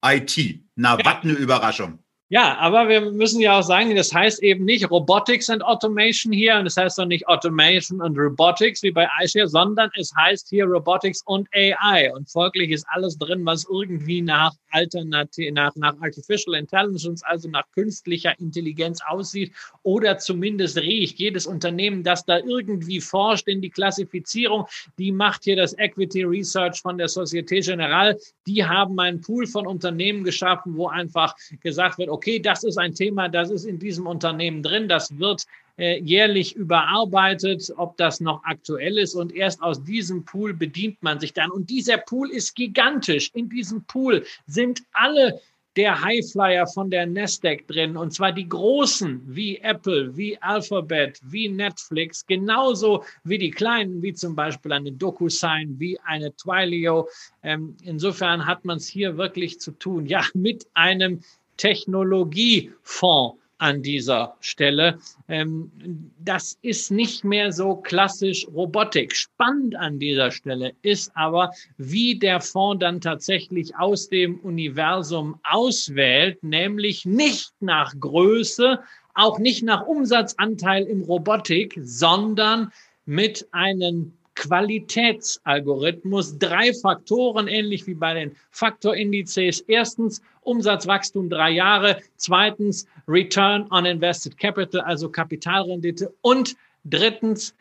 IT. 0.06 0.64
Na, 0.76 0.98
ja. 0.98 1.06
was 1.06 1.24
eine 1.24 1.34
Überraschung. 1.34 2.00
Ja, 2.30 2.58
aber 2.58 2.90
wir 2.90 3.12
müssen 3.12 3.40
ja 3.40 3.60
auch 3.60 3.64
sagen, 3.64 3.96
das 3.96 4.12
heißt 4.12 4.42
eben 4.42 4.66
nicht 4.66 4.90
Robotics 4.90 5.48
and 5.48 5.64
Automation 5.64 6.34
hier 6.34 6.56
und 6.56 6.66
das 6.66 6.76
heißt 6.76 7.00
auch 7.00 7.06
nicht 7.06 7.28
Automation 7.28 8.02
und 8.02 8.18
Robotics 8.18 8.82
wie 8.82 8.90
bei 8.90 9.08
iShare, 9.22 9.48
sondern 9.48 9.92
es 9.96 10.12
heißt 10.18 10.50
hier 10.50 10.66
Robotics 10.66 11.22
und 11.28 11.48
AI 11.54 12.12
und 12.16 12.28
folglich 12.28 12.72
ist 12.72 12.84
alles 12.90 13.16
drin, 13.20 13.46
was 13.46 13.68
irgendwie 13.70 14.24
nach 14.24 14.54
Alternativ, 14.72 15.54
nach, 15.54 15.76
nach 15.76 15.96
Artificial 16.02 16.56
Intelligence, 16.56 17.22
also 17.24 17.48
nach 17.48 17.70
künstlicher 17.76 18.34
Intelligenz 18.40 19.02
aussieht 19.08 19.54
oder 19.84 20.18
zumindest 20.18 20.78
riecht. 20.78 21.20
Jedes 21.20 21.46
Unternehmen, 21.46 22.02
das 22.02 22.26
da 22.26 22.40
irgendwie 22.40 23.02
forscht 23.02 23.48
in 23.48 23.62
die 23.62 23.70
Klassifizierung, 23.70 24.66
die 24.98 25.12
macht 25.12 25.44
hier 25.44 25.58
das 25.58 25.78
Equity 25.78 26.24
Research 26.24 26.82
von 26.82 26.98
der 26.98 27.08
Societe 27.08 27.60
Generale. 27.60 28.18
Die 28.48 28.66
haben 28.66 29.00
einen 29.00 29.22
Pool 29.22 29.46
von 29.46 29.68
Unternehmen 29.68 30.24
geschaffen, 30.24 30.76
wo 30.76 30.88
einfach 30.88 31.36
gesagt 31.62 32.00
wird, 32.00 32.10
okay, 32.16 32.40
das 32.40 32.64
ist 32.64 32.78
ein 32.78 32.94
Thema, 32.94 33.28
das 33.28 33.52
ist 33.52 33.66
in 33.66 33.78
diesem 33.78 34.08
Unternehmen 34.08 34.64
drin, 34.64 34.88
das 34.88 35.20
wird 35.20 35.44
äh, 35.78 36.00
jährlich 36.00 36.56
überarbeitet, 36.56 37.74
ob 37.76 37.98
das 37.98 38.22
noch 38.22 38.42
aktuell 38.46 38.98
ist. 38.98 39.16
Und 39.16 39.36
erst 39.36 39.62
aus 39.62 39.84
diesem 39.84 40.24
Pool 40.24 40.54
bedient 40.54 41.04
man 41.04 41.20
sich 41.20 41.34
dann. 41.34 41.52
Und 41.52 41.70
dieser 41.70 41.98
Pool 41.98 42.32
ist 42.32 42.56
gigantisch. 42.56 43.32
In 43.34 43.50
diesem 43.50 43.84
Pool 43.84 44.26
sind 44.48 44.84
alle 44.94 45.42
der 45.76 46.02
Highflyer 46.02 46.68
von 46.68 46.90
der 46.90 47.06
Nasdaq 47.06 47.68
drin, 47.68 47.98
und 47.98 48.12
zwar 48.12 48.32
die 48.32 48.48
großen 48.48 49.22
wie 49.26 49.58
Apple, 49.58 50.16
wie 50.16 50.42
Alphabet, 50.42 51.20
wie 51.22 51.50
Netflix, 51.50 52.26
genauso 52.26 53.04
wie 53.26 53.38
die 53.38 53.52
kleinen, 53.52 54.02
wie 54.02 54.14
zum 54.14 54.36
Beispiel 54.36 54.72
eine 54.72 54.94
DocuSign, 54.94 55.78
wie 55.78 56.00
eine 56.00 56.34
Twilio. 56.34 57.10
Ähm, 57.44 57.76
insofern 57.84 58.46
hat 58.46 58.64
man 58.64 58.78
es 58.78 58.88
hier 58.88 59.18
wirklich 59.18 59.60
zu 59.60 59.72
tun, 59.72 60.06
ja, 60.06 60.24
mit 60.34 60.66
einem 60.76 61.20
Technologiefonds 61.58 63.38
an 63.58 63.82
dieser 63.82 64.36
Stelle. 64.42 65.00
Ähm, 65.28 65.72
das 66.20 66.58
ist 66.62 66.92
nicht 66.92 67.24
mehr 67.24 67.52
so 67.52 67.76
klassisch 67.78 68.48
Robotik. 68.48 69.16
Spannend 69.16 69.76
an 69.76 70.00
dieser 70.00 70.32
Stelle 70.32 70.74
ist 70.82 71.12
aber, 71.16 71.52
wie 71.78 72.20
der 72.20 72.42
Fonds 72.42 72.82
dann 72.82 73.00
tatsächlich 73.02 73.76
aus 73.78 74.10
dem 74.10 74.40
Universum 74.40 75.40
auswählt, 75.44 76.44
nämlich 76.44 77.06
nicht 77.06 77.54
nach 77.60 77.94
Größe, 77.98 78.80
auch 79.14 79.40
nicht 79.40 79.64
nach 79.64 79.86
Umsatzanteil 79.86 80.84
im 80.84 81.02
Robotik, 81.02 81.80
sondern 81.82 82.72
mit 83.06 83.48
einem 83.52 84.14
Qualitätsalgorithmus. 84.36 86.38
Drei 86.38 86.74
Faktoren, 86.74 87.48
ähnlich 87.48 87.88
wie 87.88 87.96
bei 87.96 88.14
den 88.14 88.36
Faktorindizes. 88.52 89.62
Erstens 89.62 90.22
Umsatzwachstum 90.42 91.30
drei 91.30 91.52
Jahre. 91.52 92.02
Zweitens 92.18 92.86
Return 93.08 93.66
on 93.72 93.86
Invested 93.86 94.38
Capital, 94.38 94.82
also 94.82 95.10
Kapitalrendite. 95.10 96.14
Und 96.22 96.56
drittens 96.84 97.56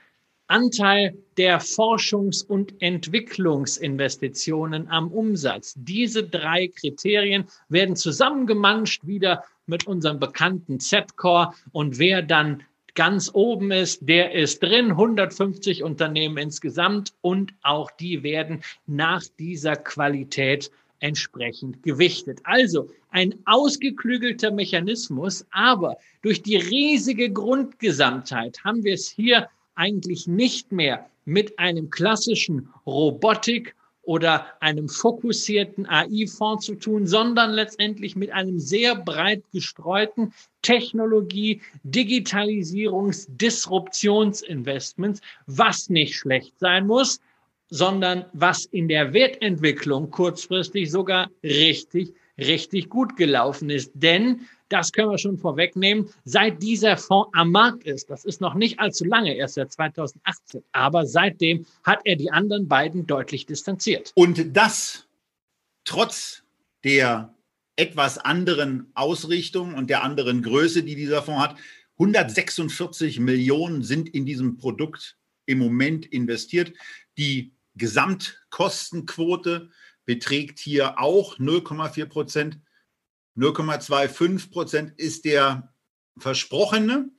Anteil 0.46 1.16
der 1.38 1.58
Forschungs- 1.60 2.44
und 2.44 2.74
Entwicklungsinvestitionen 2.82 4.88
am 4.88 5.10
Umsatz. 5.10 5.72
Diese 5.76 6.22
drei 6.22 6.68
Kriterien 6.68 7.46
werden 7.68 7.96
zusammengemanscht 7.96 9.06
wieder 9.06 9.42
mit 9.66 9.86
unserem 9.86 10.20
bekannten 10.20 10.80
Z-Core 10.80 11.54
und 11.72 11.98
wer 11.98 12.20
dann 12.20 12.62
ganz 12.94 13.30
oben 13.32 13.70
ist, 13.70 14.08
der 14.08 14.32
ist 14.32 14.62
drin. 14.62 14.92
150 14.92 15.82
Unternehmen 15.82 16.38
insgesamt 16.38 17.12
und 17.20 17.52
auch 17.62 17.90
die 17.90 18.22
werden 18.22 18.62
nach 18.86 19.22
dieser 19.38 19.76
Qualität 19.76 20.70
entsprechend 21.00 21.82
gewichtet. 21.82 22.40
Also 22.44 22.88
ein 23.10 23.34
ausgeklügelter 23.44 24.50
Mechanismus, 24.50 25.46
aber 25.50 25.96
durch 26.22 26.42
die 26.42 26.56
riesige 26.56 27.30
Grundgesamtheit 27.30 28.64
haben 28.64 28.84
wir 28.84 28.94
es 28.94 29.08
hier 29.08 29.48
eigentlich 29.74 30.26
nicht 30.26 30.72
mehr 30.72 31.08
mit 31.24 31.58
einem 31.58 31.90
klassischen 31.90 32.68
Robotik- 32.86 33.74
oder 34.04 34.46
einem 34.60 34.88
fokussierten 34.88 35.86
AI-Fonds 35.86 36.66
zu 36.66 36.74
tun, 36.74 37.06
sondern 37.06 37.52
letztendlich 37.52 38.16
mit 38.16 38.32
einem 38.32 38.58
sehr 38.58 38.94
breit 38.94 39.42
gestreuten 39.52 40.32
Technologie, 40.62 41.62
Digitalisierungs, 41.82 43.26
Disruptionsinvestments, 43.30 45.20
was 45.46 45.88
nicht 45.90 46.16
schlecht 46.16 46.58
sein 46.58 46.86
muss, 46.86 47.20
sondern 47.68 48.26
was 48.32 48.66
in 48.66 48.88
der 48.88 49.12
Wertentwicklung 49.12 50.10
kurzfristig 50.10 50.90
sogar 50.90 51.30
richtig, 51.42 52.14
richtig 52.38 52.88
gut 52.88 53.16
gelaufen 53.16 53.70
ist. 53.70 53.90
Denn 53.94 54.42
das 54.68 54.92
können 54.92 55.10
wir 55.10 55.18
schon 55.18 55.38
vorwegnehmen, 55.38 56.08
seit 56.24 56.62
dieser 56.62 56.96
Fonds 56.96 57.30
am 57.32 57.50
Markt 57.50 57.84
ist, 57.84 58.10
das 58.10 58.24
ist 58.24 58.40
noch 58.40 58.54
nicht 58.54 58.80
allzu 58.80 59.04
lange, 59.04 59.34
erst 59.34 59.54
seit 59.54 59.72
2018, 59.72 60.62
aber 60.72 61.06
seitdem 61.06 61.66
hat 61.82 62.00
er 62.04 62.16
die 62.16 62.30
anderen 62.30 62.68
beiden 62.68 63.06
deutlich 63.06 63.46
distanziert. 63.46 64.12
Und 64.14 64.56
das 64.56 65.06
trotz 65.84 66.42
der 66.82 67.34
etwas 67.76 68.18
anderen 68.18 68.90
Ausrichtung 68.94 69.74
und 69.74 69.90
der 69.90 70.04
anderen 70.04 70.42
Größe, 70.42 70.82
die 70.82 70.94
dieser 70.94 71.22
Fonds 71.22 71.42
hat. 71.42 71.56
146 71.98 73.20
Millionen 73.20 73.82
sind 73.82 74.08
in 74.08 74.26
diesem 74.26 74.56
Produkt 74.56 75.16
im 75.46 75.58
Moment 75.58 76.06
investiert. 76.06 76.72
Die 77.18 77.52
Gesamtkostenquote 77.76 79.70
beträgt 80.04 80.58
hier 80.58 80.98
auch 80.98 81.38
0,4 81.38 82.06
Prozent. 82.06 82.58
0,25 83.36 84.50
Prozent 84.50 84.92
ist 84.96 85.24
der 85.24 85.72
versprochene 86.16 87.10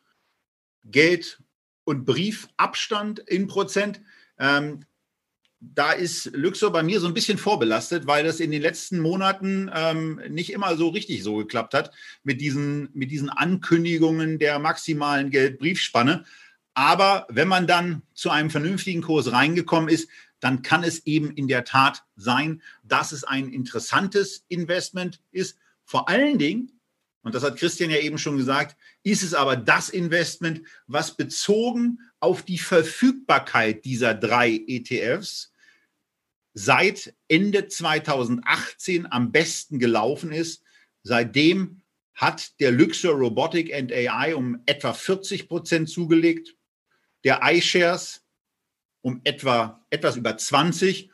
Geld- 0.83 1.41
und 1.83 2.05
Briefabstand 2.05 3.19
in 3.19 3.47
Prozent. 3.47 4.01
Ähm, 4.37 4.85
da 5.59 5.91
ist 5.91 6.31
Luxor 6.33 6.71
bei 6.71 6.83
mir 6.83 6.99
so 6.99 7.07
ein 7.07 7.13
bisschen 7.13 7.37
vorbelastet, 7.37 8.07
weil 8.07 8.23
das 8.23 8.39
in 8.39 8.51
den 8.51 8.61
letzten 8.61 8.99
Monaten 8.99 9.71
ähm, 9.73 10.21
nicht 10.29 10.51
immer 10.51 10.75
so 10.77 10.89
richtig 10.89 11.23
so 11.23 11.37
geklappt 11.37 11.73
hat 11.73 11.91
mit 12.23 12.41
diesen, 12.41 12.89
mit 12.93 13.11
diesen 13.11 13.29
Ankündigungen 13.29 14.37
der 14.37 14.59
maximalen 14.59 15.31
Geldbriefspanne. 15.31 16.25
Aber 16.73 17.25
wenn 17.29 17.47
man 17.47 17.67
dann 17.67 18.03
zu 18.13 18.29
einem 18.29 18.49
vernünftigen 18.49 19.01
Kurs 19.01 19.31
reingekommen 19.31 19.89
ist, 19.89 20.09
dann 20.39 20.61
kann 20.61 20.83
es 20.83 21.05
eben 21.05 21.31
in 21.31 21.47
der 21.47 21.63
Tat 21.63 22.03
sein, 22.15 22.61
dass 22.83 23.11
es 23.13 23.23
ein 23.23 23.49
interessantes 23.49 24.45
Investment 24.49 25.21
ist. 25.31 25.57
Vor 25.85 26.09
allen 26.09 26.37
Dingen, 26.37 26.81
und 27.21 27.33
das 27.33 27.43
hat 27.43 27.57
Christian 27.57 27.89
ja 27.89 27.97
eben 27.97 28.17
schon 28.17 28.37
gesagt, 28.37 28.75
ist 29.03 29.23
es 29.23 29.33
aber 29.33 29.55
das 29.55 29.89
Investment, 29.89 30.61
was 30.87 31.15
bezogen 31.15 31.99
auf 32.19 32.43
die 32.43 32.57
Verfügbarkeit 32.57 33.85
dieser 33.85 34.13
drei 34.13 34.63
ETFs 34.67 35.53
seit 36.53 37.13
Ende 37.27 37.67
2018 37.67 39.11
am 39.11 39.31
besten 39.31 39.77
gelaufen 39.79 40.31
ist. 40.31 40.63
Seitdem 41.03 41.81
hat 42.15 42.59
der 42.59 42.71
Luxor 42.71 43.13
Robotic 43.13 43.73
and 43.73 43.91
AI 43.91 44.35
um 44.35 44.61
etwa 44.65 44.93
40 44.93 45.47
Prozent 45.47 45.89
zugelegt, 45.89 46.55
der 47.23 47.41
iShares 47.43 48.23
um 49.01 49.21
etwa 49.23 49.85
etwas 49.89 50.15
über 50.15 50.37
20 50.37 51.11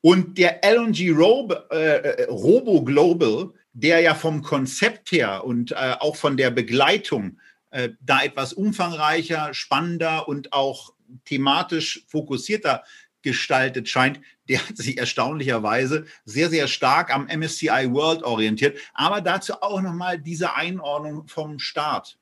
und 0.00 0.38
der 0.38 0.64
LNG 0.64 1.10
Robo, 1.10 1.54
äh, 1.70 2.24
Robo 2.24 2.82
Global, 2.82 3.52
der 3.72 4.00
ja 4.00 4.14
vom 4.14 4.42
Konzept 4.42 5.12
her 5.12 5.44
und 5.44 5.72
äh, 5.72 5.96
auch 5.98 6.16
von 6.16 6.36
der 6.36 6.50
Begleitung 6.50 7.38
äh, 7.70 7.90
da 8.00 8.22
etwas 8.22 8.52
umfangreicher, 8.52 9.54
spannender 9.54 10.28
und 10.28 10.52
auch 10.52 10.94
thematisch 11.24 12.04
fokussierter 12.08 12.84
gestaltet 13.22 13.88
scheint, 13.88 14.20
der 14.48 14.66
hat 14.66 14.76
sich 14.76 14.98
erstaunlicherweise 14.98 16.06
sehr, 16.24 16.48
sehr 16.50 16.68
stark 16.68 17.14
am 17.14 17.26
MSCI 17.26 17.92
World 17.92 18.22
orientiert. 18.22 18.78
Aber 18.94 19.20
dazu 19.20 19.54
auch 19.62 19.80
nochmal 19.80 20.18
diese 20.18 20.54
Einordnung 20.54 21.28
vom 21.28 21.58
Start. 21.58 22.18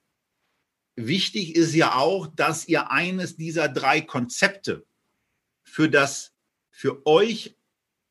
Wichtig 0.97 1.55
ist 1.55 1.75
ja 1.75 1.95
auch, 1.95 2.27
dass 2.27 2.67
ihr 2.67 2.91
eines 2.91 3.37
dieser 3.37 3.69
drei 3.69 4.01
Konzepte 4.01 4.85
für 5.63 5.89
das 5.89 6.33
für 6.71 7.07
euch 7.07 7.57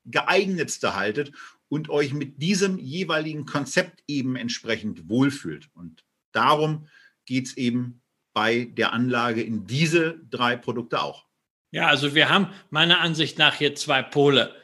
geeignetste 0.05 0.95
haltet 0.95 1.33
und 1.69 1.89
euch 1.89 2.13
mit 2.13 2.41
diesem 2.41 2.77
jeweiligen 2.79 3.45
Konzept 3.45 4.03
eben 4.07 4.35
entsprechend 4.35 5.09
wohlfühlt. 5.09 5.69
Und 5.73 6.03
darum 6.31 6.87
geht 7.25 7.47
es 7.47 7.57
eben 7.57 8.01
bei 8.33 8.65
der 8.65 8.93
Anlage 8.93 9.41
in 9.41 9.65
diese 9.65 10.19
drei 10.29 10.55
Produkte 10.55 11.01
auch. 11.01 11.25
Ja, 11.71 11.87
also 11.87 12.15
wir 12.15 12.29
haben 12.29 12.49
meiner 12.69 13.01
Ansicht 13.01 13.37
nach 13.37 13.55
hier 13.55 13.75
zwei 13.75 14.01
Pole 14.01 14.55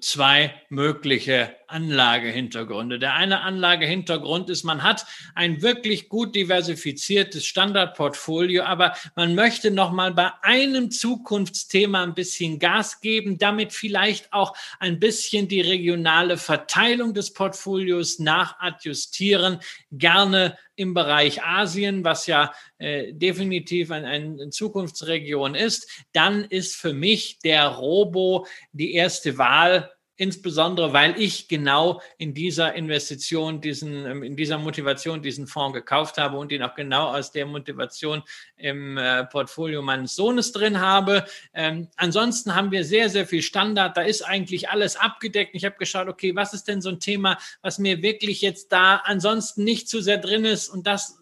zwei 0.00 0.54
mögliche 0.68 1.56
Anlagehintergründe. 1.66 2.98
Der 2.98 3.14
eine 3.14 3.40
Anlagehintergrund 3.40 4.50
ist, 4.50 4.62
man 4.62 4.82
hat 4.82 5.06
ein 5.34 5.62
wirklich 5.62 6.10
gut 6.10 6.34
diversifiziertes 6.34 7.46
Standardportfolio, 7.46 8.64
aber 8.64 8.94
man 9.14 9.34
möchte 9.34 9.70
noch 9.70 9.90
mal 9.90 10.12
bei 10.12 10.32
einem 10.42 10.90
Zukunftsthema 10.90 12.02
ein 12.02 12.14
bisschen 12.14 12.58
Gas 12.58 13.00
geben, 13.00 13.38
damit 13.38 13.72
vielleicht 13.72 14.32
auch 14.34 14.54
ein 14.80 15.00
bisschen 15.00 15.48
die 15.48 15.62
regionale 15.62 16.36
Verteilung 16.36 17.14
des 17.14 17.32
Portfolios 17.32 18.18
nachadjustieren, 18.18 19.60
gerne 19.92 20.58
im 20.80 20.94
Bereich 20.94 21.42
Asien, 21.42 22.04
was 22.04 22.26
ja 22.26 22.52
äh, 22.78 23.12
definitiv 23.12 23.90
eine 23.90 24.08
ein 24.08 24.50
Zukunftsregion 24.50 25.54
ist, 25.54 25.88
dann 26.12 26.44
ist 26.44 26.74
für 26.74 26.94
mich 26.94 27.38
der 27.44 27.66
Robo 27.68 28.46
die 28.72 28.94
erste 28.94 29.36
Wahl 29.36 29.92
insbesondere 30.20 30.92
weil 30.92 31.18
ich 31.18 31.48
genau 31.48 32.02
in 32.18 32.34
dieser 32.34 32.74
Investition, 32.74 33.62
diesen, 33.62 34.04
ähm, 34.04 34.22
in 34.22 34.36
dieser 34.36 34.58
Motivation 34.58 35.22
diesen 35.22 35.46
Fonds 35.46 35.72
gekauft 35.74 36.18
habe 36.18 36.36
und 36.36 36.52
ihn 36.52 36.62
auch 36.62 36.74
genau 36.74 37.08
aus 37.08 37.32
der 37.32 37.46
Motivation 37.46 38.22
im 38.58 38.98
äh, 38.98 39.24
Portfolio 39.24 39.80
meines 39.80 40.14
Sohnes 40.14 40.52
drin 40.52 40.78
habe. 40.78 41.24
Ähm, 41.54 41.88
ansonsten 41.96 42.54
haben 42.54 42.70
wir 42.70 42.84
sehr, 42.84 43.08
sehr 43.08 43.26
viel 43.26 43.40
Standard. 43.40 43.96
Da 43.96 44.02
ist 44.02 44.20
eigentlich 44.20 44.68
alles 44.68 44.96
abgedeckt. 44.96 45.54
Ich 45.54 45.64
habe 45.64 45.76
geschaut, 45.78 46.08
okay, 46.08 46.36
was 46.36 46.52
ist 46.52 46.68
denn 46.68 46.82
so 46.82 46.90
ein 46.90 47.00
Thema, 47.00 47.38
was 47.62 47.78
mir 47.78 48.02
wirklich 48.02 48.42
jetzt 48.42 48.72
da 48.72 48.96
ansonsten 48.96 49.64
nicht 49.64 49.88
zu 49.88 50.02
sehr 50.02 50.18
drin 50.18 50.44
ist 50.44 50.68
und 50.68 50.86
das 50.86 51.19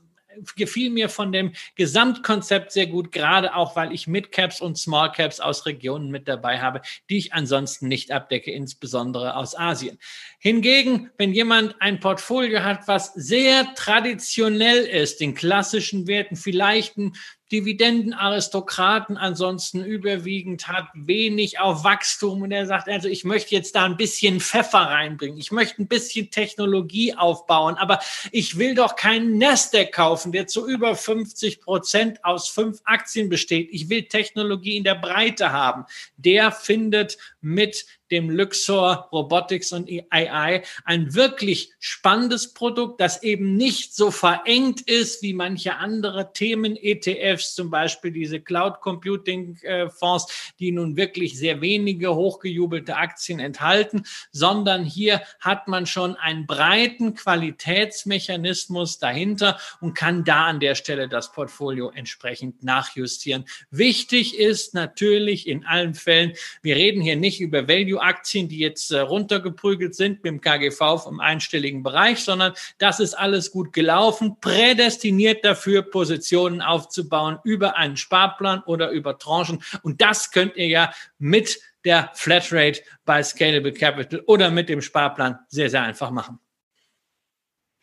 gefiel 0.56 0.90
mir 0.90 1.08
von 1.08 1.32
dem 1.32 1.52
Gesamtkonzept 1.76 2.72
sehr 2.72 2.86
gut, 2.86 3.12
gerade 3.12 3.54
auch, 3.54 3.76
weil 3.76 3.92
ich 3.92 4.06
Midcaps 4.06 4.60
und 4.60 4.78
Smallcaps 4.78 5.40
aus 5.40 5.66
Regionen 5.66 6.10
mit 6.10 6.28
dabei 6.28 6.60
habe, 6.60 6.82
die 7.08 7.18
ich 7.18 7.32
ansonsten 7.32 7.88
nicht 7.88 8.10
abdecke, 8.10 8.50
insbesondere 8.50 9.36
aus 9.36 9.56
Asien. 9.56 9.98
Hingegen, 10.38 11.10
wenn 11.18 11.32
jemand 11.32 11.76
ein 11.80 12.00
Portfolio 12.00 12.62
hat, 12.62 12.86
was 12.86 13.12
sehr 13.14 13.74
traditionell 13.74 14.84
ist, 14.84 15.20
den 15.20 15.34
klassischen 15.34 16.06
Werten, 16.06 16.36
vielleicht 16.36 16.96
ein 16.96 17.14
Dividendenaristokraten 17.50 19.16
ansonsten 19.16 19.84
überwiegend 19.84 20.68
hat, 20.68 20.88
wenig 20.94 21.60
auf 21.60 21.84
Wachstum 21.84 22.42
und 22.42 22.52
er 22.52 22.66
sagt, 22.66 22.88
also 22.88 23.08
ich 23.08 23.24
möchte 23.24 23.54
jetzt 23.54 23.74
da 23.74 23.84
ein 23.84 23.96
bisschen 23.96 24.40
Pfeffer 24.40 24.78
reinbringen, 24.78 25.38
ich 25.38 25.50
möchte 25.50 25.82
ein 25.82 25.88
bisschen 25.88 26.30
Technologie 26.30 27.14
aufbauen, 27.14 27.76
aber 27.76 28.00
ich 28.32 28.58
will 28.58 28.74
doch 28.74 28.96
keinen 28.96 29.38
Nasdaq 29.38 29.92
kaufen, 29.92 30.32
der 30.32 30.46
zu 30.46 30.68
über 30.68 30.94
50 30.94 31.60
Prozent 31.60 32.24
aus 32.24 32.48
fünf 32.48 32.80
Aktien 32.84 33.28
besteht. 33.28 33.68
Ich 33.72 33.88
will 33.88 34.04
Technologie 34.04 34.76
in 34.76 34.84
der 34.84 34.94
Breite 34.94 35.52
haben. 35.52 35.84
Der 36.16 36.52
findet 36.52 37.18
mit 37.40 37.86
dem 38.10 38.30
Luxor 38.30 39.08
Robotics 39.12 39.72
und 39.72 39.90
AI 40.10 40.62
ein 40.84 41.14
wirklich 41.14 41.72
spannendes 41.78 42.54
Produkt, 42.54 43.00
das 43.00 43.22
eben 43.22 43.56
nicht 43.56 43.94
so 43.94 44.10
verengt 44.10 44.80
ist 44.82 45.22
wie 45.22 45.34
manche 45.34 45.76
andere 45.76 46.32
Themen-ETFs, 46.32 47.54
zum 47.54 47.70
Beispiel 47.70 48.10
diese 48.10 48.40
Cloud 48.40 48.80
Computing 48.80 49.58
äh, 49.62 49.90
Fonds, 49.90 50.52
die 50.58 50.72
nun 50.72 50.96
wirklich 50.96 51.38
sehr 51.38 51.60
wenige 51.60 52.14
hochgejubelte 52.14 52.96
Aktien 52.96 53.40
enthalten, 53.40 54.04
sondern 54.32 54.84
hier 54.84 55.22
hat 55.40 55.68
man 55.68 55.86
schon 55.86 56.16
einen 56.16 56.46
breiten 56.46 57.14
Qualitätsmechanismus 57.14 58.98
dahinter 58.98 59.58
und 59.80 59.94
kann 59.94 60.24
da 60.24 60.46
an 60.46 60.60
der 60.60 60.74
Stelle 60.74 61.08
das 61.08 61.32
Portfolio 61.32 61.90
entsprechend 61.90 62.62
nachjustieren. 62.62 63.44
Wichtig 63.70 64.38
ist 64.38 64.74
natürlich 64.74 65.46
in 65.46 65.64
allen 65.64 65.94
Fällen, 65.94 66.32
wir 66.62 66.76
reden 66.76 67.02
hier 67.02 67.16
nicht 67.16 67.27
über 67.40 67.68
Value 67.68 67.88
Value-Aktien, 67.88 68.48
die 68.48 68.58
jetzt 68.58 68.90
äh, 68.90 69.00
runtergeprügelt 69.00 69.94
sind 69.94 70.22
mit 70.22 70.26
dem 70.26 70.40
KGV 70.40 71.06
im 71.08 71.20
einstelligen 71.20 71.82
Bereich, 71.82 72.20
sondern 72.20 72.52
das 72.78 73.00
ist 73.00 73.14
alles 73.14 73.50
gut 73.50 73.72
gelaufen, 73.72 74.36
prädestiniert 74.40 75.44
dafür, 75.44 75.82
Positionen 75.82 76.60
aufzubauen 76.60 77.38
über 77.44 77.76
einen 77.76 77.96
Sparplan 77.96 78.62
oder 78.64 78.90
über 78.90 79.18
Tranchen. 79.18 79.62
Und 79.82 80.00
das 80.00 80.30
könnt 80.30 80.56
ihr 80.56 80.68
ja 80.68 80.92
mit 81.18 81.60
der 81.84 82.10
Flatrate 82.14 82.82
bei 83.04 83.22
Scalable 83.22 83.72
Capital 83.72 84.20
oder 84.26 84.50
mit 84.50 84.68
dem 84.68 84.82
Sparplan 84.82 85.38
sehr, 85.48 85.70
sehr 85.70 85.82
einfach 85.82 86.10
machen. 86.10 86.38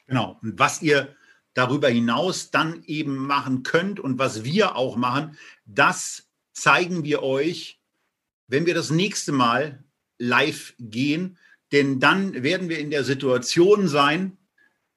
Genau. 0.08 0.38
Und 0.42 0.60
was 0.60 0.82
ihr 0.82 1.16
darüber 1.54 1.88
hinaus 1.88 2.52
dann 2.52 2.84
eben 2.86 3.16
machen 3.16 3.64
könnt 3.64 4.00
und 4.00 4.20
was 4.20 4.44
wir 4.44 4.76
auch 4.76 4.98
machen, 4.98 5.38
das 5.66 6.30
zeigen 6.52 7.04
wir 7.04 7.24
euch, 7.24 7.75
wenn 8.48 8.66
wir 8.66 8.74
das 8.74 8.90
nächste 8.90 9.32
Mal 9.32 9.84
live 10.18 10.74
gehen, 10.80 11.38
denn 11.72 12.00
dann 12.00 12.44
werden 12.44 12.70
wir 12.70 12.80
in 12.80 12.92
der 12.92 13.04
Situation 13.04 13.88
sein, 13.88 14.38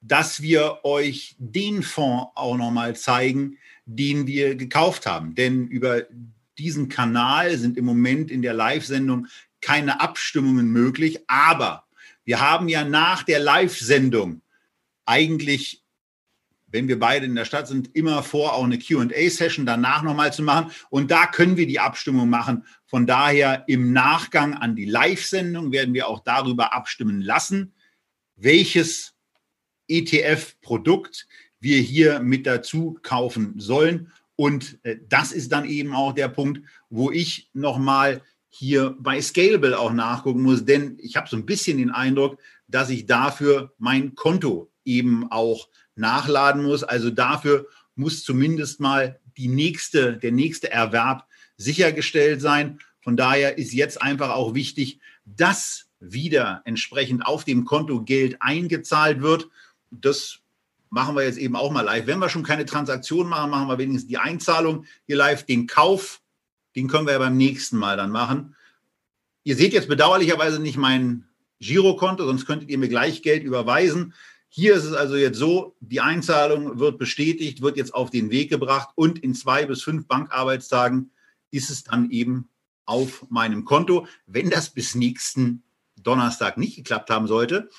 dass 0.01 0.41
wir 0.41 0.79
euch 0.83 1.35
den 1.39 1.83
Fonds 1.83 2.31
auch 2.35 2.55
nochmal 2.55 2.95
zeigen, 2.95 3.57
den 3.85 4.27
wir 4.27 4.55
gekauft 4.55 5.05
haben. 5.05 5.35
Denn 5.35 5.67
über 5.67 6.03
diesen 6.57 6.89
Kanal 6.89 7.57
sind 7.57 7.77
im 7.77 7.85
Moment 7.85 8.31
in 8.31 8.41
der 8.41 8.53
Live-Sendung 8.53 9.27
keine 9.61 9.99
Abstimmungen 9.99 10.69
möglich, 10.69 11.19
aber 11.27 11.85
wir 12.23 12.39
haben 12.39 12.69
ja 12.69 12.85
nach 12.85 13.23
der 13.23 13.39
Live-Sendung 13.39 14.41
eigentlich, 15.05 15.83
wenn 16.71 16.87
wir 16.87 16.99
beide 16.99 17.25
in 17.25 17.35
der 17.35 17.45
Stadt 17.45 17.67
sind, 17.67 17.95
immer 17.95 18.23
vor, 18.23 18.53
auch 18.53 18.63
eine 18.63 18.77
QA-Session 18.77 19.65
danach 19.65 20.03
nochmal 20.03 20.33
zu 20.33 20.43
machen. 20.43 20.71
Und 20.89 21.11
da 21.11 21.25
können 21.25 21.57
wir 21.57 21.67
die 21.67 21.79
Abstimmung 21.79 22.29
machen. 22.29 22.65
Von 22.85 23.05
daher 23.05 23.63
im 23.67 23.93
Nachgang 23.93 24.53
an 24.53 24.75
die 24.75 24.85
Live-Sendung 24.85 25.71
werden 25.71 25.93
wir 25.93 26.07
auch 26.07 26.19
darüber 26.19 26.73
abstimmen 26.73 27.21
lassen, 27.21 27.73
welches 28.35 29.13
ETF-Produkt 29.87 31.27
wir 31.59 31.79
hier 31.79 32.19
mit 32.19 32.45
dazu 32.45 32.97
kaufen 33.01 33.59
sollen. 33.59 34.11
Und 34.35 34.79
äh, 34.83 34.97
das 35.07 35.31
ist 35.31 35.51
dann 35.51 35.65
eben 35.65 35.93
auch 35.93 36.13
der 36.13 36.29
Punkt, 36.29 36.61
wo 36.89 37.11
ich 37.11 37.49
nochmal 37.53 38.21
hier 38.49 38.95
bei 38.99 39.21
Scalable 39.21 39.77
auch 39.77 39.93
nachgucken 39.93 40.41
muss, 40.41 40.65
denn 40.65 40.97
ich 41.01 41.15
habe 41.15 41.29
so 41.29 41.37
ein 41.37 41.45
bisschen 41.45 41.77
den 41.77 41.91
Eindruck, 41.91 42.39
dass 42.67 42.89
ich 42.89 43.05
dafür 43.05 43.73
mein 43.77 44.15
Konto 44.15 44.71
eben 44.85 45.31
auch 45.31 45.67
nachladen 45.99 46.63
muss. 46.63 46.83
Also 46.83 47.09
dafür 47.09 47.67
muss 47.95 48.23
zumindest 48.23 48.79
mal 48.79 49.19
die 49.37 49.47
nächste, 49.47 50.17
der 50.17 50.31
nächste 50.31 50.71
Erwerb 50.71 51.27
sichergestellt 51.57 52.41
sein. 52.41 52.79
Von 53.01 53.17
daher 53.17 53.57
ist 53.57 53.73
jetzt 53.73 54.01
einfach 54.01 54.31
auch 54.31 54.53
wichtig, 54.53 54.99
dass 55.25 55.87
wieder 55.99 56.61
entsprechend 56.65 57.25
auf 57.25 57.43
dem 57.43 57.65
Konto 57.65 58.03
Geld 58.03 58.37
eingezahlt 58.39 59.21
wird. 59.21 59.47
Das 59.91 60.39
machen 60.89 61.15
wir 61.15 61.23
jetzt 61.23 61.37
eben 61.37 61.55
auch 61.55 61.71
mal 61.71 61.81
live. 61.81 62.07
Wenn 62.07 62.19
wir 62.19 62.29
schon 62.29 62.43
keine 62.43 62.65
Transaktion 62.65 63.27
machen, 63.27 63.51
machen 63.51 63.67
wir 63.67 63.77
wenigstens 63.77 64.07
die 64.07 64.17
Einzahlung 64.17 64.85
hier 65.05 65.17
live, 65.17 65.45
den 65.45 65.67
Kauf 65.67 66.21
den 66.75 66.87
können 66.87 67.07
wir 67.07 67.13
ja 67.13 67.19
beim 67.19 67.37
nächsten 67.37 67.77
Mal 67.77 67.97
dann 67.97 68.11
machen. 68.11 68.55
Ihr 69.43 69.55
seht 69.55 69.73
jetzt 69.73 69.87
bedauerlicherweise 69.87 70.61
nicht 70.61 70.77
mein 70.77 71.25
Girokonto, 71.59 72.25
sonst 72.25 72.45
könntet 72.45 72.69
ihr 72.69 72.77
mir 72.77 72.89
gleich 72.89 73.21
Geld 73.21 73.43
überweisen. 73.43 74.13
Hier 74.51 74.73
ist 74.73 74.83
es 74.83 74.93
also 74.93 75.15
jetzt 75.15 75.37
so, 75.37 75.75
die 75.79 76.01
Einzahlung 76.01 76.79
wird 76.79 76.97
bestätigt, 76.97 77.61
wird 77.61 77.77
jetzt 77.77 77.93
auf 77.93 78.09
den 78.09 78.31
Weg 78.31 78.49
gebracht 78.49 78.89
und 78.95 79.19
in 79.19 79.35
zwei 79.35 79.65
bis 79.65 79.83
fünf 79.83 80.07
Bankarbeitstagen 80.07 81.11
ist 81.51 81.69
es 81.69 81.83
dann 81.83 82.09
eben 82.09 82.49
auf 82.85 83.25
meinem 83.29 83.63
Konto. 83.63 84.07
Wenn 84.25 84.49
das 84.49 84.71
bis 84.71 84.95
nächsten 84.95 85.63
Donnerstag 86.01 86.57
nicht 86.57 86.75
geklappt 86.75 87.11
haben 87.11 87.27
sollte, 87.27 87.69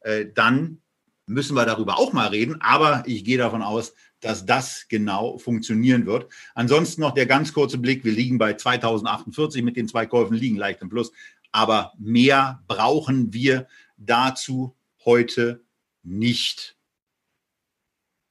äh, 0.00 0.26
dann 0.32 0.80
müssen 1.26 1.56
wir 1.56 1.66
darüber 1.66 1.98
auch 1.98 2.12
mal 2.12 2.28
reden. 2.28 2.60
Aber 2.60 3.02
ich 3.06 3.24
gehe 3.24 3.38
davon 3.38 3.62
aus, 3.62 3.94
dass 4.20 4.46
das 4.46 4.86
genau 4.88 5.38
funktionieren 5.38 6.06
wird. 6.06 6.30
Ansonsten 6.54 7.00
noch 7.00 7.14
der 7.14 7.26
ganz 7.26 7.52
kurze 7.52 7.78
Blick. 7.78 8.04
Wir 8.04 8.12
liegen 8.12 8.38
bei 8.38 8.54
2048 8.54 9.62
mit 9.62 9.76
den 9.76 9.88
zwei 9.88 10.06
Käufen, 10.06 10.34
liegen 10.34 10.56
leicht 10.56 10.82
im 10.82 10.90
Plus. 10.90 11.10
Aber 11.50 11.92
mehr 11.98 12.62
brauchen 12.68 13.32
wir 13.32 13.66
dazu 13.96 14.76
heute 15.04 15.64
nicht. 16.02 16.76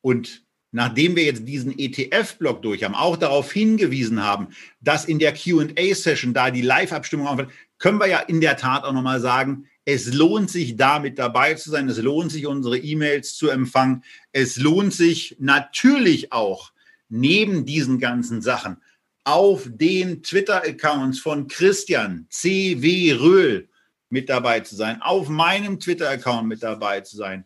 Und 0.02 0.44
nachdem 0.72 1.16
wir 1.16 1.24
jetzt 1.24 1.48
diesen 1.48 1.78
ETF-Block 1.78 2.62
durch 2.62 2.84
haben, 2.84 2.96
auch 2.96 3.18
darauf 3.18 3.52
hingewiesen 3.52 4.24
haben, 4.24 4.50
dass 4.82 5.06
in 5.06 5.20
der 5.20 5.34
QA-Session 5.34 6.34
da 6.34 6.52
die 6.52 6.62
Live-Abstimmung 6.62 7.28
aufhört, 7.28 7.52
können 7.78 8.00
wir 8.00 8.08
ja 8.08 8.20
in 8.20 8.42
der 8.42 8.58
Tat 8.58 8.84
auch 8.84 8.94
nochmal 8.94 9.22
sagen, 9.22 9.68
es 9.86 10.14
lohnt 10.14 10.52
sich, 10.52 10.76
damit 10.76 11.18
dabei 11.18 11.56
zu 11.56 11.72
sein. 11.72 11.90
Es 11.90 11.98
lohnt 11.98 12.32
sich, 12.32 12.46
unsere 12.46 12.78
E-Mails 12.78 13.36
zu 13.36 13.50
empfangen. 13.50 14.04
Es 14.32 14.58
lohnt 14.58 14.94
sich 14.94 15.36
natürlich 15.40 16.32
auch, 16.32 16.72
neben 17.08 17.66
diesen 17.66 17.98
ganzen 17.98 18.42
Sachen, 18.44 18.78
auf 19.24 19.68
den 19.68 20.22
Twitter-Accounts 20.22 21.20
von 21.20 21.48
Christian 21.48 22.28
C.W. 22.30 23.14
Röhl 23.14 23.70
mit 24.10 24.30
dabei 24.30 24.60
zu 24.60 24.76
sein, 24.76 25.02
auf 25.02 25.28
meinem 25.28 25.80
Twitter-Account 25.80 26.48
mit 26.48 26.62
dabei 26.62 27.02
zu 27.02 27.18
sein, 27.18 27.46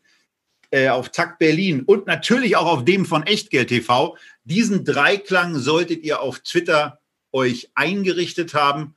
äh, 0.73 0.89
auf 0.89 1.09
Takt 1.09 1.37
Berlin 1.37 1.83
und 1.83 2.07
natürlich 2.07 2.57
auch 2.57 2.65
auf 2.65 2.83
dem 2.83 3.05
von 3.05 3.21
Echtgeld 3.21 3.67
TV. 3.67 4.17
Diesen 4.43 4.83
Dreiklang 4.83 5.55
solltet 5.59 6.03
ihr 6.03 6.19
auf 6.19 6.39
Twitter 6.39 6.99
euch 7.31 7.69
eingerichtet 7.75 8.55
haben. 8.55 8.95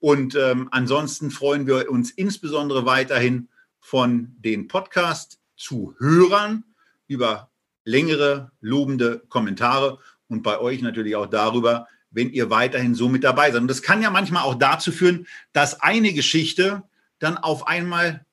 Und 0.00 0.34
ähm, 0.34 0.68
ansonsten 0.72 1.30
freuen 1.30 1.68
wir 1.68 1.88
uns 1.88 2.10
insbesondere 2.10 2.84
weiterhin 2.84 3.48
von 3.78 4.34
den 4.38 4.66
Podcast-Zuhörern 4.66 6.64
über 7.06 7.48
längere 7.84 8.50
lobende 8.60 9.22
Kommentare 9.28 10.00
und 10.26 10.42
bei 10.42 10.58
euch 10.58 10.82
natürlich 10.82 11.14
auch 11.14 11.26
darüber, 11.26 11.86
wenn 12.10 12.32
ihr 12.32 12.50
weiterhin 12.50 12.96
so 12.96 13.08
mit 13.08 13.22
dabei 13.22 13.52
seid. 13.52 13.60
Und 13.60 13.68
das 13.68 13.82
kann 13.82 14.02
ja 14.02 14.10
manchmal 14.10 14.42
auch 14.42 14.56
dazu 14.56 14.90
führen, 14.90 15.28
dass 15.52 15.80
eine 15.80 16.12
Geschichte 16.12 16.82
dann 17.20 17.38
auf 17.38 17.68
einmal 17.68 18.26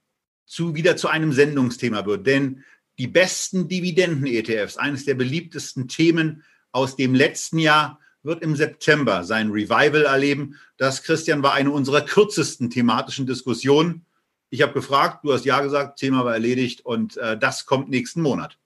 zu, 0.51 0.75
wieder 0.75 0.97
zu 0.97 1.07
einem 1.07 1.31
Sendungsthema 1.31 2.05
wird. 2.05 2.27
Denn 2.27 2.65
die 2.99 3.07
besten 3.07 3.69
Dividenden-ETFs, 3.69 4.75
eines 4.75 5.05
der 5.05 5.13
beliebtesten 5.13 5.87
Themen 5.87 6.43
aus 6.73 6.97
dem 6.97 7.15
letzten 7.15 7.57
Jahr, 7.57 7.99
wird 8.21 8.43
im 8.43 8.55
September 8.57 9.23
sein 9.23 9.49
Revival 9.49 10.03
erleben. 10.03 10.59
Das, 10.77 11.03
Christian, 11.03 11.41
war 11.41 11.53
eine 11.53 11.71
unserer 11.71 12.01
kürzesten 12.01 12.69
thematischen 12.69 13.25
Diskussionen. 13.25 14.05
Ich 14.49 14.61
habe 14.61 14.73
gefragt, 14.73 15.23
du 15.23 15.31
hast 15.31 15.45
ja 15.45 15.61
gesagt, 15.61 15.97
Thema 15.97 16.25
war 16.25 16.33
erledigt 16.33 16.85
und 16.85 17.15
äh, 17.15 17.37
das 17.37 17.65
kommt 17.65 17.89
nächsten 17.89 18.21
Monat. 18.21 18.57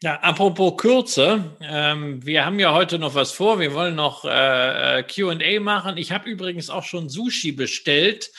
Ja, 0.00 0.14
apropos 0.20 0.76
Kürze, 0.76 1.56
ähm, 1.60 2.24
wir 2.24 2.46
haben 2.46 2.58
ja 2.58 2.72
heute 2.72 2.98
noch 2.98 3.14
was 3.14 3.32
vor. 3.32 3.60
Wir 3.60 3.74
wollen 3.74 3.96
noch 3.96 4.24
äh, 4.24 5.00
äh 5.00 5.02
QA 5.02 5.60
machen. 5.60 5.98
Ich 5.98 6.10
habe 6.10 6.30
übrigens 6.30 6.70
auch 6.70 6.84
schon 6.84 7.08
Sushi 7.08 7.52
bestellt 7.52 8.30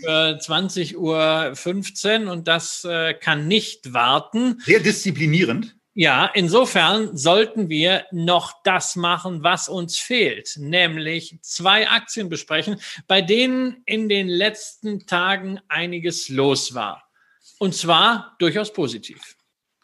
für 0.00 0.38
20.15 0.38 2.24
Uhr 2.24 2.32
und 2.32 2.48
das 2.48 2.84
äh, 2.84 3.14
kann 3.14 3.48
nicht 3.48 3.92
warten. 3.92 4.60
Sehr 4.64 4.80
disziplinierend. 4.80 5.74
Ja, 6.00 6.30
insofern 6.32 7.16
sollten 7.16 7.68
wir 7.68 8.06
noch 8.12 8.62
das 8.62 8.94
machen, 8.94 9.42
was 9.42 9.68
uns 9.68 9.98
fehlt, 9.98 10.54
nämlich 10.56 11.36
zwei 11.42 11.88
Aktien 11.88 12.28
besprechen, 12.28 12.80
bei 13.08 13.20
denen 13.20 13.82
in 13.84 14.08
den 14.08 14.28
letzten 14.28 15.06
Tagen 15.06 15.58
einiges 15.66 16.28
los 16.28 16.72
war. 16.72 17.10
Und 17.58 17.74
zwar 17.74 18.36
durchaus 18.38 18.72
positiv. 18.72 19.37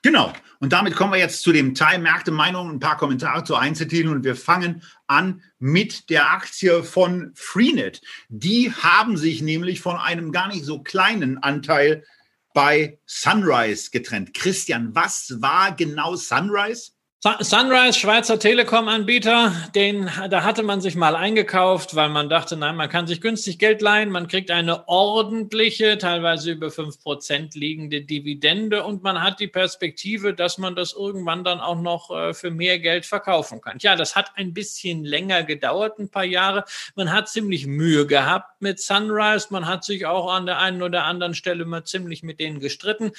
Genau. 0.04 0.34
Und 0.60 0.74
damit 0.74 0.94
kommen 0.94 1.14
wir 1.14 1.18
jetzt 1.18 1.40
zu 1.40 1.50
dem 1.50 1.74
Teil 1.74 1.98
Märkte, 1.98 2.30
Meinungen, 2.30 2.76
ein 2.76 2.78
paar 2.78 2.98
Kommentare 2.98 3.42
zu 3.42 3.56
Einzeltiteln 3.56 4.14
und 4.14 4.22
wir 4.22 4.36
fangen 4.36 4.82
an 5.06 5.42
mit 5.58 6.10
der 6.10 6.30
Aktie 6.30 6.84
von 6.84 7.32
Freenet. 7.34 8.02
Die 8.28 8.70
haben 8.70 9.16
sich 9.16 9.40
nämlich 9.40 9.80
von 9.80 9.96
einem 9.96 10.30
gar 10.30 10.48
nicht 10.48 10.66
so 10.66 10.82
kleinen 10.82 11.38
Anteil 11.38 12.04
bei 12.52 12.98
Sunrise 13.06 13.90
getrennt. 13.92 14.34
Christian, 14.34 14.94
was 14.94 15.40
war 15.40 15.74
genau 15.74 16.16
Sunrise? 16.16 16.92
Sunrise, 17.40 17.98
Schweizer 17.98 18.38
Telekom-Anbieter, 18.38 19.50
den, 19.74 20.10
da 20.28 20.44
hatte 20.44 20.62
man 20.62 20.82
sich 20.82 20.94
mal 20.94 21.16
eingekauft, 21.16 21.94
weil 21.94 22.10
man 22.10 22.28
dachte, 22.28 22.54
nein, 22.54 22.76
man 22.76 22.90
kann 22.90 23.06
sich 23.06 23.22
günstig 23.22 23.58
Geld 23.58 23.80
leihen, 23.80 24.10
man 24.10 24.28
kriegt 24.28 24.50
eine 24.50 24.86
ordentliche, 24.88 25.96
teilweise 25.96 26.50
über 26.52 26.70
fünf 26.70 27.00
Prozent 27.00 27.54
liegende 27.54 28.02
Dividende 28.02 28.84
und 28.84 29.02
man 29.02 29.22
hat 29.22 29.40
die 29.40 29.46
Perspektive, 29.46 30.34
dass 30.34 30.58
man 30.58 30.76
das 30.76 30.92
irgendwann 30.92 31.44
dann 31.44 31.60
auch 31.60 31.80
noch 31.80 32.10
äh, 32.10 32.34
für 32.34 32.50
mehr 32.50 32.78
Geld 32.78 33.06
verkaufen 33.06 33.62
kann. 33.62 33.78
Ja, 33.80 33.96
das 33.96 34.14
hat 34.14 34.32
ein 34.34 34.52
bisschen 34.52 35.02
länger 35.02 35.44
gedauert, 35.44 35.98
ein 35.98 36.10
paar 36.10 36.24
Jahre. 36.24 36.66
Man 36.94 37.10
hat 37.10 37.30
ziemlich 37.30 37.66
Mühe 37.66 38.06
gehabt 38.06 38.60
mit 38.60 38.80
Sunrise, 38.80 39.46
man 39.48 39.66
hat 39.66 39.82
sich 39.82 40.04
auch 40.04 40.30
an 40.30 40.44
der 40.44 40.58
einen 40.58 40.82
oder 40.82 41.04
anderen 41.04 41.32
Stelle 41.32 41.64
mal 41.64 41.84
ziemlich 41.84 42.22
mit 42.22 42.38
denen 42.38 42.60
gestritten. 42.60 43.12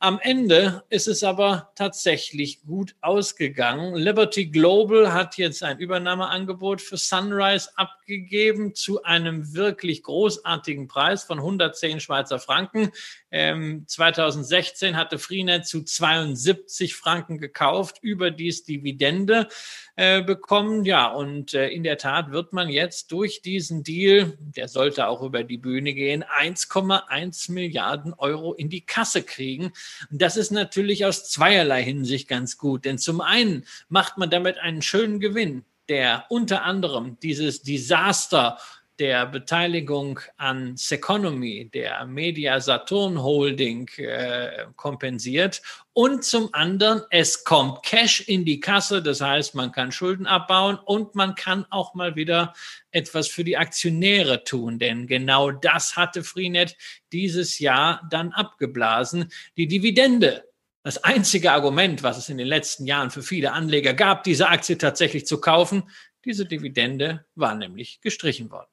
Am 0.00 0.20
Ende 0.22 0.84
ist 0.90 1.08
es 1.08 1.24
aber 1.24 1.72
tatsächlich 1.74 2.62
gut 2.62 2.94
ausgegangen. 3.00 3.96
Liberty 3.96 4.46
Global 4.46 5.12
hat 5.12 5.36
jetzt 5.38 5.64
ein 5.64 5.80
Übernahmeangebot 5.80 6.80
für 6.80 6.96
Sunrise 6.96 7.70
abgegeben 7.74 8.76
zu 8.76 9.02
einem 9.02 9.54
wirklich 9.54 10.04
großartigen 10.04 10.86
Preis 10.86 11.24
von 11.24 11.38
110 11.38 11.98
Schweizer 11.98 12.38
Franken. 12.38 12.92
Ähm, 13.30 13.84
2016 13.86 14.96
hatte 14.96 15.18
Freenet 15.18 15.66
zu 15.66 15.82
72 15.82 16.94
Franken 16.94 17.38
gekauft, 17.38 17.98
überdies 18.00 18.64
Dividende 18.64 19.48
äh, 19.96 20.22
bekommen. 20.22 20.84
Ja, 20.84 21.08
und 21.08 21.54
äh, 21.54 21.68
in 21.68 21.82
der 21.82 21.98
Tat 21.98 22.30
wird 22.30 22.52
man 22.52 22.68
jetzt 22.68 23.12
durch 23.12 23.42
diesen 23.42 23.82
Deal, 23.82 24.38
der 24.38 24.68
sollte 24.68 25.08
auch 25.08 25.22
über 25.22 25.44
die 25.44 25.58
Bühne 25.58 25.92
gehen, 25.92 26.24
1,1 26.24 27.52
Milliarden 27.52 28.14
Euro 28.14 28.54
in 28.54 28.70
die 28.70 28.86
Kasse 28.86 29.22
kriegen. 29.22 29.72
Und 30.10 30.22
das 30.22 30.36
ist 30.36 30.50
natürlich 30.50 31.04
aus 31.04 31.28
zweierlei 31.28 31.82
Hinsicht 31.82 32.28
ganz 32.28 32.56
gut. 32.56 32.84
Denn 32.84 32.98
zum 32.98 33.20
einen 33.20 33.66
macht 33.88 34.16
man 34.16 34.30
damit 34.30 34.58
einen 34.58 34.82
schönen 34.82 35.20
Gewinn, 35.20 35.64
der 35.88 36.26
unter 36.28 36.62
anderem 36.62 37.18
dieses 37.20 37.62
Desaster 37.62 38.58
der 38.98 39.26
Beteiligung 39.26 40.20
an 40.36 40.76
Seconomy, 40.76 41.70
der 41.72 42.04
Media 42.06 42.60
Saturn 42.60 43.22
Holding, 43.22 43.88
äh, 43.98 44.66
kompensiert. 44.76 45.62
Und 45.92 46.24
zum 46.24 46.52
anderen, 46.52 47.02
es 47.10 47.44
kommt 47.44 47.82
Cash 47.82 48.20
in 48.22 48.44
die 48.44 48.60
Kasse. 48.60 49.02
Das 49.02 49.20
heißt, 49.20 49.54
man 49.54 49.72
kann 49.72 49.92
Schulden 49.92 50.26
abbauen 50.26 50.78
und 50.84 51.14
man 51.14 51.34
kann 51.34 51.64
auch 51.70 51.94
mal 51.94 52.16
wieder 52.16 52.54
etwas 52.90 53.28
für 53.28 53.44
die 53.44 53.56
Aktionäre 53.56 54.44
tun. 54.44 54.78
Denn 54.78 55.06
genau 55.06 55.50
das 55.50 55.96
hatte 55.96 56.24
Freenet 56.24 56.76
dieses 57.12 57.58
Jahr 57.58 58.06
dann 58.10 58.32
abgeblasen. 58.32 59.30
Die 59.56 59.68
Dividende 59.68 60.44
das 60.84 61.04
einzige 61.04 61.52
Argument, 61.52 62.02
was 62.02 62.16
es 62.16 62.30
in 62.30 62.38
den 62.38 62.46
letzten 62.46 62.86
Jahren 62.86 63.10
für 63.10 63.22
viele 63.22 63.52
Anleger 63.52 63.92
gab, 63.92 64.22
diese 64.22 64.48
Aktie 64.48 64.78
tatsächlich 64.78 65.26
zu 65.26 65.38
kaufen, 65.38 65.82
diese 66.24 66.46
Dividende 66.46 67.26
war 67.34 67.54
nämlich 67.54 68.00
gestrichen 68.00 68.50
worden. 68.50 68.70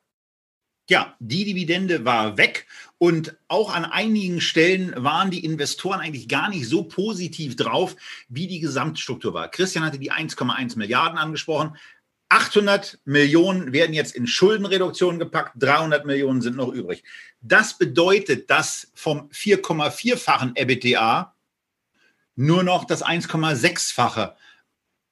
Ja, 0.88 1.16
die 1.20 1.46
Dividende 1.46 2.06
war 2.06 2.38
weg 2.38 2.68
und 3.00 3.36
auch 3.48 3.74
an 3.74 3.86
einigen 3.86 4.40
Stellen 4.40 4.94
waren 4.96 5.32
die 5.32 5.44
Investoren 5.44 6.00
eigentlich 6.00 6.28
gar 6.28 6.50
nicht 6.50 6.68
so 6.68 6.84
positiv 6.84 7.56
drauf, 7.56 7.96
wie 8.30 8.46
die 8.48 8.60
Gesamtstruktur 8.60 9.34
war. 9.34 9.50
Christian 9.50 9.84
hatte 9.84 9.98
die 9.98 10.12
1,1 10.12 10.78
Milliarden 10.78 11.18
angesprochen. 11.18 11.76
800 12.30 13.00
Millionen 13.06 13.74
werden 13.74 13.94
jetzt 13.94 14.16
in 14.16 14.28
Schuldenreduktion 14.28 15.18
gepackt, 15.18 15.54
300 15.58 16.06
Millionen 16.06 16.42
sind 16.42 16.56
noch 16.56 16.72
übrig. 16.72 17.04
Das 17.42 17.78
bedeutet, 17.78 18.50
dass 18.50 18.92
vom 18.94 19.30
4,4-fachen 19.30 20.56
EBITDA 20.56 21.36
nur 22.36 22.64
noch 22.64 22.86
das 22.86 23.04
1,6-fache 23.04 24.36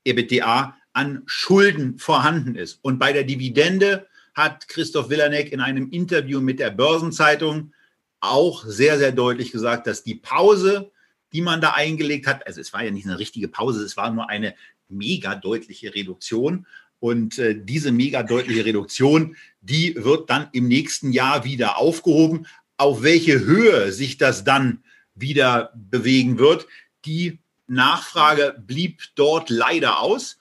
EBITDA 0.04 0.78
an 0.94 1.24
Schulden 1.26 1.98
vorhanden 1.98 2.56
ist. 2.56 2.80
Und 2.84 3.00
bei 3.00 3.14
der 3.14 3.24
Dividende 3.24 4.08
hat 4.34 4.68
Christoph 4.68 5.10
Willanek 5.10 5.52
in 5.52 5.60
einem 5.60 5.90
Interview 5.92 6.42
mit 6.42 6.60
der 6.60 6.72
Börsenzeitung 6.72 7.74
auch 8.20 8.64
sehr, 8.66 8.98
sehr 8.98 9.12
deutlich 9.12 9.52
gesagt, 9.52 9.86
dass 9.86 10.04
die 10.04 10.16
Pause, 10.16 10.92
die 11.34 11.42
man 11.42 11.62
da 11.62 11.72
eingelegt 11.72 12.26
hat, 12.26 12.48
also 12.48 12.62
es 12.62 12.74
war 12.74 12.84
ja 12.84 12.92
nicht 12.92 13.06
eine 13.06 13.20
richtige 13.20 13.48
Pause, 13.48 13.84
es 13.84 13.98
war 13.98 14.12
nur 14.12 14.30
eine 14.30 14.56
mega 14.88 15.36
deutliche 15.36 15.94
Reduktion. 15.94 16.66
Und 17.00 17.38
äh, 17.38 17.54
diese 17.60 17.92
mega 17.92 18.24
deutliche 18.24 18.64
Reduktion, 18.64 19.36
die 19.60 19.96
wird 19.98 20.30
dann 20.30 20.48
im 20.54 20.70
nächsten 20.70 21.12
Jahr 21.12 21.44
wieder 21.44 21.78
aufgehoben. 21.78 22.48
Auf 22.78 23.04
welche 23.04 23.42
Höhe 23.42 23.92
sich 23.92 24.18
das 24.18 24.46
dann 24.46 24.84
wieder 25.14 25.74
bewegen 25.76 26.40
wird, 26.40 26.66
die 27.06 27.40
Nachfrage 27.68 28.56
blieb 28.66 29.02
dort 29.16 29.50
leider 29.50 30.00
aus. 30.00 30.38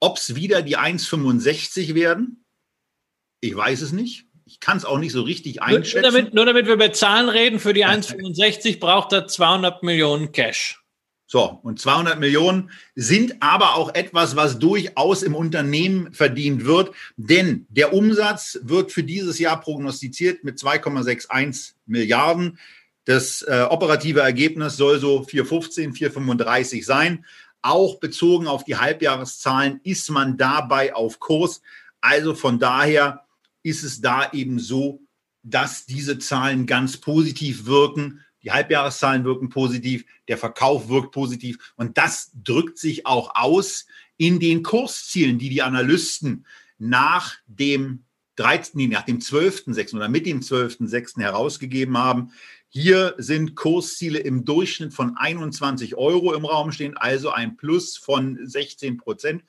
Ob 0.00 0.16
es 0.16 0.34
wieder 0.34 0.62
die 0.62 0.78
1,65 0.78 1.94
werden, 1.94 2.39
ich 3.40 3.56
weiß 3.56 3.82
es 3.82 3.92
nicht. 3.92 4.26
Ich 4.44 4.58
kann 4.58 4.76
es 4.76 4.84
auch 4.84 4.98
nicht 4.98 5.12
so 5.12 5.22
richtig 5.22 5.62
einschätzen. 5.62 6.02
Nur 6.02 6.10
damit, 6.10 6.34
nur 6.34 6.44
damit 6.46 6.66
wir 6.66 6.74
über 6.74 6.92
Zahlen 6.92 7.28
reden, 7.28 7.60
für 7.60 7.72
die 7.72 7.86
1,65 7.86 8.80
braucht 8.80 9.12
er 9.12 9.28
200 9.28 9.82
Millionen 9.82 10.32
Cash. 10.32 10.80
So, 11.32 11.60
und 11.62 11.78
200 11.78 12.18
Millionen 12.18 12.72
sind 12.96 13.36
aber 13.38 13.76
auch 13.76 13.94
etwas, 13.94 14.34
was 14.34 14.58
durchaus 14.58 15.22
im 15.22 15.36
Unternehmen 15.36 16.12
verdient 16.12 16.64
wird, 16.64 16.90
denn 17.16 17.66
der 17.68 17.92
Umsatz 17.92 18.58
wird 18.64 18.90
für 18.90 19.04
dieses 19.04 19.38
Jahr 19.38 19.60
prognostiziert 19.60 20.42
mit 20.42 20.58
2,61 20.58 21.74
Milliarden. 21.86 22.58
Das 23.04 23.42
äh, 23.42 23.64
operative 23.70 24.18
Ergebnis 24.18 24.76
soll 24.76 24.98
so 24.98 25.20
4,15, 25.20 25.96
4,35 25.96 26.84
sein. 26.84 27.24
Auch 27.62 28.00
bezogen 28.00 28.48
auf 28.48 28.64
die 28.64 28.78
Halbjahreszahlen 28.78 29.78
ist 29.84 30.10
man 30.10 30.36
dabei 30.36 30.96
auf 30.96 31.20
Kurs. 31.20 31.62
Also 32.00 32.34
von 32.34 32.58
daher 32.58 33.24
ist 33.62 33.82
es 33.82 34.00
da 34.00 34.32
eben 34.32 34.58
so, 34.58 35.02
dass 35.42 35.86
diese 35.86 36.18
Zahlen 36.18 36.66
ganz 36.66 36.96
positiv 36.98 37.66
wirken. 37.66 38.20
Die 38.42 38.52
Halbjahreszahlen 38.52 39.24
wirken 39.24 39.50
positiv, 39.50 40.04
der 40.28 40.38
Verkauf 40.38 40.88
wirkt 40.88 41.12
positiv 41.12 41.72
und 41.76 41.98
das 41.98 42.30
drückt 42.34 42.78
sich 42.78 43.06
auch 43.06 43.34
aus 43.34 43.86
in 44.16 44.40
den 44.40 44.62
Kurszielen, 44.62 45.38
die 45.38 45.48
die 45.48 45.62
Analysten 45.62 46.46
nach 46.78 47.36
dem 47.46 48.04
13., 48.36 48.88
nach 48.88 49.02
dem 49.02 49.18
12.6. 49.18 49.96
oder 49.96 50.08
mit 50.08 50.24
dem 50.24 50.40
12.6. 50.40 51.20
herausgegeben 51.20 51.98
haben. 51.98 52.32
Hier 52.68 53.14
sind 53.18 53.56
Kursziele 53.56 54.18
im 54.18 54.44
Durchschnitt 54.44 54.94
von 54.94 55.16
21 55.16 55.96
Euro 55.96 56.32
im 56.34 56.44
Raum 56.46 56.72
stehen, 56.72 56.96
also 56.96 57.30
ein 57.30 57.56
Plus 57.56 57.98
von 57.98 58.38
16 58.42 58.96
Prozent. 58.96 59.44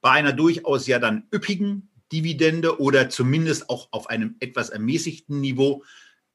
Bei 0.00 0.10
einer 0.12 0.32
durchaus 0.32 0.86
ja 0.86 0.98
dann 0.98 1.28
üppigen 1.32 1.90
Dividende 2.12 2.80
oder 2.80 3.08
zumindest 3.10 3.70
auch 3.70 3.88
auf 3.90 4.08
einem 4.08 4.36
etwas 4.40 4.70
ermäßigten 4.70 5.40
Niveau 5.40 5.84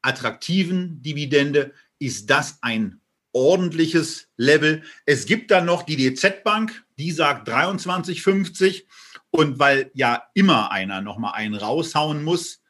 attraktiven 0.02 1.02
Dividende 1.02 1.72
ist 1.98 2.30
das 2.30 2.58
ein 2.62 3.00
ordentliches 3.32 4.28
Level. 4.36 4.82
Es 5.06 5.26
gibt 5.26 5.50
dann 5.50 5.66
noch 5.66 5.82
die 5.82 5.96
DZ 5.96 6.42
Bank, 6.42 6.84
die 6.98 7.12
sagt 7.12 7.48
23,50 7.48 8.84
und 9.30 9.58
weil 9.58 9.90
ja 9.94 10.24
immer 10.34 10.72
einer 10.72 11.00
noch 11.00 11.18
mal 11.18 11.32
einen 11.32 11.54
raushauen 11.54 12.24
muss, 12.24 12.62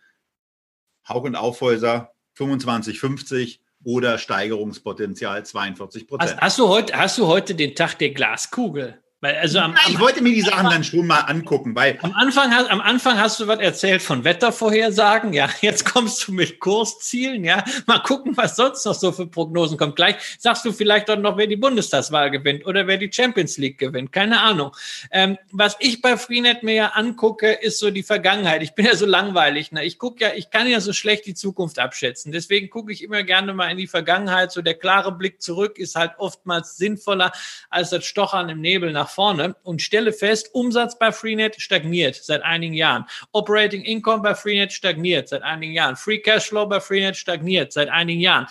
Haug 1.09 1.24
und 1.24 1.36
Aufhäuser 1.36 2.12
25,50 2.38 3.61
oder 3.82 4.18
Steigerungspotenzial 4.18 5.44
42 5.44 6.07
Prozent. 6.07 6.32
Hast, 6.32 6.40
hast, 6.40 6.59
du 6.59 6.68
heute, 6.68 6.96
hast 6.96 7.18
du 7.18 7.26
heute 7.26 7.55
den 7.55 7.74
Tag 7.74 7.98
der 7.98 8.11
Glaskugel? 8.11 8.99
Weil 9.22 9.36
also 9.36 9.58
am, 9.58 9.72
Nein, 9.72 9.82
ich 9.88 9.96
am, 9.96 10.00
wollte 10.00 10.22
mir 10.22 10.32
die 10.32 10.40
Sachen 10.40 10.70
dann 10.70 10.82
schon 10.82 11.06
mal 11.06 11.20
angucken, 11.20 11.74
weil 11.74 11.98
am 12.00 12.14
Anfang, 12.14 12.52
am 12.52 12.80
Anfang 12.80 13.18
hast 13.18 13.38
du 13.38 13.46
was 13.46 13.58
erzählt 13.58 14.00
von 14.00 14.24
Wettervorhersagen, 14.24 15.34
ja. 15.34 15.50
Jetzt 15.60 15.84
kommst 15.84 16.26
du 16.26 16.32
mit 16.32 16.58
Kurszielen, 16.58 17.44
ja. 17.44 17.62
Mal 17.86 17.98
gucken, 17.98 18.34
was 18.36 18.56
sonst 18.56 18.86
noch 18.86 18.94
so 18.94 19.12
für 19.12 19.26
Prognosen 19.26 19.76
kommt. 19.76 19.96
Gleich 19.96 20.16
sagst 20.38 20.64
du 20.64 20.72
vielleicht 20.72 21.10
auch 21.10 21.18
noch, 21.18 21.36
wer 21.36 21.46
die 21.46 21.56
Bundestagswahl 21.56 22.30
gewinnt 22.30 22.64
oder 22.64 22.86
wer 22.86 22.96
die 22.96 23.12
Champions 23.12 23.58
League 23.58 23.76
gewinnt. 23.76 24.10
Keine 24.10 24.40
Ahnung. 24.40 24.74
Ähm, 25.10 25.36
was 25.52 25.76
ich 25.80 26.00
bei 26.00 26.16
Freenet 26.16 26.62
mir 26.62 26.74
ja 26.74 26.86
angucke, 26.94 27.52
ist 27.52 27.78
so 27.78 27.90
die 27.90 28.02
Vergangenheit. 28.02 28.62
Ich 28.62 28.74
bin 28.74 28.86
ja 28.86 28.96
so 28.96 29.04
langweilig. 29.04 29.70
Ne? 29.70 29.84
Ich 29.84 29.98
gucke 29.98 30.24
ja, 30.24 30.30
ich 30.34 30.48
kann 30.48 30.66
ja 30.66 30.80
so 30.80 30.94
schlecht 30.94 31.26
die 31.26 31.34
Zukunft 31.34 31.78
abschätzen. 31.78 32.32
Deswegen 32.32 32.70
gucke 32.70 32.90
ich 32.90 33.04
immer 33.04 33.22
gerne 33.22 33.52
mal 33.52 33.70
in 33.70 33.76
die 33.76 33.86
Vergangenheit. 33.86 34.50
So 34.50 34.62
der 34.62 34.74
klare 34.74 35.12
Blick 35.12 35.42
zurück 35.42 35.78
ist 35.78 35.94
halt 35.94 36.12
oftmals 36.16 36.78
sinnvoller 36.78 37.32
als 37.68 37.90
das 37.90 38.06
Stochern 38.06 38.48
im 38.48 38.62
Nebel 38.62 38.92
nach 38.92 39.09
vorne 39.11 39.56
und 39.62 39.82
stelle 39.82 40.12
fest, 40.12 40.50
Umsatz 40.54 40.98
bei 40.98 41.12
Freenet 41.12 41.61
stagniert 41.61 42.14
seit 42.14 42.42
einigen 42.42 42.74
Jahren. 42.74 43.04
Operating 43.32 43.82
Income 43.82 44.22
bei 44.22 44.34
Freenet 44.34 44.72
stagniert 44.72 45.28
seit 45.28 45.42
einigen 45.42 45.72
Jahren. 45.72 45.96
Free 45.96 46.18
Cashflow 46.18 46.66
bei 46.66 46.80
Freenet 46.80 47.16
stagniert 47.16 47.72
seit 47.72 47.88
einigen 47.88 48.20
Jahren. 48.20 48.46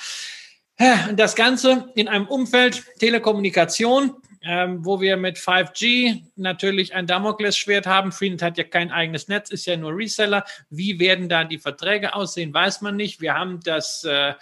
Das 1.13 1.35
Ganze 1.35 1.91
in 1.95 2.07
einem 2.07 2.25
Umfeld 2.27 2.83
Telekommunikation, 2.99 4.15
ähm, 4.41 4.85
wo 4.85 5.01
wir 5.01 5.17
mit 5.17 5.37
5G 5.37 6.23
natürlich 6.37 6.95
ein 6.95 7.05
Damoklesschwert 7.05 7.85
haben. 7.85 8.13
Freenet 8.13 8.41
hat 8.41 8.57
ja 8.57 8.63
kein 8.63 8.89
eigenes 8.89 9.27
Netz, 9.27 9.49
ist 9.49 9.65
ja 9.65 9.75
nur 9.75 9.95
Reseller. 9.95 10.45
Wie 10.69 10.99
werden 10.99 11.27
da 11.27 11.43
die 11.43 11.57
Verträge 11.57 12.13
aussehen, 12.13 12.53
weiß 12.53 12.79
man 12.79 12.95
nicht. 12.95 13.19
Wir 13.19 13.33
haben 13.33 13.59
das 13.61 14.05
äh, 14.05 14.33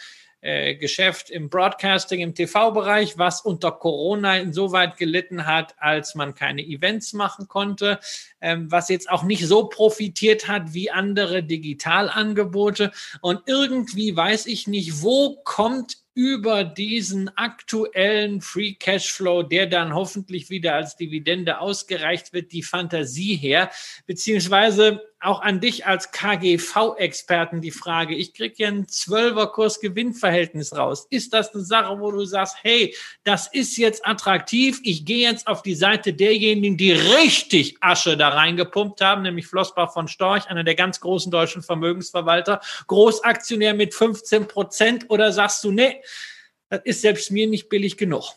äh, 0.48 0.76
Geschäft 0.76 1.30
im 1.30 1.50
Broadcasting, 1.50 2.22
im 2.22 2.34
TV-Bereich, 2.34 3.18
was 3.18 3.42
unter 3.42 3.70
Corona 3.70 4.38
insoweit 4.38 4.96
gelitten 4.96 5.46
hat, 5.46 5.76
als 5.78 6.16
man 6.16 6.36
keine 6.36 6.66
Events 6.66 7.12
machen 7.12 7.50
konnte, 7.50 8.00
ähm, 8.40 8.72
was 8.72 8.88
jetzt 8.88 9.10
auch 9.10 9.24
nicht 9.24 9.46
so 9.46 9.68
profitiert 9.68 10.48
hat 10.48 10.74
wie 10.74 10.90
andere 10.90 11.44
Digitalangebote. 11.44 12.92
Und 13.20 13.42
irgendwie 13.46 14.16
weiß 14.16 14.46
ich 14.46 14.68
nicht, 14.68 15.02
wo 15.02 15.36
kommt 15.44 15.98
über 16.14 16.64
diesen 16.64 17.30
aktuellen 17.38 18.40
Free 18.40 18.74
Cashflow, 18.74 19.44
der 19.44 19.68
dann 19.68 19.94
hoffentlich 19.94 20.50
wieder 20.50 20.76
als 20.76 20.96
Dividende 20.96 21.60
ausgereicht 21.60 22.32
wird, 22.32 22.54
die 22.54 22.64
Fantasie 22.64 23.36
her, 23.36 23.70
beziehungsweise 24.06 25.02
auch 25.20 25.42
an 25.42 25.60
dich 25.60 25.86
als 25.88 26.12
KGV-Experten 26.12 27.62
die 27.62 27.72
Frage. 27.72 28.16
Ich 28.16 28.34
kriege 28.34 28.56
ja 28.58 28.68
einen 28.68 28.88
Zwölferkurs 28.88 29.80
Gewinnverhältnis 29.80 30.76
raus. 30.76 31.08
Ist 31.10 31.34
das 31.34 31.54
eine 31.54 31.64
Sache, 31.64 32.00
wo 32.00 32.12
du 32.12 32.24
sagst, 32.26 32.58
hey, 32.62 32.96
das 33.24 33.48
ist 33.48 33.78
jetzt 33.78 34.06
attraktiv. 34.06 34.80
Ich 34.84 35.06
gehe 35.06 35.28
jetzt 35.30 35.48
auf 35.48 35.64
die 35.64 35.76
Seite 35.76 36.14
derjenigen, 36.14 36.78
die 36.78 36.92
richtig 36.92 37.78
Asche 37.82 38.16
da 38.16 38.30
reingepumpt 38.30 39.02
haben, 39.02 39.24
nämlich 39.24 39.48
Flossbach 39.48 39.92
von 39.92 40.08
Storch, 40.08 40.48
einer 40.48 40.64
der 40.64 40.76
ganz 40.76 41.00
großen 41.00 41.32
deutschen 41.32 41.64
Vermögensverwalter, 41.64 42.62
Großaktionär 42.86 43.74
mit 43.74 43.96
15 43.96 44.48
Prozent 44.48 45.06
oder 45.10 45.32
sagst 45.32 45.64
du, 45.64 45.72
nee, 45.72 46.02
das 46.70 46.82
ist 46.84 47.02
selbst 47.02 47.32
mir 47.32 47.48
nicht 47.48 47.70
billig 47.70 47.98
genug. 47.98 48.34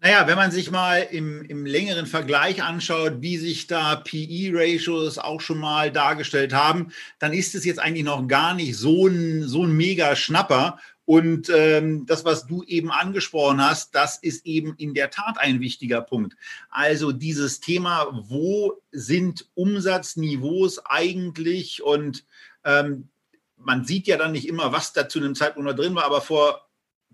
Naja, 0.00 0.28
wenn 0.28 0.36
man 0.36 0.52
sich 0.52 0.70
mal 0.70 0.98
im, 1.10 1.42
im 1.42 1.66
längeren 1.66 2.06
Vergleich 2.06 2.62
anschaut, 2.62 3.14
wie 3.20 3.36
sich 3.36 3.66
da 3.66 3.96
PE-Ratios 3.96 5.18
auch 5.18 5.40
schon 5.40 5.58
mal 5.58 5.90
dargestellt 5.90 6.52
haben, 6.54 6.92
dann 7.18 7.32
ist 7.32 7.56
es 7.56 7.64
jetzt 7.64 7.80
eigentlich 7.80 8.04
noch 8.04 8.28
gar 8.28 8.54
nicht 8.54 8.76
so 8.76 9.08
ein, 9.08 9.42
so 9.48 9.64
ein 9.64 9.72
mega 9.76 10.14
Schnapper. 10.14 10.78
Und 11.04 11.50
ähm, 11.52 12.06
das, 12.06 12.24
was 12.24 12.46
du 12.46 12.62
eben 12.64 12.92
angesprochen 12.92 13.60
hast, 13.60 13.94
das 13.94 14.18
ist 14.18 14.46
eben 14.46 14.74
in 14.76 14.94
der 14.94 15.10
Tat 15.10 15.38
ein 15.38 15.58
wichtiger 15.58 16.00
Punkt. 16.00 16.36
Also 16.70 17.10
dieses 17.10 17.58
Thema, 17.58 18.06
wo 18.28 18.80
sind 18.92 19.48
Umsatzniveaus 19.54 20.84
eigentlich 20.86 21.82
und 21.82 22.24
Ähm, 22.64 23.08
man 23.56 23.84
sieht 23.84 24.06
ja 24.06 24.16
dann 24.16 24.32
nicht 24.32 24.46
immer, 24.46 24.72
was 24.72 24.92
da 24.92 25.08
zu 25.08 25.18
einem 25.18 25.34
Zeitpunkt 25.34 25.68
noch 25.68 25.76
drin 25.76 25.94
war, 25.94 26.04
aber 26.04 26.20
vor 26.20 26.67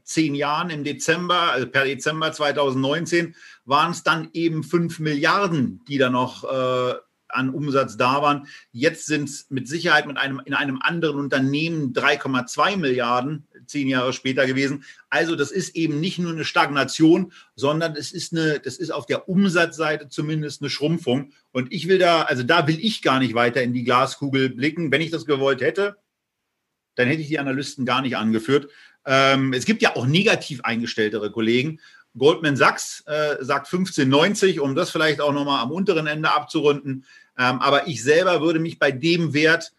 zehn 0.05 0.35
Jahren 0.35 0.71
im 0.71 0.85
Dezember, 0.85 1.53
also 1.53 1.67
per 1.67 1.85
Dezember 1.85 2.33
2019, 2.33 3.35
waren 3.65 3.91
es 3.91 4.03
dann 4.03 4.29
eben 4.33 4.63
fünf 4.63 5.01
Milliarden, 5.01 5.83
die 5.89 5.99
da 5.99 6.11
noch 6.11 6.45
äh, 6.45 6.95
an 7.35 7.51
Umsatz 7.51 7.97
da 7.97 8.23
waren. 8.23 8.47
Jetzt 8.73 9.07
sind 9.07 9.29
es 9.29 9.47
mit 9.51 9.69
Sicherheit 9.69 10.07
mit 10.07 10.17
einem, 10.17 10.41
in 10.45 10.55
einem 10.55 10.81
anderen 10.81 11.19
Unternehmen 11.19 11.93
3,2 11.93 12.77
Milliarden 12.77 13.47
zehn 13.67 13.89
Jahre 13.89 14.13
später 14.13 14.47
gewesen. 14.47 14.85
Also 15.11 15.37
das 15.37 15.51
ist 15.51 15.75
eben 15.75 16.01
nicht 16.01 16.19
nur 16.19 16.33
eine 16.33 16.45
Stagnation, 16.45 17.33
sondern 17.57 17.97
es 17.97 18.13
ist 18.13 18.33
eine, 18.33 18.61
das 18.61 18.77
ist 18.77 18.91
auf 18.91 19.07
der 19.07 19.29
Umsatzseite 19.29 20.09
zumindest 20.09 20.63
eine 20.63 20.71
Schrumpfung. 20.71 21.33
Und 21.53 21.73
ich 21.73 21.89
will 21.89 21.99
da, 21.99 22.23
also 22.23 22.43
da 22.43 22.67
will 22.67 22.79
ich 22.81 23.03
gar 23.03 23.19
nicht 23.19 23.35
weiter 23.35 23.63
in 23.63 23.73
die 23.73 23.85
Glaskugel 23.85 24.51
blicken. 24.51 24.93
Wenn 24.93 25.01
ich 25.01 25.11
das 25.11 25.27
gewollt 25.27 25.61
hätte, 25.61 25.97
dann 26.95 27.09
hätte 27.09 27.23
ich 27.23 27.29
die 27.29 27.39
Analysten 27.39 27.85
gar 27.85 28.03
nicht 28.03 28.17
angeführt. 28.17 28.71
Ähm, 29.07 29.53
es 29.53 29.65
gibt 29.65 29.83
ja 29.83 29.97
auch 29.97 30.07
negativ 30.07 30.61
eingestelltere 30.63 31.31
Kollegen. 31.31 31.81
Goldman 32.17 32.57
Sachs 32.57 33.03
äh, 33.07 33.37
sagt 33.41 33.67
15,90, 33.69 34.61
um 34.61 34.75
das 34.75 34.91
vielleicht 34.91 35.21
auch 35.21 35.33
nochmal 35.33 35.63
am 35.63 35.73
unteren 35.73 36.07
Ende 36.07 36.31
abzurunden. 36.31 37.05
Ähm, 37.37 37.61
aber 37.61 37.89
ich 37.89 38.03
selber 38.03 38.41
würde 38.41 38.61
mich 38.61 38.79
bei 38.79 38.93
dem 38.93 39.35
Wert 39.35 39.73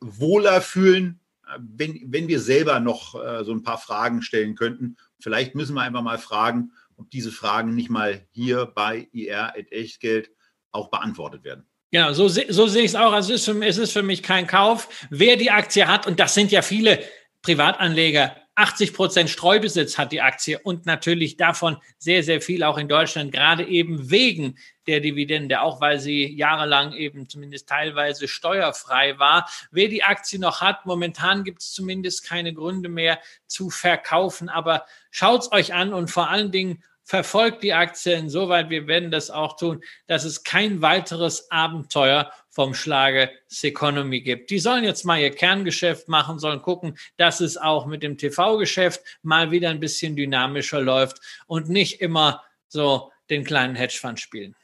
wohler 0.00 0.60
fühlen, 0.60 1.18
wenn, 1.58 2.00
wenn 2.06 2.28
wir 2.28 2.40
selber 2.40 2.78
noch 2.78 3.14
äh, 3.14 3.44
so 3.44 3.52
ein 3.52 3.62
paar 3.62 3.78
Fragen 3.78 4.22
stellen 4.22 4.54
könnten. 4.54 4.96
Vielleicht 5.18 5.54
müssen 5.54 5.74
wir 5.74 5.82
einfach 5.82 6.02
mal 6.02 6.18
fragen, 6.18 6.72
ob 6.96 7.10
diese 7.10 7.32
Fragen 7.32 7.74
nicht 7.74 7.90
mal 7.90 8.26
hier 8.30 8.66
bei 8.66 9.08
IR 9.12 9.54
at 9.56 9.72
Echtgeld 9.72 10.30
auch 10.70 10.90
beantwortet 10.90 11.44
werden. 11.44 11.64
Genau, 11.90 12.12
so, 12.12 12.28
so 12.28 12.66
sehe 12.66 12.82
ich 12.82 12.90
es 12.90 12.94
auch. 12.94 13.12
Also 13.12 13.32
es 13.32 13.40
ist, 13.40 13.44
für, 13.46 13.64
es 13.64 13.78
ist 13.78 13.92
für 13.92 14.02
mich 14.02 14.22
kein 14.22 14.46
Kauf. 14.46 14.88
Wer 15.10 15.36
die 15.36 15.50
Aktie 15.50 15.88
hat, 15.88 16.06
und 16.06 16.20
das 16.20 16.34
sind 16.34 16.52
ja 16.52 16.60
viele 16.60 17.02
Privatanleger, 17.42 18.36
80 18.58 18.92
Prozent 18.92 19.30
Streubesitz 19.30 19.98
hat 19.98 20.10
die 20.10 20.20
Aktie 20.20 20.58
und 20.58 20.84
natürlich 20.84 21.36
davon 21.36 21.76
sehr, 21.96 22.24
sehr 22.24 22.40
viel 22.40 22.64
auch 22.64 22.76
in 22.76 22.88
Deutschland, 22.88 23.30
gerade 23.30 23.64
eben 23.64 24.10
wegen 24.10 24.58
der 24.88 24.98
Dividende, 24.98 25.60
auch 25.60 25.80
weil 25.80 26.00
sie 26.00 26.26
jahrelang 26.34 26.92
eben 26.92 27.28
zumindest 27.28 27.68
teilweise 27.68 28.26
steuerfrei 28.26 29.16
war. 29.20 29.48
Wer 29.70 29.88
die 29.88 30.02
Aktie 30.02 30.40
noch 30.40 30.60
hat, 30.60 30.86
momentan 30.86 31.44
gibt 31.44 31.62
es 31.62 31.72
zumindest 31.72 32.24
keine 32.24 32.52
Gründe 32.52 32.88
mehr 32.88 33.20
zu 33.46 33.70
verkaufen, 33.70 34.48
aber 34.48 34.84
schaut 35.12 35.42
es 35.42 35.52
euch 35.52 35.72
an 35.72 35.94
und 35.94 36.10
vor 36.10 36.28
allen 36.28 36.50
Dingen 36.50 36.82
verfolgt 37.08 37.62
die 37.62 37.72
Aktie 37.72 38.12
insoweit, 38.12 38.68
wir 38.68 38.86
werden 38.86 39.10
das 39.10 39.30
auch 39.30 39.56
tun, 39.56 39.82
dass 40.08 40.24
es 40.24 40.44
kein 40.44 40.82
weiteres 40.82 41.50
Abenteuer 41.50 42.30
vom 42.50 42.74
Schlage 42.74 43.30
Seconomy 43.46 44.20
gibt. 44.20 44.50
Die 44.50 44.58
sollen 44.58 44.84
jetzt 44.84 45.06
mal 45.06 45.18
ihr 45.18 45.30
Kerngeschäft 45.30 46.08
machen, 46.08 46.38
sollen 46.38 46.60
gucken, 46.60 46.98
dass 47.16 47.40
es 47.40 47.56
auch 47.56 47.86
mit 47.86 48.02
dem 48.02 48.18
TV-Geschäft 48.18 49.00
mal 49.22 49.50
wieder 49.50 49.70
ein 49.70 49.80
bisschen 49.80 50.16
dynamischer 50.16 50.82
läuft 50.82 51.18
und 51.46 51.70
nicht 51.70 52.02
immer 52.02 52.44
so 52.68 53.10
den 53.30 53.42
kleinen 53.42 53.74
Hedgefonds 53.74 54.20
spielen. 54.20 54.54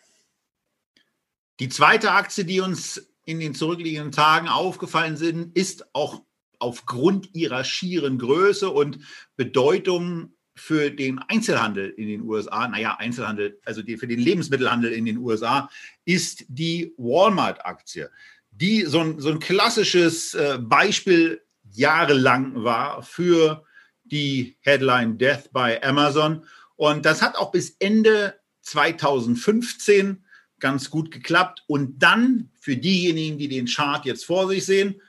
Die 1.60 1.70
zweite 1.70 2.10
Aktie, 2.10 2.44
die 2.44 2.60
uns 2.60 3.10
in 3.24 3.40
den 3.40 3.54
zurückliegenden 3.54 4.12
Tagen 4.12 4.48
aufgefallen 4.48 5.16
sind, 5.16 5.56
ist 5.56 5.94
auch 5.94 6.20
aufgrund 6.58 7.34
ihrer 7.34 7.64
schieren 7.64 8.18
Größe 8.18 8.68
und 8.68 8.98
Bedeutung 9.36 10.33
für 10.56 10.90
den 10.90 11.18
Einzelhandel 11.18 11.90
in 11.90 12.08
den 12.08 12.22
USA, 12.22 12.68
naja, 12.68 12.96
Einzelhandel, 12.98 13.58
also 13.64 13.82
die, 13.82 13.96
für 13.96 14.06
den 14.06 14.20
Lebensmittelhandel 14.20 14.92
in 14.92 15.04
den 15.04 15.18
USA, 15.18 15.68
ist 16.04 16.44
die 16.48 16.94
Walmart-Aktie, 16.96 18.10
die 18.50 18.82
so 18.82 19.00
ein, 19.00 19.20
so 19.20 19.30
ein 19.30 19.40
klassisches 19.40 20.34
äh, 20.34 20.58
Beispiel 20.60 21.42
jahrelang 21.72 22.62
war 22.62 23.02
für 23.02 23.64
die 24.04 24.56
Headline 24.60 25.18
Death 25.18 25.52
by 25.52 25.78
Amazon. 25.82 26.44
Und 26.76 27.04
das 27.04 27.22
hat 27.22 27.36
auch 27.36 27.50
bis 27.50 27.76
Ende 27.78 28.34
2015 28.62 30.24
ganz 30.60 30.90
gut 30.90 31.10
geklappt. 31.10 31.64
Und 31.66 31.98
dann 31.98 32.50
für 32.60 32.76
diejenigen, 32.76 33.38
die 33.38 33.48
den 33.48 33.66
Chart 33.66 34.04
jetzt 34.04 34.24
vor 34.24 34.48
sich 34.48 34.64
sehen, 34.64 35.00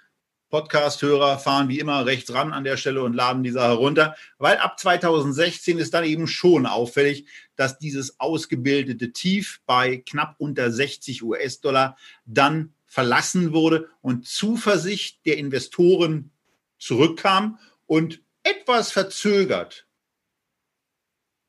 Podcast-Hörer 0.55 1.37
fahren 1.37 1.67
wie 1.67 1.79
immer 1.79 2.05
rechts 2.05 2.33
ran 2.33 2.53
an 2.53 2.63
der 2.63 2.77
Stelle 2.77 3.03
und 3.03 3.13
laden 3.13 3.43
die 3.43 3.51
Sache 3.51 3.73
runter, 3.73 4.15
weil 4.37 4.55
ab 4.55 4.79
2016 4.79 5.79
ist 5.79 5.93
dann 5.93 6.05
eben 6.05 6.27
schon 6.27 6.65
auffällig, 6.65 7.25
dass 7.57 7.77
dieses 7.77 8.21
ausgebildete 8.21 9.11
Tief 9.11 9.59
bei 9.65 9.97
knapp 9.97 10.35
unter 10.37 10.71
60 10.71 11.23
US-Dollar 11.23 11.97
dann 12.25 12.73
verlassen 12.85 13.51
wurde 13.51 13.89
und 13.99 14.27
Zuversicht 14.27 15.25
der 15.25 15.39
Investoren 15.39 16.31
zurückkam 16.79 17.59
und 17.85 18.21
etwas 18.43 18.93
verzögert 18.93 19.85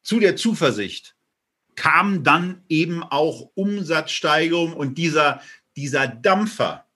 zu 0.03 0.19
der 0.19 0.35
Zuversicht 0.35 1.15
kam 1.77 2.25
dann 2.25 2.65
eben 2.69 3.05
auch 3.05 3.53
Umsatzsteigerung 3.55 4.73
und 4.73 4.99
dieser, 4.99 5.41
dieser 5.77 6.09
Dampfer 6.09 6.87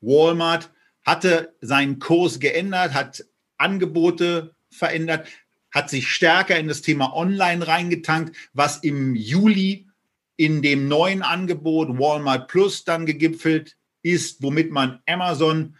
Walmart 0.00 0.70
hatte 1.04 1.54
seinen 1.60 1.98
Kurs 1.98 2.40
geändert, 2.40 2.94
hat 2.94 3.24
Angebote 3.58 4.54
verändert, 4.70 5.28
hat 5.70 5.90
sich 5.90 6.08
stärker 6.08 6.58
in 6.58 6.68
das 6.68 6.82
Thema 6.82 7.14
Online 7.14 7.66
reingetankt, 7.66 8.36
was 8.52 8.78
im 8.78 9.14
Juli 9.14 9.88
in 10.36 10.62
dem 10.62 10.88
neuen 10.88 11.22
Angebot 11.22 11.98
Walmart 11.98 12.48
Plus 12.48 12.84
dann 12.84 13.06
gegipfelt 13.06 13.76
ist, 14.02 14.42
womit 14.42 14.70
man 14.70 15.00
Amazon, 15.06 15.76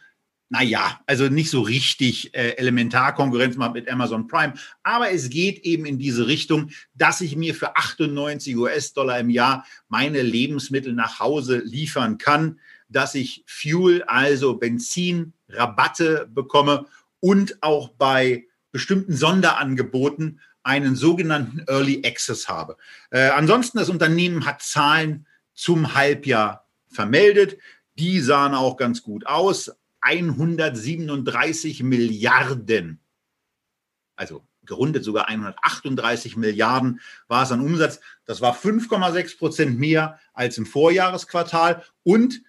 naja, 0.48 1.00
also 1.06 1.28
nicht 1.28 1.50
so 1.50 1.62
richtig 1.62 2.34
äh, 2.34 2.56
Elementarkonkurrenz 2.56 3.56
macht 3.56 3.74
mit 3.74 3.88
Amazon 3.90 4.28
Prime, 4.28 4.54
aber 4.82 5.10
es 5.10 5.30
geht 5.30 5.60
eben 5.60 5.86
in 5.86 5.98
diese 5.98 6.26
Richtung, 6.26 6.70
dass 6.94 7.20
ich 7.20 7.36
mir 7.36 7.54
für 7.54 7.76
98 7.76 8.56
US-Dollar 8.56 9.18
im 9.20 9.30
Jahr 9.30 9.66
meine 9.88 10.22
Lebensmittel 10.22 10.92
nach 10.92 11.18
Hause 11.18 11.58
liefern 11.64 12.18
kann 12.18 12.60
dass 12.88 13.14
ich 13.14 13.44
Fuel, 13.46 14.02
also 14.04 14.54
Benzin, 14.54 15.32
Rabatte 15.48 16.28
bekomme 16.32 16.86
und 17.20 17.62
auch 17.62 17.88
bei 17.90 18.46
bestimmten 18.72 19.14
Sonderangeboten 19.14 20.40
einen 20.62 20.96
sogenannten 20.96 21.64
Early 21.68 22.02
Access 22.04 22.48
habe. 22.48 22.76
Äh, 23.10 23.28
ansonsten, 23.28 23.78
das 23.78 23.90
Unternehmen 23.90 24.46
hat 24.46 24.62
Zahlen 24.62 25.26
zum 25.52 25.94
Halbjahr 25.94 26.66
vermeldet. 26.88 27.58
Die 27.98 28.20
sahen 28.20 28.54
auch 28.54 28.76
ganz 28.76 29.02
gut 29.02 29.26
aus. 29.26 29.70
137 30.00 31.82
Milliarden, 31.82 33.00
also 34.16 34.44
gerundet 34.66 35.04
sogar 35.04 35.28
138 35.28 36.36
Milliarden 36.36 37.00
war 37.28 37.44
es 37.44 37.52
an 37.52 37.60
Umsatz. 37.60 38.00
Das 38.24 38.40
war 38.40 38.54
5,6 38.54 39.38
Prozent 39.38 39.78
mehr 39.78 40.18
als 40.32 40.58
im 40.58 40.66
Vorjahresquartal 40.66 41.84
und 42.02 42.42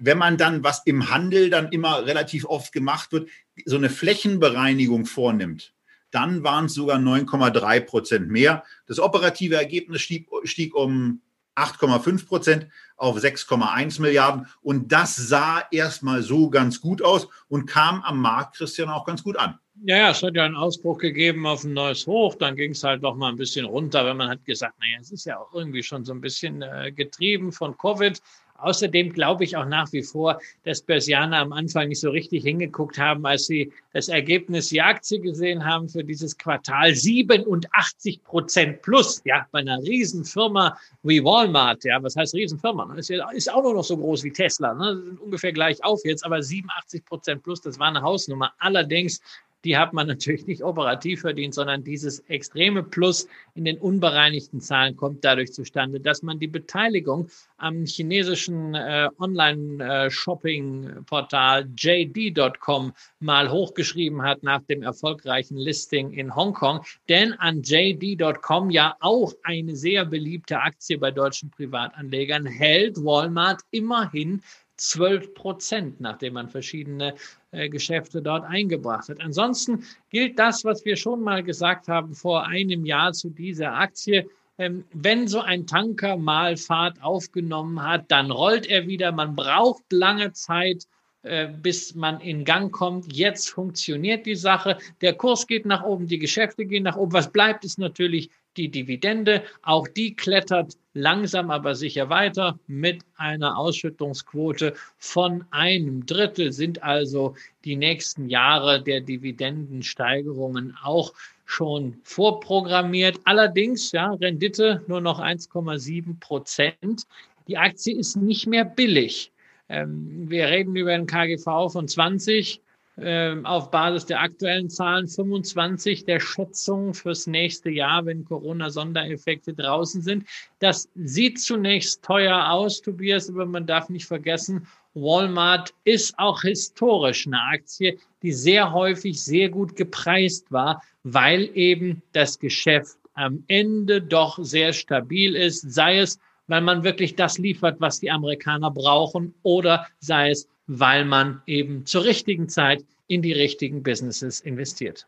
wenn 0.00 0.18
man 0.18 0.36
dann, 0.36 0.64
was 0.64 0.82
im 0.86 1.10
Handel 1.10 1.50
dann 1.50 1.70
immer 1.70 2.06
relativ 2.06 2.44
oft 2.44 2.72
gemacht 2.72 3.12
wird, 3.12 3.28
so 3.64 3.76
eine 3.76 3.90
Flächenbereinigung 3.90 5.06
vornimmt, 5.06 5.74
dann 6.10 6.42
waren 6.42 6.66
es 6.66 6.74
sogar 6.74 6.98
9,3 6.98 7.80
Prozent 7.80 8.28
mehr. 8.28 8.64
Das 8.86 8.98
operative 8.98 9.54
Ergebnis 9.54 10.02
stieg, 10.02 10.28
stieg 10.44 10.74
um 10.74 11.20
8,5 11.56 12.26
Prozent 12.26 12.66
auf 12.96 13.16
6,1 13.16 14.00
Milliarden. 14.00 14.46
Und 14.62 14.90
das 14.92 15.16
sah 15.16 15.62
erstmal 15.70 16.22
so 16.22 16.50
ganz 16.50 16.80
gut 16.80 17.02
aus 17.02 17.28
und 17.48 17.66
kam 17.66 18.02
am 18.02 18.20
Markt, 18.20 18.56
Christian, 18.56 18.88
auch 18.88 19.04
ganz 19.04 19.22
gut 19.22 19.36
an. 19.36 19.58
Ja, 19.82 19.96
ja, 19.96 20.10
es 20.10 20.22
hat 20.22 20.34
ja 20.34 20.44
einen 20.44 20.56
Ausbruch 20.56 20.98
gegeben 20.98 21.46
auf 21.46 21.64
ein 21.64 21.72
neues 21.72 22.06
Hoch, 22.06 22.34
dann 22.34 22.54
ging 22.54 22.72
es 22.72 22.84
halt 22.84 23.00
noch 23.00 23.16
mal 23.16 23.30
ein 23.30 23.38
bisschen 23.38 23.64
runter, 23.64 24.04
wenn 24.04 24.18
man 24.18 24.28
hat 24.28 24.44
gesagt, 24.44 24.78
naja, 24.78 24.98
es 25.00 25.10
ist 25.10 25.24
ja 25.24 25.38
auch 25.38 25.54
irgendwie 25.54 25.82
schon 25.82 26.04
so 26.04 26.12
ein 26.12 26.20
bisschen 26.20 26.60
äh, 26.60 26.92
getrieben 26.92 27.50
von 27.50 27.78
Covid. 27.78 28.20
Außerdem 28.60 29.12
glaube 29.12 29.44
ich 29.44 29.56
auch 29.56 29.64
nach 29.64 29.92
wie 29.92 30.02
vor, 30.02 30.40
dass 30.64 30.82
Börsianer 30.82 31.38
am 31.38 31.52
Anfang 31.52 31.88
nicht 31.88 32.00
so 32.00 32.10
richtig 32.10 32.44
hingeguckt 32.44 32.98
haben, 32.98 33.24
als 33.26 33.46
sie 33.46 33.72
das 33.92 34.08
Ergebnis, 34.08 34.68
die 34.68 34.80
Aktie 34.80 35.20
gesehen 35.20 35.64
haben 35.64 35.88
für 35.88 36.04
dieses 36.04 36.36
Quartal 36.36 36.94
87 36.94 38.22
Prozent 38.24 38.82
plus, 38.82 39.20
ja, 39.24 39.46
bei 39.50 39.60
einer 39.60 39.78
Riesenfirma 39.82 40.78
wie 41.02 41.24
Walmart, 41.24 41.84
ja, 41.84 42.02
was 42.02 42.16
heißt 42.16 42.34
Riesenfirma? 42.34 42.94
Ist, 42.94 43.10
ja, 43.10 43.30
ist 43.30 43.52
auch 43.52 43.62
nur 43.62 43.74
noch 43.74 43.84
so 43.84 43.96
groß 43.96 44.24
wie 44.24 44.32
Tesla, 44.32 44.74
ne? 44.74 45.02
sind 45.04 45.20
ungefähr 45.20 45.52
gleich 45.52 45.82
auf 45.84 46.00
jetzt, 46.04 46.24
aber 46.24 46.42
87 46.42 47.04
Prozent 47.04 47.42
plus, 47.42 47.60
das 47.60 47.78
war 47.78 47.88
eine 47.88 48.02
Hausnummer. 48.02 48.52
Allerdings 48.58 49.20
die 49.64 49.76
hat 49.76 49.92
man 49.92 50.06
natürlich 50.06 50.46
nicht 50.46 50.62
operativ 50.62 51.20
verdient, 51.20 51.52
sondern 51.54 51.84
dieses 51.84 52.20
extreme 52.28 52.82
Plus 52.82 53.28
in 53.54 53.64
den 53.64 53.78
unbereinigten 53.78 54.60
Zahlen 54.60 54.96
kommt 54.96 55.24
dadurch 55.24 55.52
zustande, 55.52 56.00
dass 56.00 56.22
man 56.22 56.38
die 56.38 56.46
Beteiligung 56.46 57.28
am 57.58 57.84
chinesischen 57.84 58.74
äh, 58.74 59.08
Online-Shopping-Portal 59.18 61.68
JD.com 61.76 62.92
mal 63.18 63.50
hochgeschrieben 63.50 64.22
hat 64.22 64.42
nach 64.42 64.62
dem 64.62 64.82
erfolgreichen 64.82 65.56
Listing 65.56 66.12
in 66.12 66.34
Hongkong. 66.34 66.80
Denn 67.08 67.34
an 67.34 67.62
JD.com 67.62 68.70
ja 68.70 68.96
auch 69.00 69.34
eine 69.42 69.76
sehr 69.76 70.06
beliebte 70.06 70.60
Aktie 70.60 70.98
bei 70.98 71.10
deutschen 71.10 71.50
Privatanlegern 71.50 72.46
hält 72.46 73.04
Walmart 73.04 73.60
immerhin 73.70 74.42
12 74.80 75.34
Prozent, 75.34 76.00
nachdem 76.00 76.34
man 76.34 76.48
verschiedene 76.48 77.14
äh, 77.52 77.68
Geschäfte 77.68 78.22
dort 78.22 78.44
eingebracht 78.44 79.08
hat. 79.08 79.20
Ansonsten 79.20 79.84
gilt 80.08 80.38
das, 80.38 80.64
was 80.64 80.84
wir 80.84 80.96
schon 80.96 81.20
mal 81.20 81.42
gesagt 81.42 81.88
haben 81.88 82.14
vor 82.14 82.46
einem 82.46 82.86
Jahr 82.86 83.12
zu 83.12 83.30
dieser 83.30 83.74
Aktie. 83.74 84.28
Ähm, 84.58 84.84
wenn 84.92 85.28
so 85.28 85.40
ein 85.40 85.66
Tanker 85.66 86.16
mal 86.16 86.56
Fahrt 86.56 87.02
aufgenommen 87.02 87.82
hat, 87.82 88.10
dann 88.10 88.30
rollt 88.30 88.66
er 88.66 88.86
wieder. 88.86 89.12
Man 89.12 89.36
braucht 89.36 89.84
lange 89.92 90.32
Zeit, 90.32 90.86
äh, 91.22 91.48
bis 91.48 91.94
man 91.94 92.20
in 92.20 92.44
Gang 92.44 92.72
kommt. 92.72 93.12
Jetzt 93.12 93.50
funktioniert 93.50 94.24
die 94.24 94.34
Sache. 94.34 94.78
Der 95.02 95.12
Kurs 95.12 95.46
geht 95.46 95.66
nach 95.66 95.84
oben, 95.84 96.06
die 96.06 96.18
Geschäfte 96.18 96.64
gehen 96.64 96.84
nach 96.84 96.96
oben. 96.96 97.12
Was 97.12 97.30
bleibt, 97.30 97.64
ist 97.64 97.78
natürlich 97.78 98.30
die 98.56 98.70
Dividende. 98.70 99.42
Auch 99.62 99.86
die 99.86 100.14
klettert 100.14 100.78
langsam 100.94 101.50
aber 101.50 101.74
sicher 101.74 102.08
weiter 102.08 102.58
mit 102.66 103.02
einer 103.16 103.58
Ausschüttungsquote 103.58 104.74
von 104.98 105.44
einem 105.50 106.06
Drittel 106.06 106.52
sind 106.52 106.82
also 106.82 107.34
die 107.64 107.76
nächsten 107.76 108.28
Jahre 108.28 108.82
der 108.82 109.00
Dividendensteigerungen 109.02 110.76
auch 110.82 111.12
schon 111.44 112.00
vorprogrammiert. 112.02 113.20
Allerdings, 113.24 113.92
ja, 113.92 114.12
Rendite 114.14 114.82
nur 114.86 115.00
noch 115.00 115.20
1,7 115.20 116.18
Prozent. 116.18 117.06
Die 117.46 117.58
Aktie 117.58 117.96
ist 117.96 118.16
nicht 118.16 118.46
mehr 118.46 118.64
billig. 118.64 119.29
Ähm, 119.70 120.28
wir 120.28 120.48
reden 120.48 120.74
über 120.76 120.92
ein 120.92 121.06
KGV 121.06 121.72
von 121.72 121.86
20 121.86 122.60
ähm, 122.98 123.46
auf 123.46 123.70
Basis 123.70 124.04
der 124.06 124.20
aktuellen 124.20 124.68
Zahlen 124.68 125.06
25 125.06 126.04
der 126.04 126.20
Schätzung 126.20 126.92
fürs 126.92 127.26
nächste 127.26 127.70
Jahr, 127.70 128.04
wenn 128.04 128.24
Corona-Sondereffekte 128.24 129.54
draußen 129.54 130.02
sind. 130.02 130.26
Das 130.58 130.88
sieht 130.96 131.40
zunächst 131.40 132.02
teuer 132.02 132.50
aus, 132.50 132.82
Tobias, 132.82 133.30
aber 133.30 133.46
man 133.46 133.66
darf 133.66 133.88
nicht 133.88 134.06
vergessen, 134.06 134.66
Walmart 134.94 135.72
ist 135.84 136.18
auch 136.18 136.42
historisch 136.42 137.28
eine 137.28 137.40
Aktie, 137.40 137.96
die 138.22 138.32
sehr 138.32 138.72
häufig 138.72 139.22
sehr 139.22 139.48
gut 139.48 139.76
gepreist 139.76 140.50
war, 140.50 140.82
weil 141.04 141.48
eben 141.54 142.02
das 142.12 142.38
Geschäft 142.40 142.98
am 143.14 143.44
Ende 143.46 144.02
doch 144.02 144.38
sehr 144.42 144.72
stabil 144.72 145.36
ist, 145.36 145.72
sei 145.72 145.98
es 145.98 146.18
weil 146.50 146.62
man 146.62 146.82
wirklich 146.82 147.14
das 147.14 147.38
liefert, 147.38 147.80
was 147.80 148.00
die 148.00 148.10
Amerikaner 148.10 148.72
brauchen, 148.72 149.34
oder 149.44 149.86
sei 150.00 150.30
es, 150.30 150.48
weil 150.66 151.04
man 151.04 151.42
eben 151.46 151.86
zur 151.86 152.04
richtigen 152.04 152.48
Zeit 152.48 152.84
in 153.06 153.22
die 153.22 153.32
richtigen 153.32 153.84
Businesses 153.84 154.40
investiert. 154.40 155.06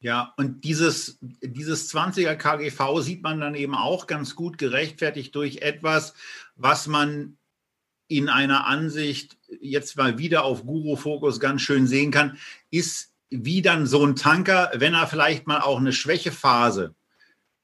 Ja, 0.00 0.34
und 0.36 0.64
dieses, 0.64 1.18
dieses 1.20 1.94
20er 1.94 2.34
KGV 2.34 3.00
sieht 3.02 3.22
man 3.22 3.38
dann 3.40 3.54
eben 3.54 3.76
auch 3.76 4.08
ganz 4.08 4.34
gut 4.34 4.58
gerechtfertigt 4.58 5.32
durch 5.36 5.58
etwas, 5.58 6.14
was 6.56 6.88
man 6.88 7.36
in 8.08 8.28
einer 8.28 8.66
Ansicht 8.66 9.38
jetzt 9.60 9.96
mal 9.96 10.18
wieder 10.18 10.42
auf 10.42 10.66
Guru 10.66 10.96
Focus 10.96 11.38
ganz 11.38 11.62
schön 11.62 11.86
sehen 11.86 12.10
kann, 12.10 12.36
ist 12.72 13.12
wie 13.30 13.62
dann 13.62 13.86
so 13.86 14.04
ein 14.04 14.16
Tanker, 14.16 14.72
wenn 14.74 14.94
er 14.94 15.06
vielleicht 15.06 15.46
mal 15.46 15.60
auch 15.60 15.78
eine 15.78 15.92
Schwächephase 15.92 16.96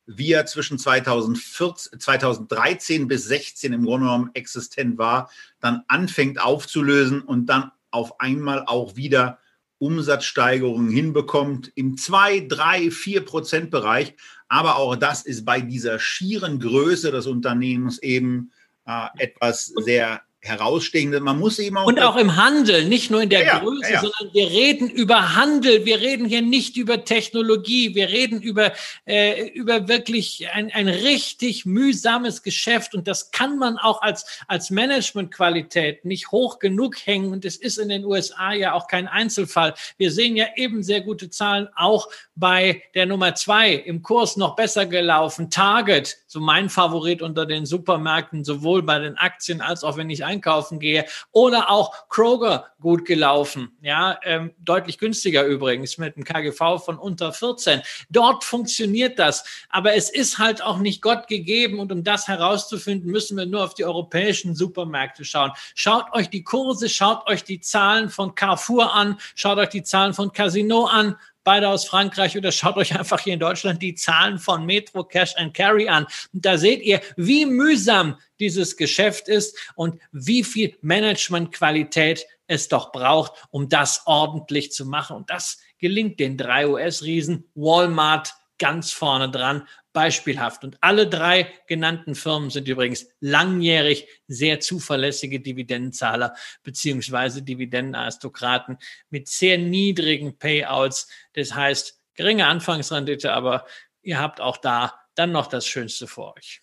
wie 0.07 0.33
er 0.33 0.47
zwischen 0.47 0.79
2014, 0.79 2.01
2013 2.01 3.09
bis 3.09 3.25
16 3.25 3.73
im 3.73 3.85
Grunde 3.85 4.07
genommen 4.07 4.31
existent 4.35 4.99
war, 4.99 5.31
dann 5.61 5.83
anfängt 5.89 6.41
aufzulösen 6.41 7.23
und 7.23 7.47
dann 7.47 7.73
auf 7.91 8.21
einmal 8.21 8.65
auch 8.67 8.97
wieder 8.97 9.39
Umsatzsteigerungen 9.79 10.91
hinbekommt 10.91 11.73
im 11.75 11.97
2, 11.97 12.47
3, 12.49 12.91
4 12.91 13.25
Prozent 13.25 13.71
Bereich. 13.71 14.15
Aber 14.49 14.77
auch 14.77 14.97
das 14.97 15.23
ist 15.27 15.45
bei 15.45 15.61
dieser 15.61 15.99
schieren 15.99 16.61
Größe 16.61 17.11
des 17.11 17.27
Unternehmens 17.27 17.99
eben 17.99 18.53
äh, 18.87 19.09
etwas 19.19 19.67
sehr 19.85 20.23
herausstehende. 20.47 21.21
Man 21.21 21.39
muss 21.39 21.59
eben 21.59 21.77
auch. 21.77 21.87
Und 21.87 22.01
auch 22.01 22.17
im 22.17 22.37
Handel, 22.37 22.85
nicht 22.85 23.11
nur 23.11 23.23
in 23.23 23.29
der 23.29 23.45
ja, 23.45 23.59
Größe, 23.59 23.93
ja. 23.93 24.01
sondern 24.01 24.33
wir 24.33 24.49
reden 24.49 24.89
über 24.89 25.35
Handel. 25.35 25.85
Wir 25.85 26.01
reden 26.01 26.27
hier 26.27 26.43
nicht 26.43 26.77
über 26.77 27.05
Technologie. 27.05 27.95
Wir 27.95 28.09
reden 28.09 28.41
über, 28.41 28.73
äh, 29.07 29.49
über 29.49 29.89
wirklich 29.89 30.47
ein, 30.53 30.71
ein 30.73 30.89
richtig 30.89 31.67
mühsames 31.67 32.43
Geschäft. 32.43 32.95
Und 32.95 33.09
das 33.09 33.31
kann 33.31 33.59
man 33.59 33.79
auch 33.79 34.03
als, 34.03 34.25
als 34.47 34.71
Managementqualität 34.71 36.05
nicht 36.05 36.31
hoch 36.31 36.59
genug 36.59 36.97
hängen. 37.05 37.33
Und 37.33 37.45
es 37.45 37.57
ist 37.57 37.79
in 37.79 37.89
den 37.89 38.05
USA 38.05 38.53
ja 38.53 38.73
auch 38.73 38.87
kein 38.87 39.09
Einzelfall. 39.09 39.75
Wir 39.99 40.11
sehen 40.11 40.37
ja 40.37 40.47
eben 40.57 40.83
sehr 40.83 41.01
gute 41.01 41.31
Zahlen 41.31 41.69
auch 41.75 42.09
bei 42.35 42.83
der 42.95 43.07
Nummer 43.07 43.35
zwei 43.35 43.73
im 43.73 44.03
Kurs 44.03 44.37
noch 44.37 44.57
besser 44.57 44.87
gelaufen. 44.87 45.51
Target, 45.51 46.19
so 46.27 46.41
mein 46.41 46.69
Favorit 46.69 47.23
unter 47.23 47.47
den 47.47 47.67
Supermärkten, 47.67 48.45
sowohl 48.45 48.83
bei 48.83 48.99
den 48.99 49.17
Aktien 49.17 49.61
als 49.61 49.85
auch 49.85 49.97
wenn 49.97 50.11
ich 50.11 50.25
ein 50.25 50.36
einkaufen 50.37 50.79
gehe. 50.79 51.07
Oder 51.33 51.71
auch 51.71 52.09
Kroger 52.09 52.67
gut 52.81 53.05
gelaufen. 53.05 53.77
Ja, 53.83 54.19
ähm, 54.23 54.53
deutlich 54.59 54.99
günstiger 54.99 55.45
übrigens 55.45 55.99
mit 55.99 56.17
einem 56.17 56.25
KGV 56.25 56.85
von 56.85 56.99
unter 56.99 57.33
14. 57.33 57.83
Dort 58.11 58.45
funktioniert 58.45 59.19
das. 59.19 59.45
Aber 59.69 59.95
es 59.95 60.11
ist 60.11 60.39
halt 60.39 60.63
auch 60.63 60.79
nicht 60.79 61.03
Gott 61.03 61.27
gegeben. 61.29 61.81
Und 61.81 61.93
um 61.93 62.05
das 62.05 62.29
herauszufinden, 62.29 63.11
müssen 63.11 63.37
wir 63.37 63.47
nur 63.47 63.65
auf 63.65 63.75
die 63.75 63.85
europäischen 63.85 64.55
Supermärkte 64.55 65.25
schauen. 65.25 65.53
Schaut 65.75 66.13
euch 66.13 66.31
die 66.31 66.45
Kurse, 66.45 66.89
schaut 66.89 67.27
euch 67.29 67.45
die 67.45 67.61
Zahlen 67.61 68.11
von 68.11 68.35
Carrefour 68.35 68.95
an, 68.95 69.19
schaut 69.35 69.59
euch 69.59 69.71
die 69.71 69.83
Zahlen 69.83 70.15
von 70.15 70.33
Casino 70.33 70.85
an 70.87 71.17
beide 71.47 71.69
aus 71.69 71.87
Frankreich 71.87 72.37
oder 72.37 72.51
schaut 72.51 72.77
euch 72.77 72.99
einfach 72.99 73.21
hier 73.21 73.35
in 73.35 73.39
Deutschland 73.39 73.81
die 73.81 73.95
Zahlen 73.95 74.41
von 74.41 74.67
Metro 74.67 75.05
Cash 75.05 75.37
and 75.37 75.55
Carry 75.55 75.89
an. 75.89 76.05
Und 76.35 76.45
da 76.45 76.59
seht 76.59 76.83
ihr, 76.83 77.01
wie 77.17 77.47
mühsam 77.47 78.19
dieses 78.41 78.77
Geschäft 78.77 79.29
ist 79.29 79.57
und 79.77 80.01
wie 80.11 80.43
viel 80.43 80.77
Managementqualität 80.83 82.27
es 82.49 82.67
doch 82.69 82.91
braucht, 82.91 83.33
um 83.51 83.69
das 83.69 84.03
ordentlich 84.07 84.73
zu 84.73 84.87
machen. 84.87 85.17
Und 85.17 85.31
das 85.31 85.59
gelingt 85.79 86.19
den 86.19 86.37
drei 86.37 86.67
US-Riesen 86.67 87.45
Walmart 87.55 88.35
ganz 88.59 88.93
vorne 88.93 89.31
dran, 89.31 89.67
beispielhaft. 89.93 90.63
Und 90.65 90.77
alle 90.83 91.09
drei 91.09 91.51
genannten 91.67 92.15
Firmen 92.15 92.51
sind 92.51 92.69
übrigens 92.69 93.07
langjährig 93.21 94.07
sehr 94.29 94.61
zuverlässige 94.61 95.41
Dividendenzahler 95.41 96.35
beziehungsweise 96.63 97.43
Dividendenaristokraten 97.43 98.79
mit 99.09 99.29
sehr 99.29 99.59
niedrigen 99.59 100.39
Payouts. 100.39 101.09
Das 101.33 101.55
heißt, 101.55 101.99
geringe 102.15 102.47
Anfangsrendite, 102.47 103.33
aber 103.33 103.67
ihr 104.03 104.19
habt 104.19 104.41
auch 104.41 104.59
da 104.59 105.01
dann 105.15 105.33
noch 105.33 105.47
das 105.47 105.67
Schönste 105.67 106.07
vor 106.07 106.35
euch. 106.37 106.63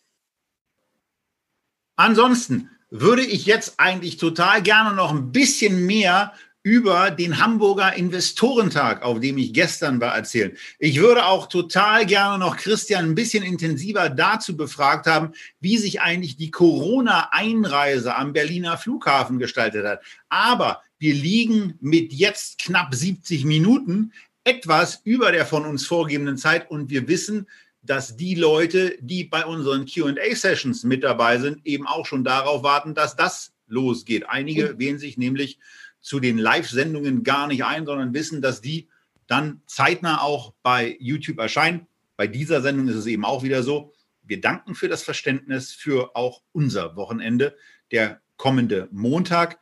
Ansonsten 1.95 2.69
würde 2.89 3.23
ich 3.23 3.47
jetzt 3.47 3.79
eigentlich 3.79 4.17
total 4.17 4.61
gerne 4.61 4.95
noch 4.95 5.11
ein 5.11 5.31
bisschen 5.31 5.87
mehr 5.87 6.33
über 6.63 7.11
den 7.11 7.43
Hamburger 7.43 7.93
Investorentag, 7.93 9.03
auf 9.03 9.19
dem 9.19 9.37
ich 9.37 9.53
gestern 9.53 9.99
war, 9.99 10.15
erzählen. 10.15 10.57
Ich 10.79 10.99
würde 10.99 11.25
auch 11.25 11.47
total 11.47 12.05
gerne 12.05 12.37
noch 12.37 12.55
Christian 12.55 13.05
ein 13.05 13.15
bisschen 13.15 13.43
intensiver 13.43 14.09
dazu 14.09 14.55
befragt 14.55 15.05
haben, 15.05 15.33
wie 15.59 15.77
sich 15.77 15.99
eigentlich 15.99 16.37
die 16.37 16.51
Corona-Einreise 16.51 18.15
am 18.15 18.31
Berliner 18.31 18.77
Flughafen 18.77 19.39
gestaltet 19.39 19.85
hat. 19.85 20.01
Aber 20.29 20.81
wir 20.99 21.13
liegen 21.13 21.77
mit 21.81 22.13
jetzt 22.13 22.59
knapp 22.59 22.95
70 22.95 23.43
Minuten 23.43 24.13
etwas 24.45 25.01
über 25.03 25.33
der 25.33 25.45
von 25.45 25.65
uns 25.65 25.85
vorgegebenen 25.85 26.37
Zeit 26.37 26.71
und 26.71 26.89
wir 26.89 27.09
wissen, 27.09 27.47
dass 27.81 28.15
die 28.15 28.35
Leute, 28.35 28.95
die 29.01 29.25
bei 29.25 29.45
unseren 29.45 29.85
QA-Sessions 29.85 30.85
mit 30.85 31.03
dabei 31.03 31.39
sind, 31.39 31.65
eben 31.65 31.85
auch 31.85 32.05
schon 32.05 32.23
darauf 32.23 32.63
warten, 32.63 32.95
dass 32.95 33.17
das 33.17 33.51
losgeht. 33.67 34.29
Einige 34.29 34.79
wählen 34.79 34.99
sich 34.99 35.17
nämlich 35.17 35.59
zu 36.03 36.19
den 36.19 36.37
Live-Sendungen 36.37 37.23
gar 37.23 37.47
nicht 37.47 37.63
ein, 37.63 37.85
sondern 37.85 38.13
wissen, 38.13 38.41
dass 38.41 38.61
die 38.61 38.89
dann 39.25 39.61
zeitnah 39.65 40.21
auch 40.21 40.53
bei 40.61 40.97
YouTube 40.99 41.39
erscheinen. 41.39 41.87
Bei 42.17 42.27
dieser 42.27 42.61
Sendung 42.61 42.89
ist 42.89 42.97
es 42.97 43.07
eben 43.07 43.25
auch 43.25 43.41
wieder 43.41 43.63
so. 43.63 43.93
Wir 44.21 44.39
danken 44.39 44.75
für 44.75 44.89
das 44.89 45.01
Verständnis 45.01 45.71
für 45.71 46.15
auch 46.15 46.43
unser 46.51 46.95
Wochenende, 46.95 47.55
der 47.91 48.21
kommende 48.37 48.89
Montag. 48.91 49.59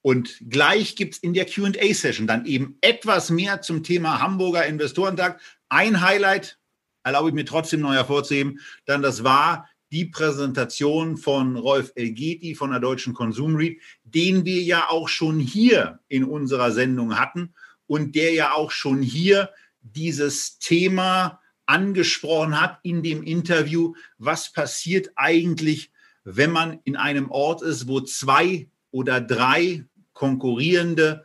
Und 0.00 0.42
gleich 0.48 0.96
gibt 0.96 1.14
es 1.14 1.20
in 1.20 1.34
der 1.34 1.46
QA-Session 1.46 2.26
dann 2.26 2.46
eben 2.46 2.78
etwas 2.80 3.30
mehr 3.30 3.60
zum 3.60 3.82
Thema 3.82 4.20
Hamburger 4.20 4.66
Investorentag. 4.66 5.40
Ein 5.68 6.00
Highlight 6.00 6.58
erlaube 7.02 7.28
ich 7.28 7.34
mir 7.34 7.44
trotzdem 7.44 7.80
noch 7.80 7.92
hervorzuheben, 7.92 8.60
dann 8.86 9.02
das 9.02 9.22
war 9.22 9.68
die 9.94 10.06
Präsentation 10.06 11.16
von 11.16 11.54
Rolf 11.54 11.92
Elgeti 11.94 12.56
von 12.56 12.72
der 12.72 12.80
Deutschen 12.80 13.14
Konsumread, 13.14 13.78
den 14.02 14.44
wir 14.44 14.60
ja 14.60 14.88
auch 14.90 15.08
schon 15.08 15.38
hier 15.38 16.00
in 16.08 16.24
unserer 16.24 16.72
Sendung 16.72 17.16
hatten 17.16 17.54
und 17.86 18.16
der 18.16 18.32
ja 18.32 18.54
auch 18.54 18.72
schon 18.72 19.02
hier 19.02 19.50
dieses 19.82 20.58
Thema 20.58 21.40
angesprochen 21.66 22.60
hat 22.60 22.80
in 22.82 23.04
dem 23.04 23.22
Interview, 23.22 23.94
was 24.18 24.52
passiert 24.52 25.10
eigentlich, 25.14 25.92
wenn 26.24 26.50
man 26.50 26.80
in 26.82 26.96
einem 26.96 27.30
Ort 27.30 27.62
ist, 27.62 27.86
wo 27.86 28.00
zwei 28.00 28.68
oder 28.90 29.20
drei 29.20 29.84
konkurrierende 30.12 31.24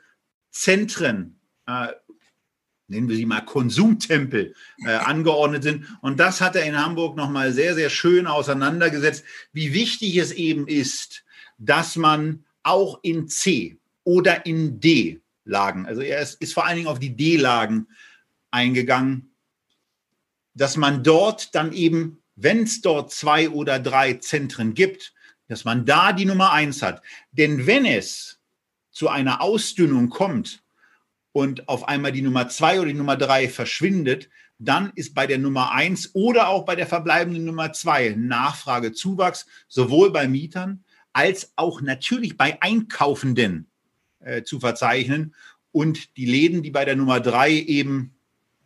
Zentren 0.51 1.39
äh, 1.65 1.87
nennen 2.89 3.07
wir 3.07 3.15
sie 3.15 3.25
mal 3.25 3.41
Konsumtempel, 3.41 4.53
äh, 4.85 4.89
angeordnet 4.91 5.63
sind. 5.63 5.85
Und 6.01 6.19
das 6.19 6.41
hat 6.41 6.55
er 6.55 6.63
in 6.63 6.77
Hamburg 6.77 7.15
nochmal 7.15 7.53
sehr, 7.53 7.75
sehr 7.75 7.89
schön 7.89 8.27
auseinandergesetzt, 8.27 9.23
wie 9.53 9.73
wichtig 9.73 10.17
es 10.17 10.31
eben 10.31 10.67
ist, 10.67 11.23
dass 11.57 11.95
man 11.95 12.45
auch 12.63 12.99
in 13.03 13.27
C 13.27 13.77
oder 14.03 14.45
in 14.45 14.79
D-Lagen, 14.79 15.85
also 15.85 16.01
er 16.01 16.21
ist, 16.21 16.41
ist 16.41 16.53
vor 16.53 16.65
allen 16.65 16.77
Dingen 16.77 16.87
auf 16.87 16.99
die 16.99 17.15
D-Lagen 17.15 17.87
eingegangen, 18.51 19.31
dass 20.55 20.77
man 20.77 21.03
dort 21.03 21.55
dann 21.55 21.71
eben, 21.73 22.21
wenn 22.35 22.63
es 22.63 22.81
dort 22.81 23.11
zwei 23.11 23.49
oder 23.49 23.79
drei 23.79 24.15
Zentren 24.15 24.73
gibt, 24.73 25.13
dass 25.47 25.65
man 25.65 25.85
da 25.85 26.13
die 26.13 26.25
Nummer 26.25 26.51
eins 26.51 26.81
hat. 26.81 27.01
Denn 27.31 27.65
wenn 27.65 27.85
es 27.85 28.39
zu 28.91 29.09
einer 29.09 29.41
Ausdünnung 29.41 30.09
kommt 30.09 30.61
und 31.31 31.67
auf 31.67 31.87
einmal 31.87 32.11
die 32.11 32.21
Nummer 32.21 32.49
zwei 32.49 32.79
oder 32.79 32.89
die 32.89 32.97
Nummer 32.97 33.17
drei 33.17 33.49
verschwindet, 33.49 34.29
dann 34.57 34.91
ist 34.95 35.13
bei 35.13 35.25
der 35.25 35.37
Nummer 35.37 35.71
eins 35.71 36.13
oder 36.13 36.49
auch 36.49 36.65
bei 36.65 36.75
der 36.75 36.87
verbleibenden 36.87 37.45
Nummer 37.45 37.71
zwei 37.71 38.15
Nachfragezuwachs, 38.17 39.45
sowohl 39.67 40.11
bei 40.11 40.27
Mietern 40.27 40.83
als 41.13 41.53
auch 41.55 41.81
natürlich 41.81 42.37
bei 42.37 42.61
Einkaufenden 42.61 43.69
äh, 44.19 44.43
zu 44.43 44.59
verzeichnen. 44.59 45.33
Und 45.71 46.17
die 46.17 46.25
Läden, 46.25 46.61
die 46.61 46.71
bei 46.71 46.83
der 46.83 46.95
Nummer 46.95 47.19
drei 47.19 47.51
eben 47.51 48.15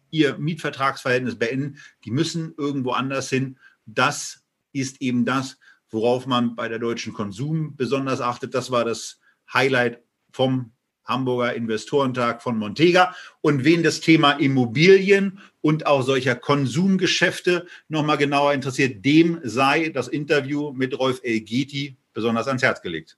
ihr 0.10 0.38
Mietvertragsverhältnis 0.38 1.38
beenden, 1.38 1.77
die 2.06 2.11
müssen 2.11 2.53
irgendwo 2.57 2.91
anders 2.91 3.30
hin. 3.30 3.57
Das 3.85 4.44
ist 4.72 5.02
eben 5.02 5.26
das, 5.26 5.57
worauf 5.90 6.26
man 6.26 6.56
bei 6.56 6.69
der 6.69 6.80
deutschen 6.80 7.14
Konsum 7.14 7.76
besonders 7.76 8.22
achtet. 8.22 8.53
Das 8.53 8.72
war 8.72 8.85
das 8.85 9.19
Highlight 9.52 10.02
vom 10.31 10.72
Hamburger 11.05 11.53
Investorentag 11.53 12.41
von 12.41 12.57
Montega. 12.57 13.15
Und 13.41 13.63
wen 13.63 13.84
das 13.84 13.99
Thema 13.99 14.34
Immobilien 14.34 15.39
und 15.61 15.85
auch 15.85 16.01
solcher 16.01 16.35
Konsumgeschäfte 16.35 17.67
nochmal 17.88 18.17
genauer 18.17 18.53
interessiert, 18.53 19.03
dem 19.05 19.39
sei 19.43 19.89
das 19.89 20.07
Interview 20.07 20.71
mit 20.71 20.97
Rolf 20.97 21.21
Elgeti 21.23 21.97
besonders 22.13 22.47
ans 22.47 22.63
Herz 22.63 22.81
gelegt. 22.81 23.17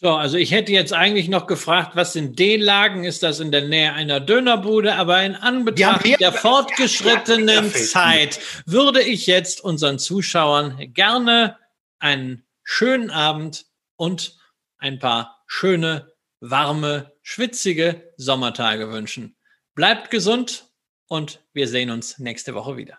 So, 0.00 0.10
also 0.10 0.36
ich 0.36 0.52
hätte 0.52 0.70
jetzt 0.70 0.92
eigentlich 0.92 1.28
noch 1.28 1.48
gefragt, 1.48 1.96
was 1.96 2.12
sind 2.12 2.38
D-Lagen? 2.38 3.02
Ist 3.02 3.24
das 3.24 3.40
in 3.40 3.50
der 3.50 3.66
Nähe 3.66 3.92
einer 3.92 4.20
Dönerbude? 4.20 4.94
Aber 4.94 5.20
in 5.24 5.34
Anbetracht 5.34 6.20
der 6.20 6.32
fortgeschrittenen 6.32 7.72
Zeit 7.72 8.38
würde 8.64 9.02
ich 9.02 9.26
jetzt 9.26 9.60
unseren 9.60 9.98
Zuschauern 9.98 10.78
gerne 10.94 11.56
einen 11.98 12.44
schönen 12.62 13.10
Abend 13.10 13.66
und 13.96 14.36
ein 14.78 15.00
paar 15.00 15.42
schöne, 15.48 16.12
warme, 16.40 17.12
schwitzige 17.22 18.12
Sommertage 18.16 18.90
wünschen. 18.90 19.36
Bleibt 19.74 20.10
gesund 20.10 20.72
und 21.06 21.44
wir 21.52 21.68
sehen 21.68 21.90
uns 21.90 22.18
nächste 22.18 22.54
Woche 22.54 22.76
wieder. 22.76 22.98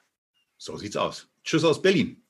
So 0.57 0.77
sieht's 0.77 0.97
aus. 0.97 1.27
Tschüss 1.43 1.63
aus 1.63 1.81
Berlin. 1.81 2.23